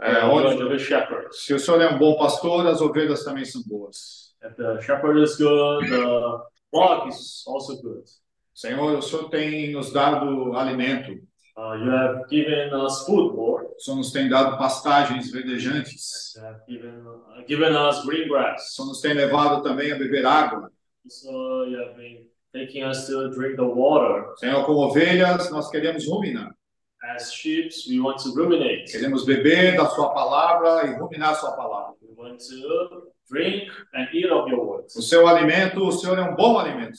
[0.02, 1.28] É, you are onde, the shepherd.
[1.32, 4.34] se o Senhor é um bom pastor, as ovelhas também são boas.
[4.44, 6.42] If the shepherd is good, the
[6.72, 8.04] flock is also good.
[8.52, 11.22] Senhor, o Senhor tem nos dado alimento.
[11.56, 13.68] Uh, you have given us food, Lord.
[13.68, 16.34] O Senhor nos tem dado pastagens verdejantes.
[16.36, 18.74] You have given, uh, given us green O grass.
[18.76, 20.72] Senhor nos tem levado também a beber água.
[21.08, 24.34] So you have been taking us to drink the water.
[24.38, 26.56] Senhor, como ovelhas, nós queremos ruminar.
[27.04, 28.92] As sheep, we want to ruminate.
[28.92, 31.94] Queremos beber da Sua palavra e ruminar a Sua palavra.
[32.02, 34.96] We want to drink and eat of your words.
[34.96, 36.98] O seu alimento, o Senhor é um bom alimento.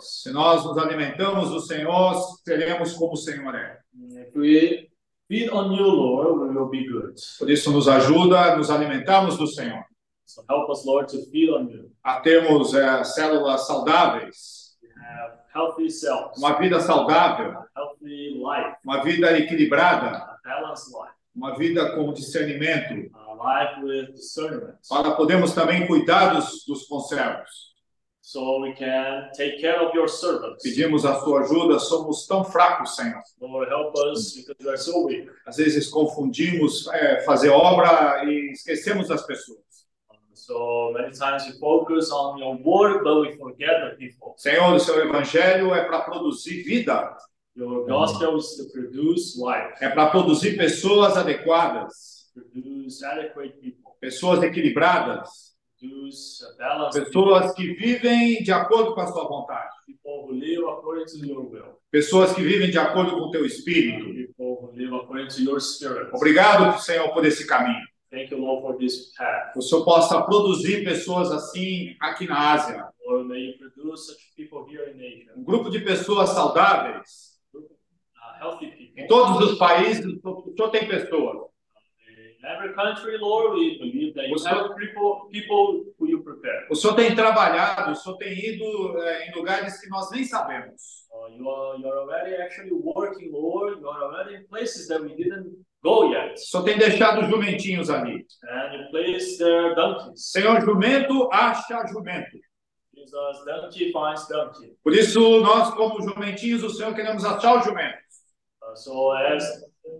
[0.00, 2.14] Se nós nos alimentamos do Senhor,
[2.44, 3.78] seremos como o Senhor é.
[5.28, 7.14] Feed on you, Lord, we will be good.
[7.38, 9.84] Por isso, nos ajuda nos alimentarmos do Senhor,
[10.24, 11.90] So help us, Lord, to feed on you.
[12.02, 18.76] a termos eh, células saudáveis, We have healthy cells, uma vida saudável, a healthy life,
[18.84, 24.76] uma vida equilibrada, a balanced life, uma vida com discernimento, a life with discernment.
[24.88, 27.67] para podermos também cuidar dos, dos conservos.
[28.28, 30.62] So we can take care of your servants.
[30.62, 33.22] Pedimos a sua ajuda, somos tão fracos, Senhor.
[33.40, 35.30] Lord, help us because we are so weak.
[35.46, 39.86] Às vezes confundimos eh, fazer obra e esquecemos das pessoas.
[40.34, 44.34] So many times we focus on your word, but we forget the people.
[44.36, 47.16] Senhor, o seu evangelho é para produzir vida,
[47.56, 54.42] Your gospel is to produce life, é para produzir pessoas adequadas, produce adequate people, pessoas
[54.42, 55.47] equilibradas,
[56.92, 59.70] pessoas que vivem de acordo com a sua vontade,
[61.90, 64.06] pessoas que vivem de acordo com o teu espírito.
[66.12, 67.86] Obrigado, Senhor, por esse caminho.
[68.10, 69.52] Thank you, Lord, for this path.
[69.52, 72.88] Que o Senhor possa produzir pessoas assim aqui na Ásia.
[73.06, 77.38] Lord, may you produce such people here in Asia, Um grupo de pessoas saudáveis.
[77.54, 79.02] uh, healthy people.
[79.02, 81.48] Em todos os países, o Senhor tem pessoas.
[82.48, 86.66] Every country, Lord, we believe that you have people, people who you prepare.
[86.70, 91.06] O Senhor tem trabalhado, o Senhor tem ido eh, em lugares que nós nem sabemos.
[91.12, 93.80] Uh, you are you're already actually working, Lord.
[93.80, 95.46] You are already in places that we didn't
[95.82, 98.24] go yet, O Senhor tem deixado os jumentinhos ali.
[98.44, 100.30] and you place their donkeys.
[100.30, 102.38] Senhor, jumento acha jumento.
[102.94, 104.74] Jesus, donkey finds donkey.
[104.82, 108.02] Por isso, nós, como jumentinhos do Senhor, queremos achar os jumentos.
[108.62, 109.44] Uh, so as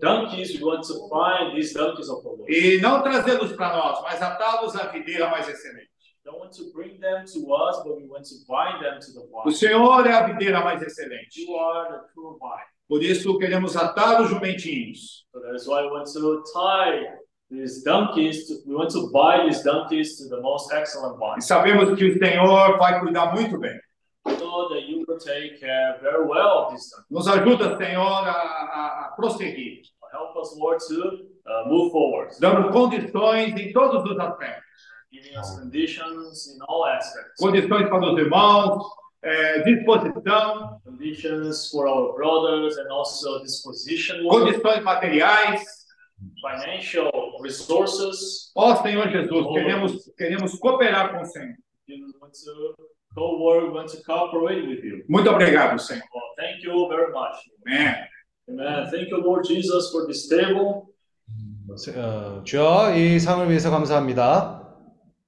[0.00, 2.50] donkeys, we want to find these donkeys of the Lord.
[2.52, 5.88] E não trazê-los para nós, mas atá-los à videira mais excelente.
[6.24, 9.20] Don't want to bring them to us, but we want to bind them to the
[9.20, 9.54] O vine.
[9.54, 11.40] Senhor é a videira mais excelente.
[11.42, 12.66] You are the true vine.
[12.88, 15.24] Por isso, queremos atar os jumentinhos.
[15.32, 17.02] So that is why we want to tie
[17.50, 18.46] these donkeys.
[18.46, 19.10] To, we want to
[19.46, 21.40] these donkeys to the most excellent E vine.
[21.40, 23.78] sabemos que o Senhor vai cuidar muito bem.
[24.38, 24.68] So
[25.18, 27.10] will take care very well these donkeys.
[27.10, 32.70] Nos ajuda, Senhor, a, a, a prosseguir, Help us, Lord, to uh, move forward, dando
[32.70, 34.64] condições em todos os aspectos.
[35.12, 37.34] giving us conditions in all aspects.
[37.38, 38.84] Condições para os irmãos,
[39.22, 45.62] eh, disposição, Conditions for our brothers and also disposition, condições materiais.
[46.40, 47.10] financial
[47.42, 48.50] resources.
[48.56, 51.56] Ó Senhor Jesus, queremos, queremos cooperar com o Senhor.
[53.18, 55.04] We want to cooperate with you.
[55.08, 56.02] Muito obrigado, Senhor.
[56.14, 57.36] Well, thank you very much.
[57.66, 57.94] Amém.
[58.48, 58.90] Amen.
[58.90, 60.86] Thank you, Lord Jesus, for this table.
[61.96, 64.62] 어, 주여 이 상을 위해서 감사합니다.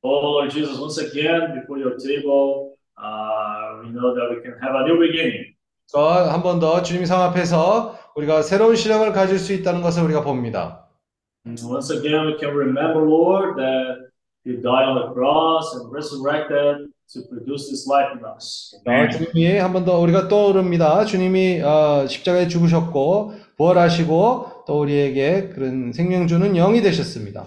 [0.03, 4.75] Oh, Lord Jesus, once again, before your table, uh, we know that we can have
[4.75, 5.55] a new beginning.
[5.93, 10.89] 한번 더 주님 상 앞에서 우리가 새로운 신앙을 가질 수 있다는 것을 우리가 봅니다.
[11.47, 14.10] And once again, we can remember, Lord, that
[14.45, 18.75] you died on the cross and resurrected to produce this life in us.
[18.87, 21.05] 어, 주님이 한 번 더 우리가 떠오릅니다.
[21.05, 27.47] 주님이 어, 십자가에 죽으셨고 부활하시고 또 우리에게 그런 생명 주는 영이 되셨습니다.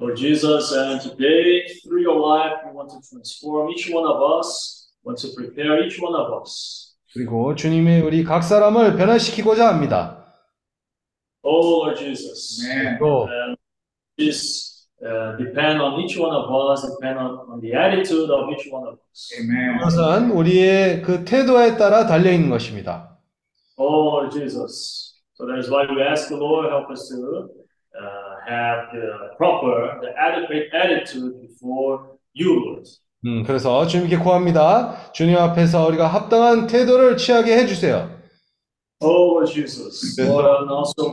[0.00, 4.88] Lord Jesus, and today, through your life, you want to transform each one of us,
[5.04, 6.94] want to prepare each one of us.
[7.14, 10.18] 그리고 주님이 우리 각 사람을 변화시키고자 합니다.
[11.44, 12.64] Oh, Lord Jesus.
[12.64, 12.98] Amém.
[12.98, 13.56] 또 And
[14.16, 14.71] this
[15.04, 18.86] uh, depend on each one of us, depend on, on the attitude of each one
[18.86, 19.30] of us.
[19.38, 19.78] Amém.
[19.78, 23.18] 그것은 우리의 그 태도에 따라 달려 있는 것입니다.
[23.76, 25.20] Oh, Jesus.
[25.34, 27.48] So that is why we ask the Lord help us to
[27.98, 32.88] uh, have the proper, the adequate attitude before you, Lord.
[33.24, 35.12] 음, 그래서 주님께 구합니다.
[35.12, 38.10] 주님 앞에서 우리가 합당한 태도를 취하게 해주세요.
[39.00, 40.16] Oh, Jesus.
[40.20, 41.12] Lord, and also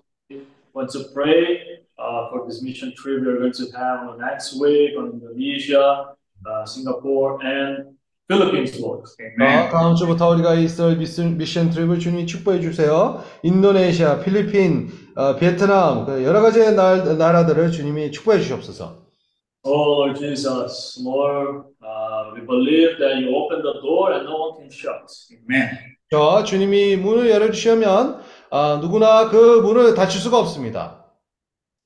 [0.74, 4.98] want to pray uh, for this mission trip we're going to have on next week
[4.98, 6.16] on Indonesia,
[6.46, 7.96] uh, Singapore, and
[8.28, 9.04] Philippines, Lord.
[9.40, 13.24] 자, 다음 주부터 우리가 있을 미션, 미션 트립을 주님이 축복해 주세요.
[13.44, 19.10] 인도네시아, 필리핀, 어, 베트남, 그 여러 가지의 나, 나라들을 주님이 축복해 주시옵소서.
[19.64, 24.58] Oh, Lord Jesus, Lord, uh, we believe that you open the door and no one
[24.58, 25.04] can shut.
[25.34, 25.70] Amém.
[26.12, 28.22] 저 주님이 문을 열어 주시면
[28.52, 30.99] 아, 누구나 그 문을 닫힐 수가 없습니다.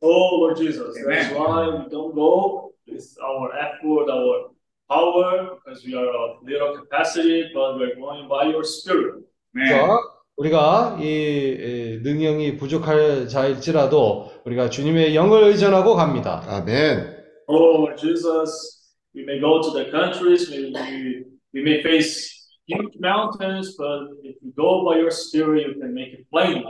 [0.02, 1.34] Oh, Lord Jesus, that's Amen.
[1.34, 4.50] why we don't go with our effort, our
[4.88, 9.24] power, because we are of little capacity, but we're going by your spirit.
[9.56, 9.68] Amém.
[9.68, 9.98] 자,
[10.36, 16.42] 우리가 이, 이 능력이 부족할 자일지라도 우리가 주님의 영을 의존하고 갑니다.
[16.46, 17.16] 아멘.
[17.48, 21.24] Oh, Lord Jesus, we may go to the countries, maybe we
[21.54, 22.30] we may face
[22.66, 26.62] huge mountains, but if you go by your spirit, you can make it plain.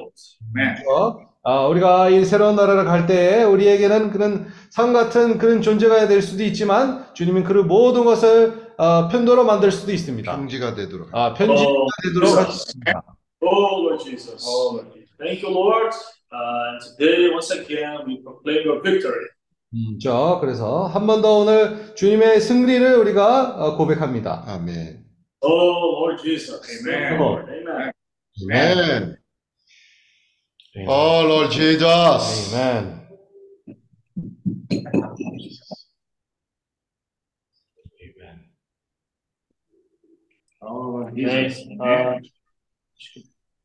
[0.55, 0.79] Amém.
[1.46, 6.44] 아, 우리가 이 새로운 나라를 갈 때 우리에게는 그런 산 같은 그런 존재가 될 수도
[6.44, 10.36] 있지만 주님은 그 모든 것을 어, 편도로 만들 수도 있습니다.
[10.36, 11.10] 평지가 되도록.
[11.12, 13.04] 아, 편지가 어, 되도록 하겠습니다.
[13.42, 14.46] Oh, Lord Jesus.
[15.20, 15.94] Thank you, Lord.
[16.32, 19.28] Uh, today, once again, we proclaim your victory.
[20.00, 24.44] 죠 그래서 한 번 더 오늘 주님의 승리를 우리가 어, 고백합니다.
[24.48, 25.04] 아멘.
[25.42, 26.62] Oh, Lord Jesus.
[26.88, 27.20] Amen.
[27.20, 29.23] Thank you, Lord.
[30.76, 30.88] Amen.
[30.90, 32.54] Oh, Lord Jesus.
[32.54, 33.00] Amen.
[41.80, 42.22] Amen.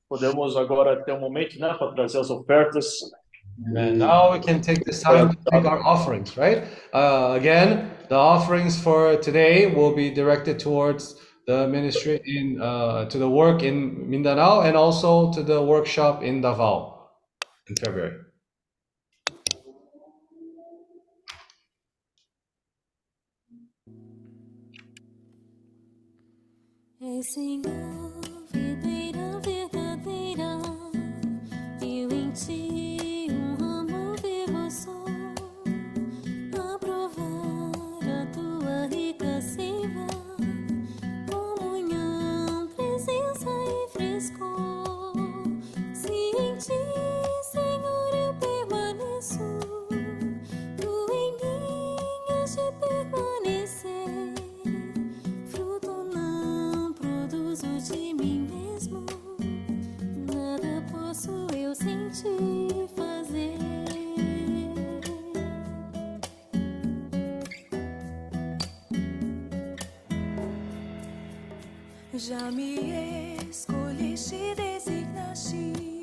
[0.08, 2.86] Podemos agora ter um momento, né, para trazer as ofertas.
[3.74, 6.64] And now we can take this time to take our offerings, right?
[6.92, 11.16] Uh, again, the offerings for today will be directed towards
[11.46, 16.40] the ministry in uh, to the work in Mindanao and also to the workshop in
[16.40, 16.97] Davao.
[17.76, 18.24] February.
[27.00, 28.20] Ei, Senhor,
[28.52, 29.07] videira
[62.22, 63.58] ti fazer.
[72.14, 75.97] Já me escolheste, designaste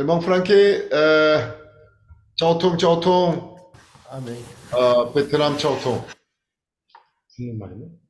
[0.00, 1.54] Irmão Frank, é...
[2.34, 3.70] tchau, Tom, tchau, Tom.
[4.08, 4.42] Amém.
[4.72, 6.02] Uh, Petram, tchau, Tom.
[7.28, 8.00] Sim, mano.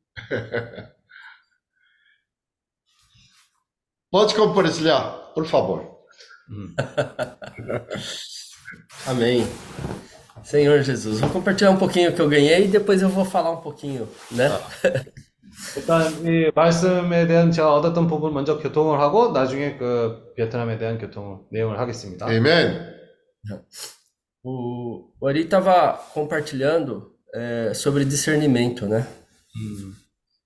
[4.08, 5.98] Pode compartilhar, por favor.
[9.08, 9.44] Amém.
[10.44, 13.60] Senhor Jesus, vou compartilhar um pouquinho que eu ganhei e depois eu vou falar um
[13.60, 14.46] pouquinho, né?
[14.46, 14.60] Ah.
[15.76, 21.46] 일단 이 말씀에 대한 제가 얻었던 부분 먼저 교통을 하고 나중에 그 베트남에 대한 교통
[21.50, 22.26] 내용을 하겠습니다.
[22.26, 23.00] Amen.
[24.42, 29.06] O, o Ari estava compartilhando é, sobre discernimento, né?
[29.56, 29.94] 음,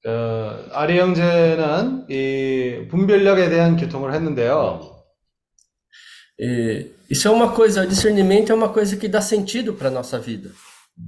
[0.06, 4.92] 어, 아리 형제는 이 분별력에 대한 교통을 했는데요.
[6.40, 9.92] E isso é uma coisa, o discernimento é uma coisa que dá sentido para a
[9.92, 10.50] nossa vida.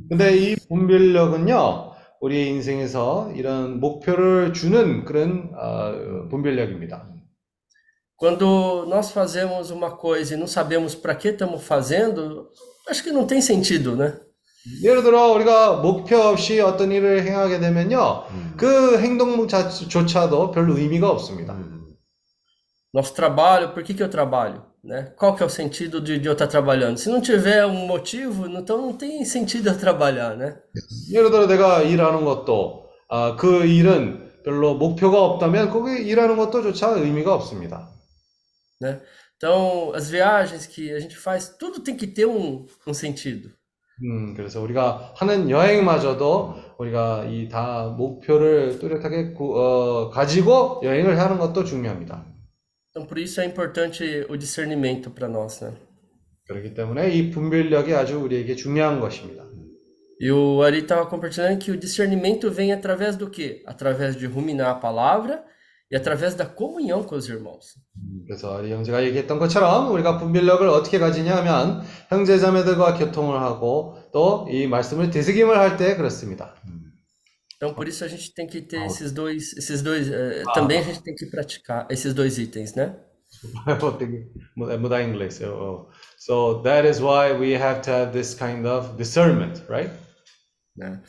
[0.08, 1.95] 근데 이 분별력은요,
[2.26, 7.08] 우리의 인생에서 이런 목표를 주는 그런 어, 분별력입니다.
[8.18, 12.48] Quando nós fazemos uma coisa e não sabemos para que estamos fazendo,
[12.88, 14.14] acho que não tem sentido, né?
[14.82, 18.24] 예를 들어 우리가 목표 없이 어떤 일을 행하게 되면요,
[18.56, 21.56] 그 행동조차도 별로 의미가 없습니다.
[22.95, 24.65] Nosso trabalho, por que que eu trabalho?
[24.83, 25.13] Né?
[25.17, 26.97] Qual que é o sentido de, de eu estar trabalhando?
[26.97, 30.57] Se não tiver um motivo, então não tem sentido eu trabalhar, né?
[31.11, 36.89] 예를 들어 내가 일하는 것도 아, 그 일은 별로 목표가 없다면 거기 일하는 것도 조차
[36.89, 37.89] 의미가 없습니다.
[38.81, 39.01] né?
[39.37, 43.51] Então, as viagens que a gente faz, tudo tem que ter um, um sentido.
[44.03, 51.37] 음, 그래서 우리가 하는 여행마저도 우리가 이 다 목표를 뚜렷하게 구- 어, 가지고 여행을 하는
[51.37, 52.25] 것도 중요합니다.
[52.95, 55.73] Então, por isso é importante o discernimento para nós, né?
[56.47, 59.45] 그렇기 때문에 이 분별력이 아주 우리에게 중요한 것입니다.
[60.19, 63.63] E o Ari estava compartilhando que o discernimento vem através do quê?
[63.65, 65.43] Através de ruminar a palavra
[65.89, 67.75] e através da comunhão com os irmãos.
[67.97, 74.45] 음, 그래서 이 형제가 얘기했던 것처럼 우리가 분별력을 어떻게 가지냐 하면 형제자매들과 교통을 하고 또
[74.51, 76.53] 이 말씀을 되새김을 할 때 그렇습니다.
[77.56, 80.82] Então, por isso a gente tem que ter esses dois, esses dois, eh, também a
[80.82, 82.96] gente tem que praticar esses dois itens, né?
[83.80, 84.26] vou ter que
[84.56, 85.40] mudar mudar em inglês.
[85.40, 85.88] Eu- eu-
[86.18, 89.90] So that is why we have to have this kind of discernment, right?
[90.76, 91.00] né?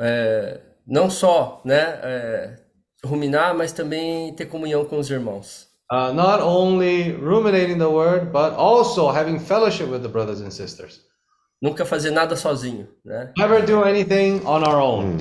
[0.00, 2.56] É, não só, né, é,
[3.04, 5.68] ruminar, mas também ter comunhão com os irmãos.
[5.90, 11.00] Uh, not only ruminating the word, but also having fellowship with the brothers and sisters.
[11.62, 13.32] Nunca fazer nada sozinho, né?
[13.38, 15.16] Never do anything on our own.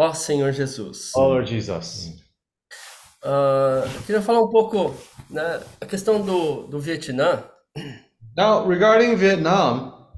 [0.00, 1.10] Ó Senhor Jesus.
[1.16, 2.22] Oh Lord Jesus.
[3.20, 4.94] Ah, eu queria falar um pouco,
[5.28, 7.42] né, a questão do, do Vietnã.
[8.36, 10.08] Now, regarding Vietnam,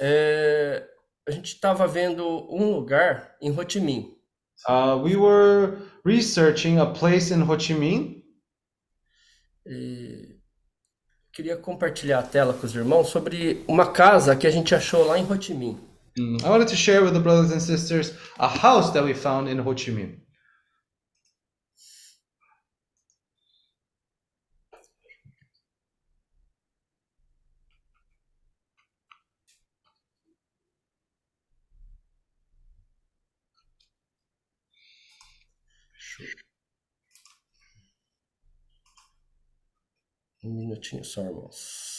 [0.00, 0.84] é,
[1.28, 4.12] a gente estava vendo um lugar em Ho Chi Minh.
[4.68, 8.24] uh, we were researching a place in Ho Chi Minh.
[9.64, 10.36] E
[11.32, 15.16] queria compartilhar a tela com os irmãos sobre uma casa que a gente achou lá
[15.16, 15.93] em Ho Chi Minh.
[16.16, 19.58] I wanted to share with the brothers and sisters a house that we found in
[19.58, 20.20] Ho Chi Minh.
[40.44, 41.93] Minutinho só, irmãos.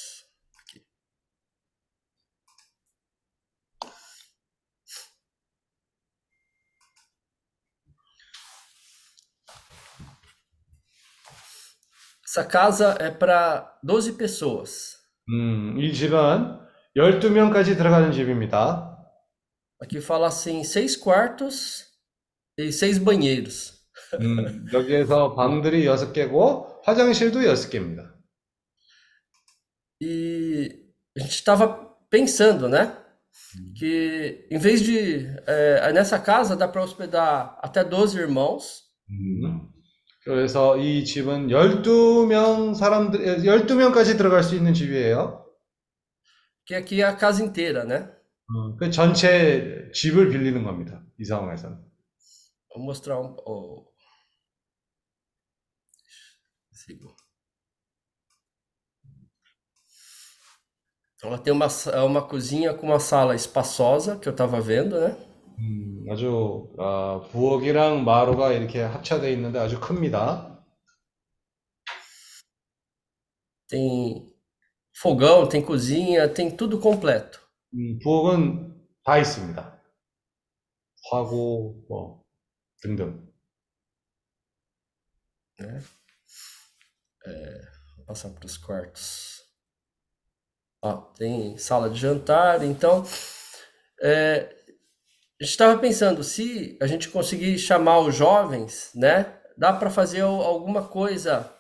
[12.35, 14.99] Essa casa é para 12 pessoas.
[15.29, 16.59] 음, 이 집은
[16.97, 18.97] 12명까지 들어가는 집입니다.
[19.83, 21.87] Aqui fala assim, seis quartos
[22.59, 23.81] e seis banheiros.
[24.21, 28.13] 음, 여기에서 방들이 6개고 화장실도 6개입니다.
[30.03, 32.97] E a gente estava pensando, né?
[33.77, 35.27] Que em vez de.
[35.47, 38.83] é, nessa casa dá para hospedar até 12 irmãos.
[39.09, 39.69] 음.
[40.25, 45.47] 그래서 이 집은 12명 사람들 12명까지 들어갈 수 있는 집이에요.
[46.67, 48.09] Que aqui é a casa inteira, né?
[48.79, 51.03] 그 전체 집을 빌리는 겁니다.
[51.19, 51.79] 이 상황에서는.
[52.75, 53.35] Vou mostrar um.
[53.45, 53.87] oh.
[56.73, 57.15] Sigo.
[61.23, 65.17] Ela tem uma, sa- uma cozinha com uma sala espaçosa que eu estava vendo, né?
[65.60, 70.52] 음, 아주 아, 부엌이랑 마루가 이렇게 합쳐져 있는데 아주 큽니다.
[73.68, 74.32] Tem
[75.02, 77.40] fogão, tem cozinha, tem tudo completo.
[77.74, 79.82] 음, 부엌은 다 있습니다.
[81.12, 82.24] 화구 뭐
[82.82, 83.26] 등등.
[85.60, 85.82] né?
[87.26, 87.62] É,
[87.98, 89.42] vou passar para os quartos.
[90.84, 93.04] Ó, tem sala de jantar, então
[94.02, 94.55] é,
[95.40, 99.34] estava pensando se a gente conseguir chamar os jovens, né?
[99.58, 101.52] Dá para fazer al- alguma coisa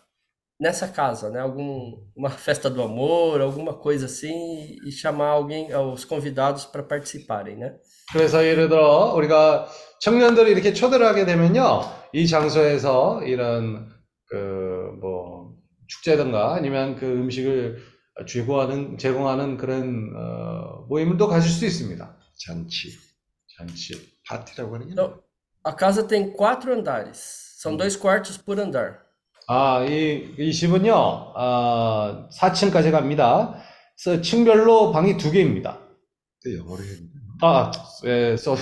[0.59, 1.41] nessa casa, né?
[1.41, 7.57] Algum, uma festa do amor, alguma coisa assim, e chamar alguém, os convidados para participarem,
[7.57, 7.75] né?
[8.11, 9.67] 그래서 예를 들어 우리가
[10.01, 11.81] 청년들을 이렇게 초대를 하게 되면요,
[12.13, 13.89] 이 장소에서 이런
[14.29, 15.53] 그 뭐
[15.87, 17.77] 축제든가 아니면 그 음식을
[18.27, 22.17] 제공하는 제공하는 그런 어, 모임을 또 가질 수 있습니다.
[22.39, 22.89] 잔치,
[23.57, 23.93] 잔치.
[24.27, 25.19] 파티라고 하는 게 Então,
[25.63, 27.17] a casa tem quatro andares,
[27.59, 29.03] são dois quartos por andar.
[29.47, 33.61] 아, 이, 이 집은요, 아, 4층까지 갑니다.
[33.95, 35.79] 그래서 층별로 방이 두 개입니다.
[36.43, 37.09] 또 영어로 되나?
[37.41, 37.71] 아,
[38.05, 38.55] 예, so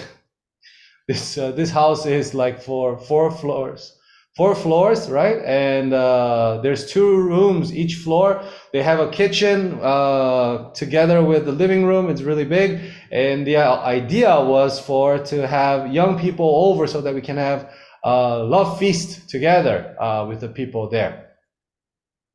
[1.07, 3.93] this uh, this house is like for four floors,
[4.35, 5.37] four floors, right?
[5.45, 8.41] And uh, there's two rooms each floor.
[8.71, 12.09] They have a kitchen uh, together with the living room.
[12.09, 12.79] It's really big,
[13.11, 17.37] and the uh, idea was for to have young people over so that we can
[17.37, 17.69] have
[18.03, 21.29] a love feast together uh, with the people there.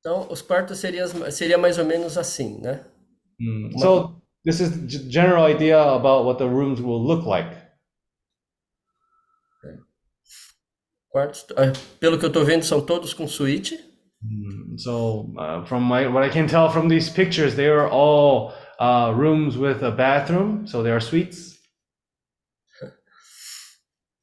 [0.00, 2.80] Então, os quartos seria, seria mais ou menos assim, né?
[3.40, 7.50] Mm, So this is the general idea about what the rooms will look like.
[11.18, 13.74] Quartos, ah, pelo que eu tô vendo, são todos com suíte.
[14.22, 18.52] Mm, So, uh, from my what I can tell from these pictures, they are all
[18.78, 21.58] uh, rooms with a bathroom, so they are suites.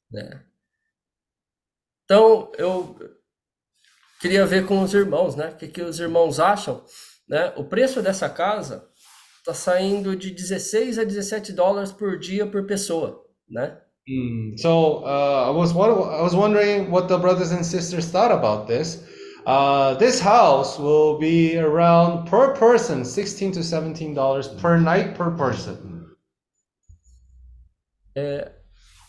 [0.09, 0.41] né?
[2.05, 2.95] Então, eu
[4.21, 5.49] queria ver com os irmãos, né?
[5.49, 6.85] O que, que os irmãos acham,
[7.27, 7.51] né?
[7.57, 8.87] O preço dessa casa
[9.43, 13.81] tá saindo de 16 a 17 dólares por dia por pessoa, né?
[14.07, 18.67] Mm, so uh, I was I was wondering what the brothers and sisters thought about
[18.67, 19.03] this.
[19.47, 25.31] Uh, this house will be around per person, sixteen to seventeen dollars per night per
[25.31, 26.13] person.
[28.15, 28.51] É,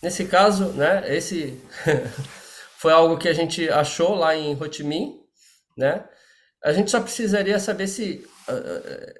[0.02, 1.60] nesse caso, né, esse
[2.78, 5.20] foi algo que a gente achou lá em Ho Chi Minh,
[5.76, 6.08] né?
[6.64, 9.14] A gente só precisaria saber se ah, ah,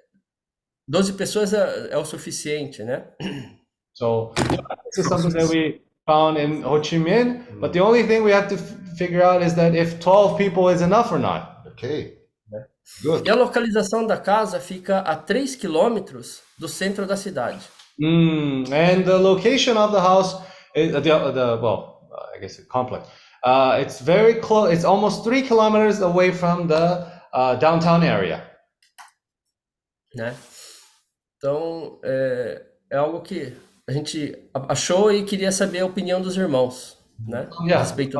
[0.88, 3.06] 12 pessoas é, é o suficiente, né?
[3.96, 8.22] So this is something that we found in Ho Chi Minh, but the only thing
[8.22, 11.64] we have to f- figure out is that if twelve people is enough or not.
[11.72, 12.18] Okay.
[13.02, 13.26] Good.
[13.26, 17.64] E a localização da casa fica a 3 quilômetros do centro da cidade.
[18.00, 20.36] Mm, and the location of the house,
[20.74, 23.08] is, the, the well, uh, I guess a complex.
[23.42, 24.72] Uh, it's very close.
[24.72, 28.40] It's almost three kilometers away from the uh, downtown area.
[30.14, 30.34] né?
[31.38, 32.62] Então, é,
[32.92, 33.52] é algo que
[33.88, 37.48] a gente achou e queria saber a opinião dos irmãos, né?
[37.60, 37.78] Yeah.
[37.78, 38.18] respeito.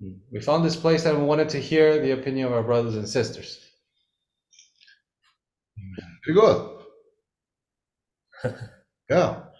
[0.00, 0.20] Mm.
[0.30, 3.06] We found this place and we wanted to hear the opinion of our brothers and
[3.06, 3.60] sisters.
[6.26, 6.78] Very good.
[9.10, 9.50] Yeah.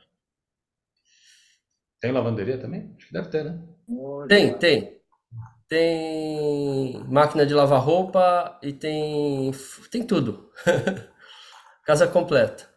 [2.02, 2.94] Tem lavanderia também?
[2.98, 3.58] Acho que deve ter, né?
[4.28, 5.00] Tem, tem.
[5.66, 9.50] Tem máquina de lavar roupa e tem
[9.90, 10.52] tem tudo.
[11.86, 12.68] Casa completa.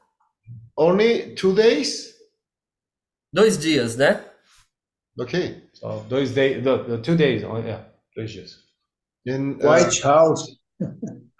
[0.78, 2.21] Only two days?
[3.34, 4.24] Dois dias, né?
[5.20, 5.64] Okay.
[5.74, 7.86] So those days, the, the two days, oh, yeah,
[8.16, 8.58] dois dias.
[9.26, 10.56] In, uh, White House.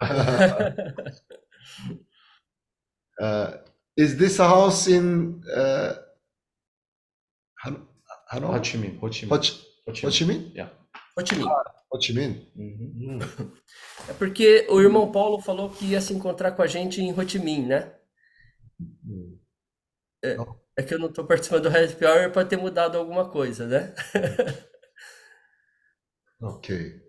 [3.20, 3.50] uh,
[3.96, 5.94] is this a house in uh,
[7.64, 7.86] Han-
[8.32, 8.56] Hanoi?
[8.56, 9.30] Ho Chi Minh, Ho Chi Minh.
[9.30, 9.52] Ho Chi,
[9.86, 10.52] Ho Chi Ho Chi Minh?
[10.54, 10.68] Yeah.
[11.16, 11.48] Ho Chi Minh.
[11.90, 12.46] Ho Chi Minh.
[12.56, 13.20] Mhm.
[14.08, 17.28] É porque o irmão Paulo falou que ia se encontrar com a gente em Ho
[17.28, 17.94] Chi Minh, né?
[20.24, 20.36] É,
[20.76, 23.94] é que eu não tô participando do Happy Hour para ter mudado alguma coisa, né?
[26.44, 27.00] Okay.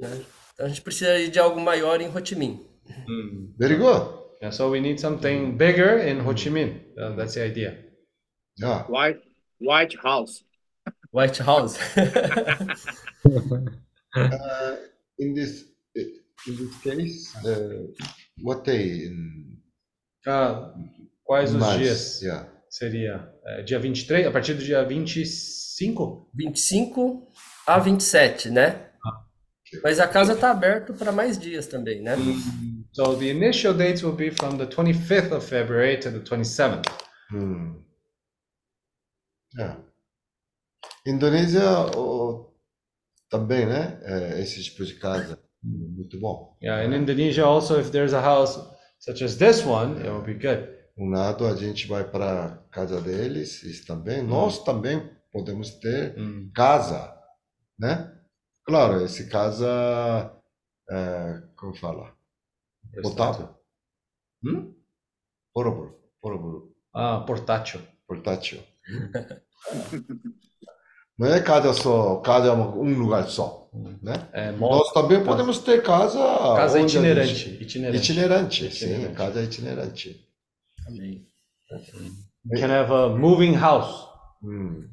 [0.00, 0.24] Né?
[0.54, 2.66] Então a gente precisaria de algo maior em Ho Chi Minh.
[3.06, 3.52] Mm.
[3.58, 4.08] Very good.
[4.40, 6.80] Yeah, so we need something bigger in Ho Chi Minh.
[6.98, 7.76] Uh, that's the idea.
[8.56, 8.86] Yeah.
[8.88, 9.20] White,
[9.60, 10.42] White House.
[11.12, 11.76] White House.
[14.16, 14.76] Uh,
[15.18, 15.64] in this
[15.94, 17.84] in this case, uh,
[18.42, 19.58] what day in
[20.26, 20.72] Ah,
[21.24, 22.22] quais os Mas, dias?
[22.22, 22.46] yeah.
[22.70, 26.30] Seria eh, dia 23, a partir do dia 25?
[26.34, 27.32] 25
[27.66, 28.88] a 27, né?
[29.82, 32.16] Mas a casa tá aberta para mais dias também, né?
[32.92, 36.86] So the initial dates will be from the 25th of February to the 27th.
[37.30, 37.82] Hmm.
[39.56, 39.78] Yeah.
[41.06, 42.52] Indonésia oh,
[43.30, 43.98] também, né?
[44.02, 45.38] É, esse tipo de casa.
[45.62, 46.56] Muito bom.
[46.62, 48.58] Yeah, in Indonesia also, if there's a house
[48.98, 50.77] such as this one, it will be good.
[50.98, 54.22] Um lado a gente vai para casa deles, eles também.
[54.22, 56.50] Nós também podemos ter Mm.
[56.54, 57.14] casa,
[57.78, 58.12] né?
[58.66, 59.66] Claro, esse casa,
[60.90, 62.12] é, como fala?
[63.02, 63.54] Potável.
[64.44, 64.74] Hum?
[65.54, 67.80] Poroboro, poroboro, Ah, portátil.
[68.06, 68.60] portátil.
[71.18, 73.68] Não é casa só, casa é um lugar só,
[74.02, 74.28] né?
[74.32, 76.18] É, Nós também podemos ter casa
[76.56, 77.34] casa itinerante.
[77.34, 77.98] gente- Itinerante.
[77.98, 79.16] Itinerante, sim, Itinerante.
[79.16, 80.27] casa itinerante.
[80.88, 81.26] Amém.
[82.50, 84.06] We can have a moving house.
[84.42, 84.88] Hum.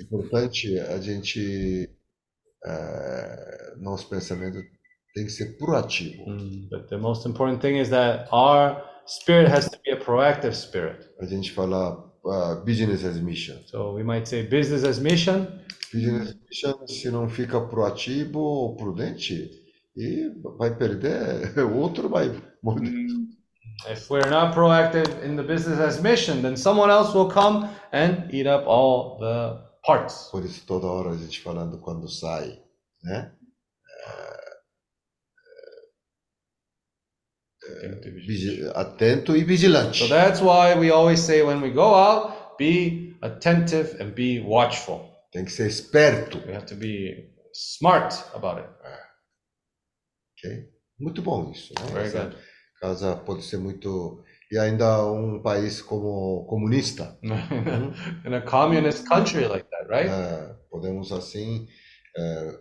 [0.00, 1.90] Importante a gente,
[2.64, 4.58] é, nosso pensamento
[5.14, 6.24] tem que ser proativo.
[6.30, 10.54] Mm, But the most important thing is that our spirit has to be a proactive
[10.54, 11.08] spirit.
[11.20, 13.56] A gente fala ah, business as mission.
[13.66, 15.46] So we might say business as mission.
[15.92, 19.50] Business as mission, se não fica proativo ou prudente,
[19.96, 22.30] e vai perder, o outro vai
[22.62, 22.92] morder.
[23.86, 28.32] If we're not proactive in the business as mission, then someone else will come and
[28.34, 30.28] eat up all the parts.
[30.30, 32.60] Por isso toda hora a gente falando quando sai,
[33.02, 33.32] né?
[38.74, 39.98] Atento e vigilante.
[39.98, 45.08] So that's why we always say when we go out, be attentive and be watchful.
[45.32, 46.38] Tem que ser esperto.
[46.46, 48.68] We have to be smart about it.
[48.82, 49.08] Ah.
[50.32, 50.68] ok?
[50.98, 51.92] Muito bom isso, né?
[51.92, 52.36] Very Essa good.
[52.80, 59.68] Casa pode ser muito e ainda um país como comunista, In a communist country like
[59.70, 60.08] that, right?
[60.08, 60.54] né?
[60.70, 61.68] Podemos assim,
[62.16, 62.54] é,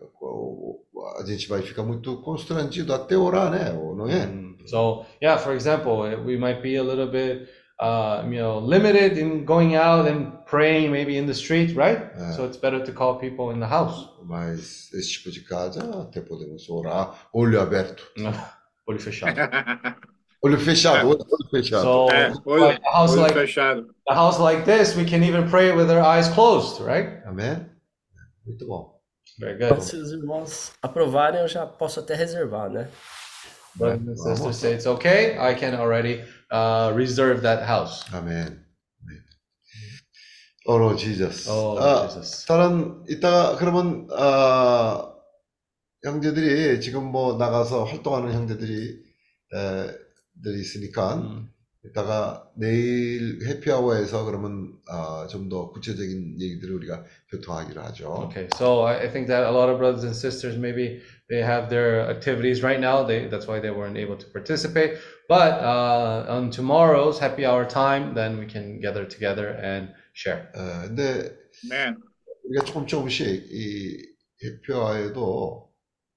[1.20, 3.72] a gente vai ficar muito constrangido até orar, né?
[3.72, 4.26] Ou Não é?
[4.26, 4.58] Mm.
[4.68, 7.48] So yeah, for example, eh, we might be a little bit,
[7.80, 12.12] uh, you know, limited in going out and praying maybe in the street, right?
[12.18, 12.32] Yeah.
[12.34, 14.10] So it's better to call people in the house.
[14.26, 18.04] Mas esse tipo de casa até podemos orar olho aberto.
[18.87, 19.37] Olho fechado.
[20.43, 21.05] olho fechado, É.
[21.05, 21.83] olho fechado.
[21.83, 23.95] So É, olho, like a house olho like fechado.
[24.09, 27.23] a house like this, we can even pray with our eyes closed, right?
[27.27, 27.71] 아멘.
[28.47, 29.01] Muito bom.
[29.39, 29.81] Very good.
[29.83, 32.89] Se os irmãos aprovarem, eu já posso até reservar, né?
[33.77, 35.39] Brothers and sisters say it's okay.
[35.39, 36.23] I can already
[36.53, 38.05] uh, reserve that house.
[38.13, 38.61] 아멘.
[39.01, 39.23] 아멘.
[40.67, 41.49] Oh, Lord Jesus.
[41.49, 42.45] Oh, 아, Jesus.
[42.47, 45.09] 다른 이따가 그러면 아,
[46.08, 49.04] 형제들이 지금 뭐 나가서 활동하는 형제들이
[49.54, 49.92] 에,
[50.44, 51.50] 들이 있으니까 음.
[51.86, 58.28] 이따가 내일 해피아워에서 그러면 아, 좀더 구체적인 얘기들을 우리가 교통하기로 하죠.
[58.28, 62.10] Okay, so I, think that a lot of brothers and sisters maybe they have their
[62.10, 63.04] activities right now.
[63.04, 64.98] They that's why they weren't able to participate.
[65.30, 70.52] But uh, on tomorrow's happy hour time, then we can gather together and share.
[70.56, 71.32] 에, 근데
[71.66, 71.98] Amen.
[72.44, 74.04] 우리가 조금 조금씩 이
[74.44, 75.67] 해피아워에도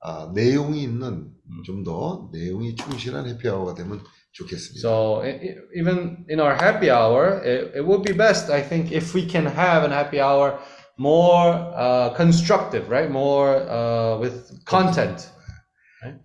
[0.02, 1.30] 아, 내용이 있는
[1.64, 4.00] 좀 더 내용이 충실한 해피아워가 되면
[4.32, 4.80] 좋겠습니다.
[4.88, 8.92] So e- e- even in our happy hour, it, it would be best, I think,
[8.92, 10.58] if we can have an happy hour
[10.98, 13.10] more uh, constructive, right?
[13.10, 15.28] More uh, with content.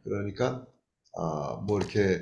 [0.03, 0.65] 그러니까
[1.17, 2.21] 아, 뭐 이렇게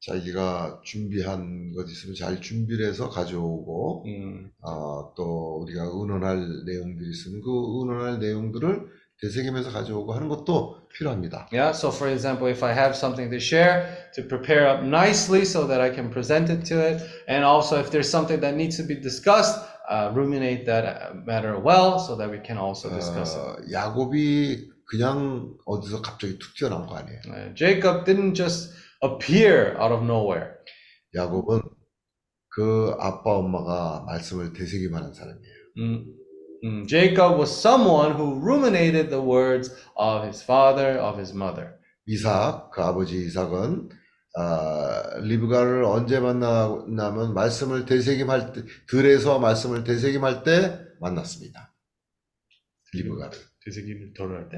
[0.00, 7.40] 자기가 준비한 것 있으면 잘 준비를 해서 가져오고 음, 아, 또 우리가 의논할 내용들이 있으면
[7.42, 8.86] 그 의논할 내용들을
[9.22, 11.48] 되새기면서 가져오고 하는 것도 필요합니다.
[11.52, 15.66] Yeah, so for example, if I have something to share, to prepare up nicely so
[15.68, 18.82] that I can present it to it, and also if there's something that needs to
[18.82, 23.40] be discussed, uh, ruminate that uh, matter well so that we can also discuss it.
[23.40, 27.20] 어, 야곱이 그냥 어디서 갑자기 툭 튀어나온 거 아니에요.
[27.30, 30.58] Uh, Jacob didn't just appear out of nowhere.
[31.14, 31.62] 야곱은
[32.48, 35.62] 그 아빠 엄마가 말씀을 되새기만 한 사람이에요.
[35.78, 36.04] Mm,
[36.63, 36.87] mm.
[36.87, 41.75] Jacob was someone who ruminated the words of his father, of his mother.
[42.07, 43.89] 이삭, 그 아버지 이삭은
[44.39, 51.73] 아, 리브가를 언제 만나냐면 말씀을 되새김할 때, 들에서 말씀을 되새김할 때 만났습니다.
[52.93, 53.31] 리브가를
[53.65, 54.57] 되새김을 덜할 때?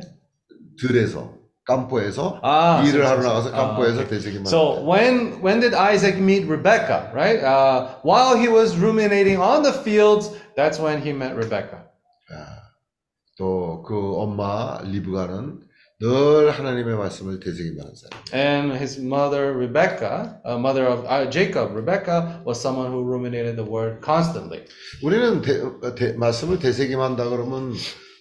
[0.81, 1.34] 들에서
[1.65, 4.10] 깜포에서 아, 일을 so- 하러 so- 나가서 so- 깜포에서 ah, okay.
[4.10, 4.86] 되새김할 So 때.
[4.86, 7.10] when when did Isaac meet Rebecca?
[7.14, 11.86] Right, uh, while he was ruminating on the fields, that's when he met Rebecca.
[13.39, 15.61] 또 그 엄마 리브가는
[16.01, 18.20] 늘 하나님의 말씀을 되새김하는 사람.
[18.35, 23.65] And his mother Rebecca, uh, mother of uh, Jacob, Rebecca was someone who ruminated the
[23.65, 24.65] word constantly.
[25.02, 25.62] 우리는 대-
[25.94, 27.73] 대- 말씀을 되새김한다 그러면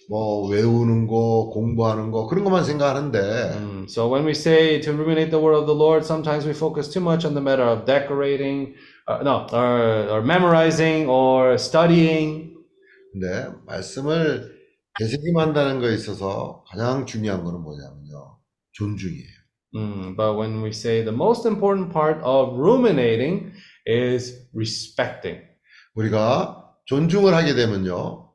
[0.08, 3.18] 뭐 외우는 거, 공부하는 거 그런 것만 생각하는데
[3.58, 6.88] Mm, So when we say to ruminate the word of the Lord, sometimes we focus
[6.88, 8.74] too much on the matter of decorating,
[9.08, 12.54] uh, no, or, or memorizing or studying.
[13.12, 14.53] 근데 말씀을
[14.98, 18.38] 되새김한다는 거에 있어서 가장 중요한 거는 뭐냐면요.
[18.72, 19.34] 존중이에요.
[19.76, 23.52] Mm, but when we say the most important part of ruminating
[23.86, 25.40] is respecting.
[25.96, 28.30] 우리가 존중을 하게 되면요.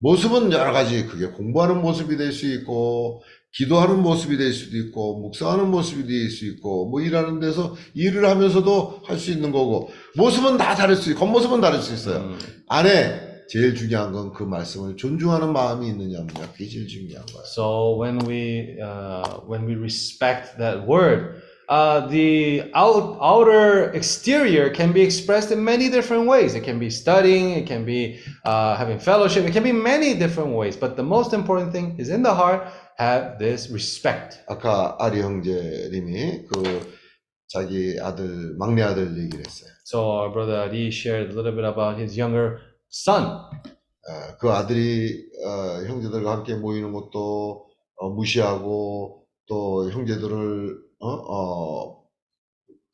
[0.00, 3.22] 모습은 여러 가지 그게 공부하는 모습이 될 수 있고
[3.52, 9.02] 기도하는 모습이 될 수도 있고 묵상하는 모습이 될 수 있고 뭐 일하는 데서 일을 하면서도
[9.04, 12.20] 할 수 있는 거고 모습은 다 다를 수 있고 겉모습은 다를 수 있어요.
[12.20, 12.38] Mm.
[12.68, 17.45] 안에 제일 중요한 건 그 말씀을 존중하는 마음이 있느냐 없느냐 그게 제일 중요한 거예요.
[17.45, 24.91] So when we uh, when we respect that word, uh, the out, outer exterior can
[24.91, 26.55] be expressed in many different ways.
[26.55, 30.51] It can be studying, it can be uh, having fellowship, it can be many different
[30.55, 30.75] ways.
[30.75, 32.67] But the most important thing is in the heart.
[32.97, 34.39] Have this respect.
[34.47, 36.93] 아까 아리 형제님이 그
[37.47, 39.69] 자기 아들 막내 아들 얘기를 했어요.
[39.83, 42.59] So our brother Ari shared a little bit about his younger
[42.90, 43.22] son.
[44.08, 47.66] 어, 그 아들이 어, 형제들과 함께 모이는 것도
[47.96, 52.04] 어, 무시하고 또 형제들을 어, 어,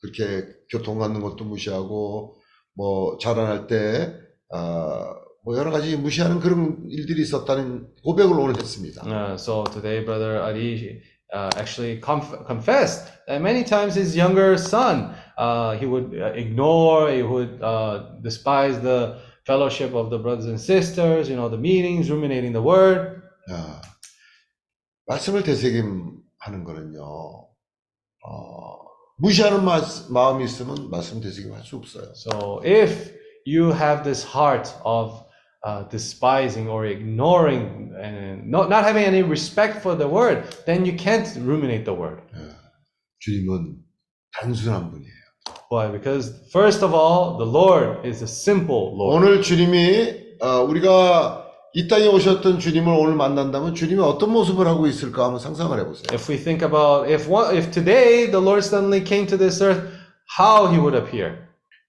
[0.01, 2.37] 그렇게 교통 갖는 것도 무시하고
[2.75, 4.13] 뭐 자라날 때
[4.53, 5.15] 어,
[5.45, 9.03] 뭐 여러 가지 무시하는 그런 일들이 있었다는 고백을 오늘 했습니다.
[9.07, 11.03] Uh, so today, brother Ari
[11.35, 17.11] uh, actually conf- confessed that many times his younger son uh, he would uh, ignore,
[17.11, 22.10] he would uh, despise the fellowship of the brothers and sisters, you know, the meetings,
[22.10, 23.22] ruminating the word.
[23.50, 23.82] 아,
[25.08, 27.02] 말씀을 되새김하는 거는요.
[28.26, 28.80] 어,
[29.18, 32.14] 무시하는 마, 마음이 있으면 말씀 되새김할 수 없어요.
[32.16, 33.16] So if
[33.46, 35.24] you have this heart of
[35.66, 40.96] uh, despising or ignoring and not, not having any respect for the word, then you
[40.96, 42.22] can't ruminate the word.
[43.20, 43.84] 주님은
[44.40, 45.13] 단순한 분이에요.
[45.71, 45.91] Why?
[45.91, 49.17] Because first of all, the Lord is a simple Lord.
[49.17, 51.45] 오늘 주님이 어, 우리가
[51.77, 56.05] 이 땅에 오셨던 주님을 오늘 만난다면 주님이 어떤 모습을 하고 있을까 한번 상상을 해보세요.
[56.13, 59.83] If we think about if one, if today the Lord suddenly came to this earth,
[60.39, 61.37] how he would appear.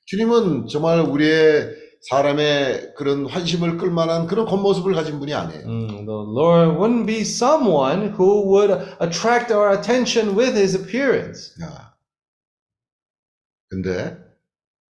[0.07, 1.69] 주님은 정말 우리의
[2.10, 5.65] 사람의 그런 환심을 끌만한 그런 겉모습을 가진 분이 아니에요.
[5.65, 8.72] Mm, the Lord wouldn't be someone who would
[9.02, 11.52] attract our attention with his appearance.
[11.64, 11.94] 야.
[13.69, 14.17] 근데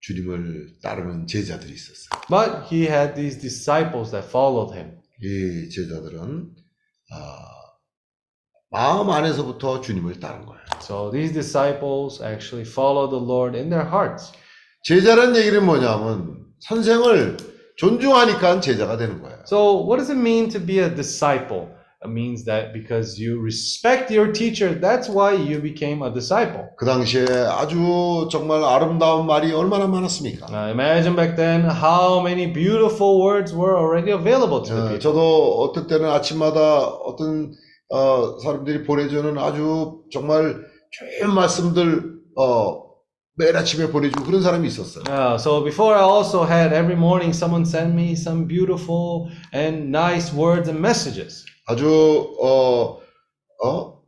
[0.01, 2.21] 주님을 따르는 제자들이 있었어요.
[2.29, 4.99] But he had these disciples that followed him.
[5.21, 6.51] 이 제자들은
[7.11, 7.55] 아,
[8.69, 10.61] 마음 안에서부터 주님을 따른 거예요.
[10.81, 14.31] So these disciples actually followed the Lord in their hearts.
[14.83, 17.37] 제자란 얘기는 뭐냐면 선생을
[17.77, 19.39] 존중하니까 제자가 되는 거예요.
[19.47, 21.74] So what does it mean to be a disciple?
[22.04, 26.70] It means that because you respect your teacher, that's why you became a disciple.
[26.78, 30.46] 그 당시에 아주 정말 아름다운 말이 얼마나 많았습니까?
[30.48, 35.00] Now imagine back then how many beautiful words were already available to the 어, people.
[35.00, 37.52] 저도 어떨 때는 아침마다 어떤
[37.90, 40.56] 어, 사람들이 보내주는 아주 정말
[41.20, 42.80] 좋은 말씀들 어,
[43.36, 45.04] 매일 아침에 보내주고 그런 사람이 있었어요.
[45.06, 50.32] Yeah, so before I also had every morning someone send me some beautiful and nice
[50.32, 51.44] words and messages.
[51.65, 52.99] 아주 어,
[53.63, 54.01] 어,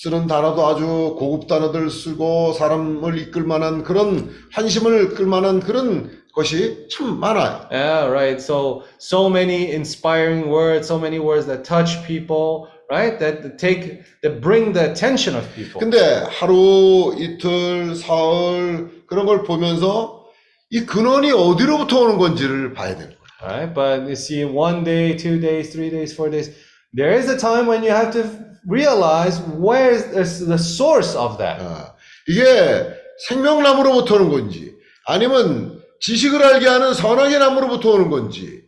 [0.00, 6.86] 쓰는 단어도 아주 고급 단어들 쓰고 사람을 이끌 만한 그런 한심을 끌 만한 그런 것이
[6.88, 7.66] 참 많아요.
[7.72, 8.40] Yeah, right.
[8.40, 13.18] So so many inspiring words, so many words that touch people, right?
[13.18, 15.80] That take that bring the attention of people.
[15.80, 15.98] 근데
[16.30, 20.26] 하루 이틀 사흘 그런 걸 보면서
[20.70, 23.43] 이 근원이 어디로부터 오는 건지를 봐야 되는 거예요.
[23.43, 23.73] Right?
[23.73, 26.51] But you see, one day, two days, three days, four days,
[26.93, 28.23] there is a time when you have to
[28.67, 31.61] realize where is the source of that.
[31.61, 31.95] 아,
[32.27, 32.43] 이게
[33.27, 34.75] 생명나무로부터 오는 건지
[35.05, 38.63] 아니면 지식을 알게 하는 선악의 나무로부터 오는 건지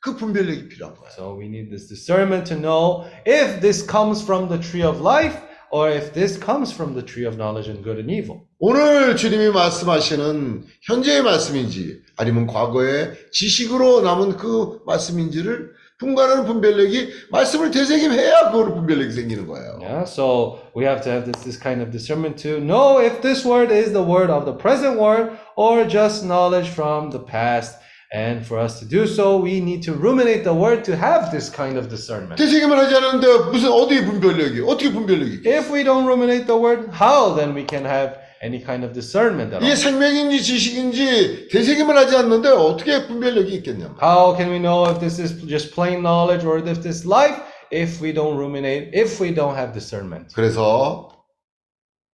[0.00, 1.10] 그 분별력이 필요한 거예요.
[1.12, 5.36] So we need this discernment to know if this comes from the tree of life
[5.70, 8.42] or if this comes from the tree of knowledge and good and evil.
[8.58, 18.50] 오늘 주님이 말씀하시는 현재의 말씀인지 아니면 과거의 지식으로 남은 그 말씀인지를 분간하는 분별력이 말씀을 되새김해야
[18.50, 19.78] 그걸 분별력이 생기는 거예요.
[19.80, 23.44] Yeah, so we have to have this, this kind of discernment to know if this
[23.44, 27.76] word is the word of the present word or just knowledge from the past.
[28.12, 31.48] And for us to do so, we need to ruminate the word to have this
[31.48, 32.42] kind of discernment.
[32.42, 37.36] 되새김을 하지 않는데 무슨 어디 분별력이 어떻게 분별력이 If we don't ruminate the word, how
[37.36, 39.64] then we can have any kind of discernment at all?
[39.64, 45.20] 이게 생명인지 지식인지 되새김을 하지 않는데 어떻게 분별력이 있겠냐 How can we know if this
[45.22, 47.38] is just plain knowledge or if this is life
[47.70, 50.34] if we don't ruminate, if we don't have discernment?
[50.34, 51.08] 그래서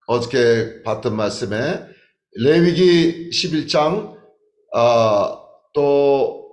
[0.08, 1.86] 어저께 봤던 말씀에
[2.36, 4.14] 레위기 11장
[4.74, 5.39] 어,
[5.73, 6.47] 또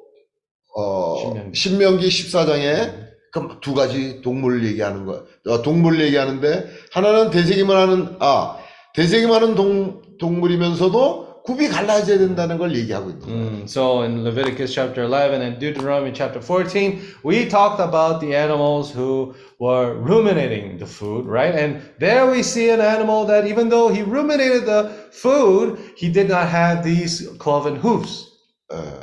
[0.77, 1.59] 어, 신명기.
[1.59, 8.57] 신명기 14장에 그 두 가지 동물을 얘기하는 거, 어, 동물을 얘기하는데 하나는 되새김을 하는 아
[8.95, 13.39] 되새김 하는 동 동물이면서도 굽이 갈라져야 된다는 걸 얘기하고 있는 거예요.
[13.39, 18.93] Mm, so in Leviticus chapter 11 and Deuteronomy chapter 14, we talked about the animals
[18.93, 21.55] who were ruminating the food, right?
[21.55, 26.28] And there we see an animal that even though he ruminated the food, he did
[26.28, 28.28] not have these cloven hoofs.
[28.70, 29.01] 어,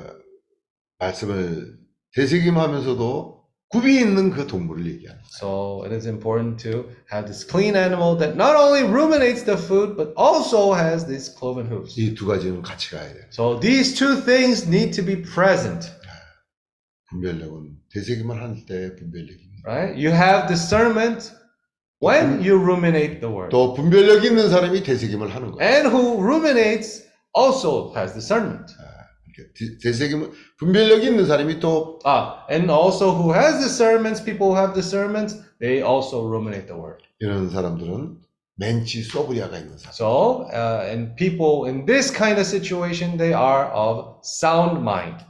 [0.99, 1.77] 말씀을
[2.15, 3.35] 되새김하면서도
[3.69, 5.27] 굽이 있는 그 동물을 얘기하는 거예요.
[5.41, 9.97] So it is important to have this clean animal that not only ruminates the food,
[9.97, 11.97] but also has these cloven hoofs.
[11.99, 13.25] 이 두 가지는 같이 가야 돼요.
[13.33, 15.89] So these two things need to be present,
[17.09, 19.63] 분별력은 되새김을 할때 분별력입니다.
[19.65, 19.97] right?
[19.97, 21.33] You have discernment
[22.01, 23.49] when you ruminate the word.
[23.49, 25.59] 또 분별력이 있는 사람이 되새김을 하는 거예요.
[25.69, 27.03] And who ruminates
[27.35, 28.71] also has discernment.
[28.71, 28.94] 이렇게
[29.53, 34.73] 되- 되새김은 분별력이 있는 사람이 또 Ah, and also who has discernments, people who have
[34.73, 37.03] discernments, they also ruminate the word.
[37.19, 38.21] 이런 사람들은
[38.57, 39.91] 멘치 소브리아가 있는 사람.
[39.93, 45.23] So, uh, and people in this kind of situation, they are of sound mind.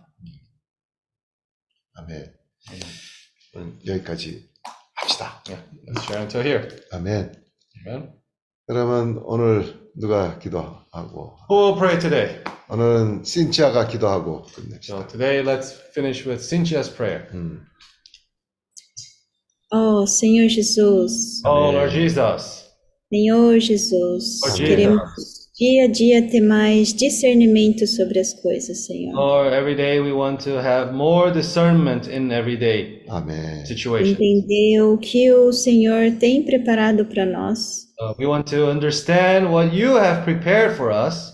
[1.95, 2.33] 아멘.
[3.87, 4.49] 여기까지
[4.95, 5.41] 합시다.
[5.47, 6.67] Yeah, let's share until here.
[6.91, 7.33] 아멘.
[7.87, 8.13] Amen.
[8.67, 10.59] 그러면 오늘 누가 기도
[10.95, 12.41] 하고 Who will pray today?
[12.69, 14.97] 오늘은 신치아가 기도하고 끝냅시다.
[14.97, 17.27] So today, let's finish with Cynthia's prayer.
[17.33, 17.61] 음.
[19.71, 22.63] Oh, Senhor Jesus, Oh, Lord Jesus.
[23.11, 24.59] Senhor Jesus, Oh, Jesus.
[24.59, 29.17] queremos dia a dia ter mais discernimento sobre as coisas, Senhor.
[29.17, 33.05] Or every day we want to have more discernment in everyday
[33.65, 34.21] situation.
[34.21, 37.85] Entender o que o Senhor tem preparado para nós.
[37.97, 41.33] So we want to understand what you have prepared for us.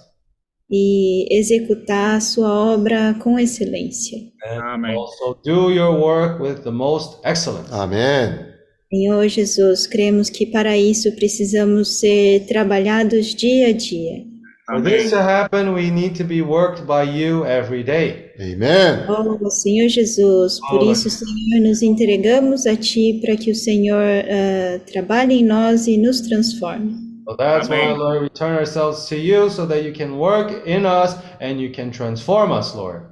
[0.69, 4.19] E executar a sua obra com excelência.
[4.45, 4.95] And Amém.
[4.95, 7.73] Also do your work with the most excellence.
[7.73, 8.50] Amém.
[8.91, 14.29] Senhor Jesus, cremos que para isso precisamos ser trabalhados dia a dia.
[14.67, 18.31] For this to happen, we need to be worked by you every day.
[18.39, 19.05] Amen.
[19.09, 24.03] Oh, Senhor Jesus, por Oh, isso, Senhor, nos entregamos a Ti para que o Senhor
[24.29, 26.93] ah, trabalhe em nós e nos transforme.
[27.27, 27.97] So that's why, Amen.
[27.97, 31.71] Lord, we turn ourselves to you so that you can work in us and you
[31.71, 33.05] can transform us, Lord.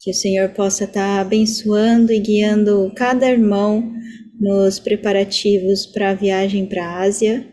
[0.00, 3.92] Que o Senhor possa estar abençoando e guiando cada irmão
[4.40, 7.46] nos preparativos para a viagem para a Ásia.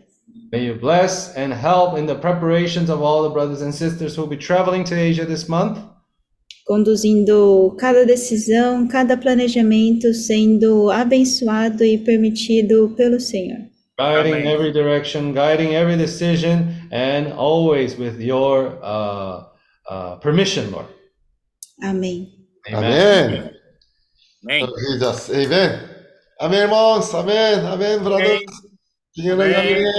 [0.52, 4.22] May you bless and help in the preparations of all the brothers and sisters who
[4.22, 5.78] will be traveling to Asia this month.
[6.64, 13.72] conduzindo cada decisão, cada planejamento sendo abençoado e permitido pelo Senhor.
[13.98, 14.46] guiding Amen.
[14.46, 19.44] every direction, guiding every decision, and always with your uh,
[19.88, 20.86] uh, permission, Lord.
[21.82, 22.28] Amém.
[22.72, 23.50] Amen.
[24.44, 24.66] Amém.
[24.90, 25.30] Jesus.
[25.30, 25.91] Amen.
[26.42, 27.14] Amen, irmãos.
[27.14, 27.54] Amém.
[27.72, 28.42] Amém, brothers.
[29.16, 29.54] Amém.
[29.54, 29.92] Amém.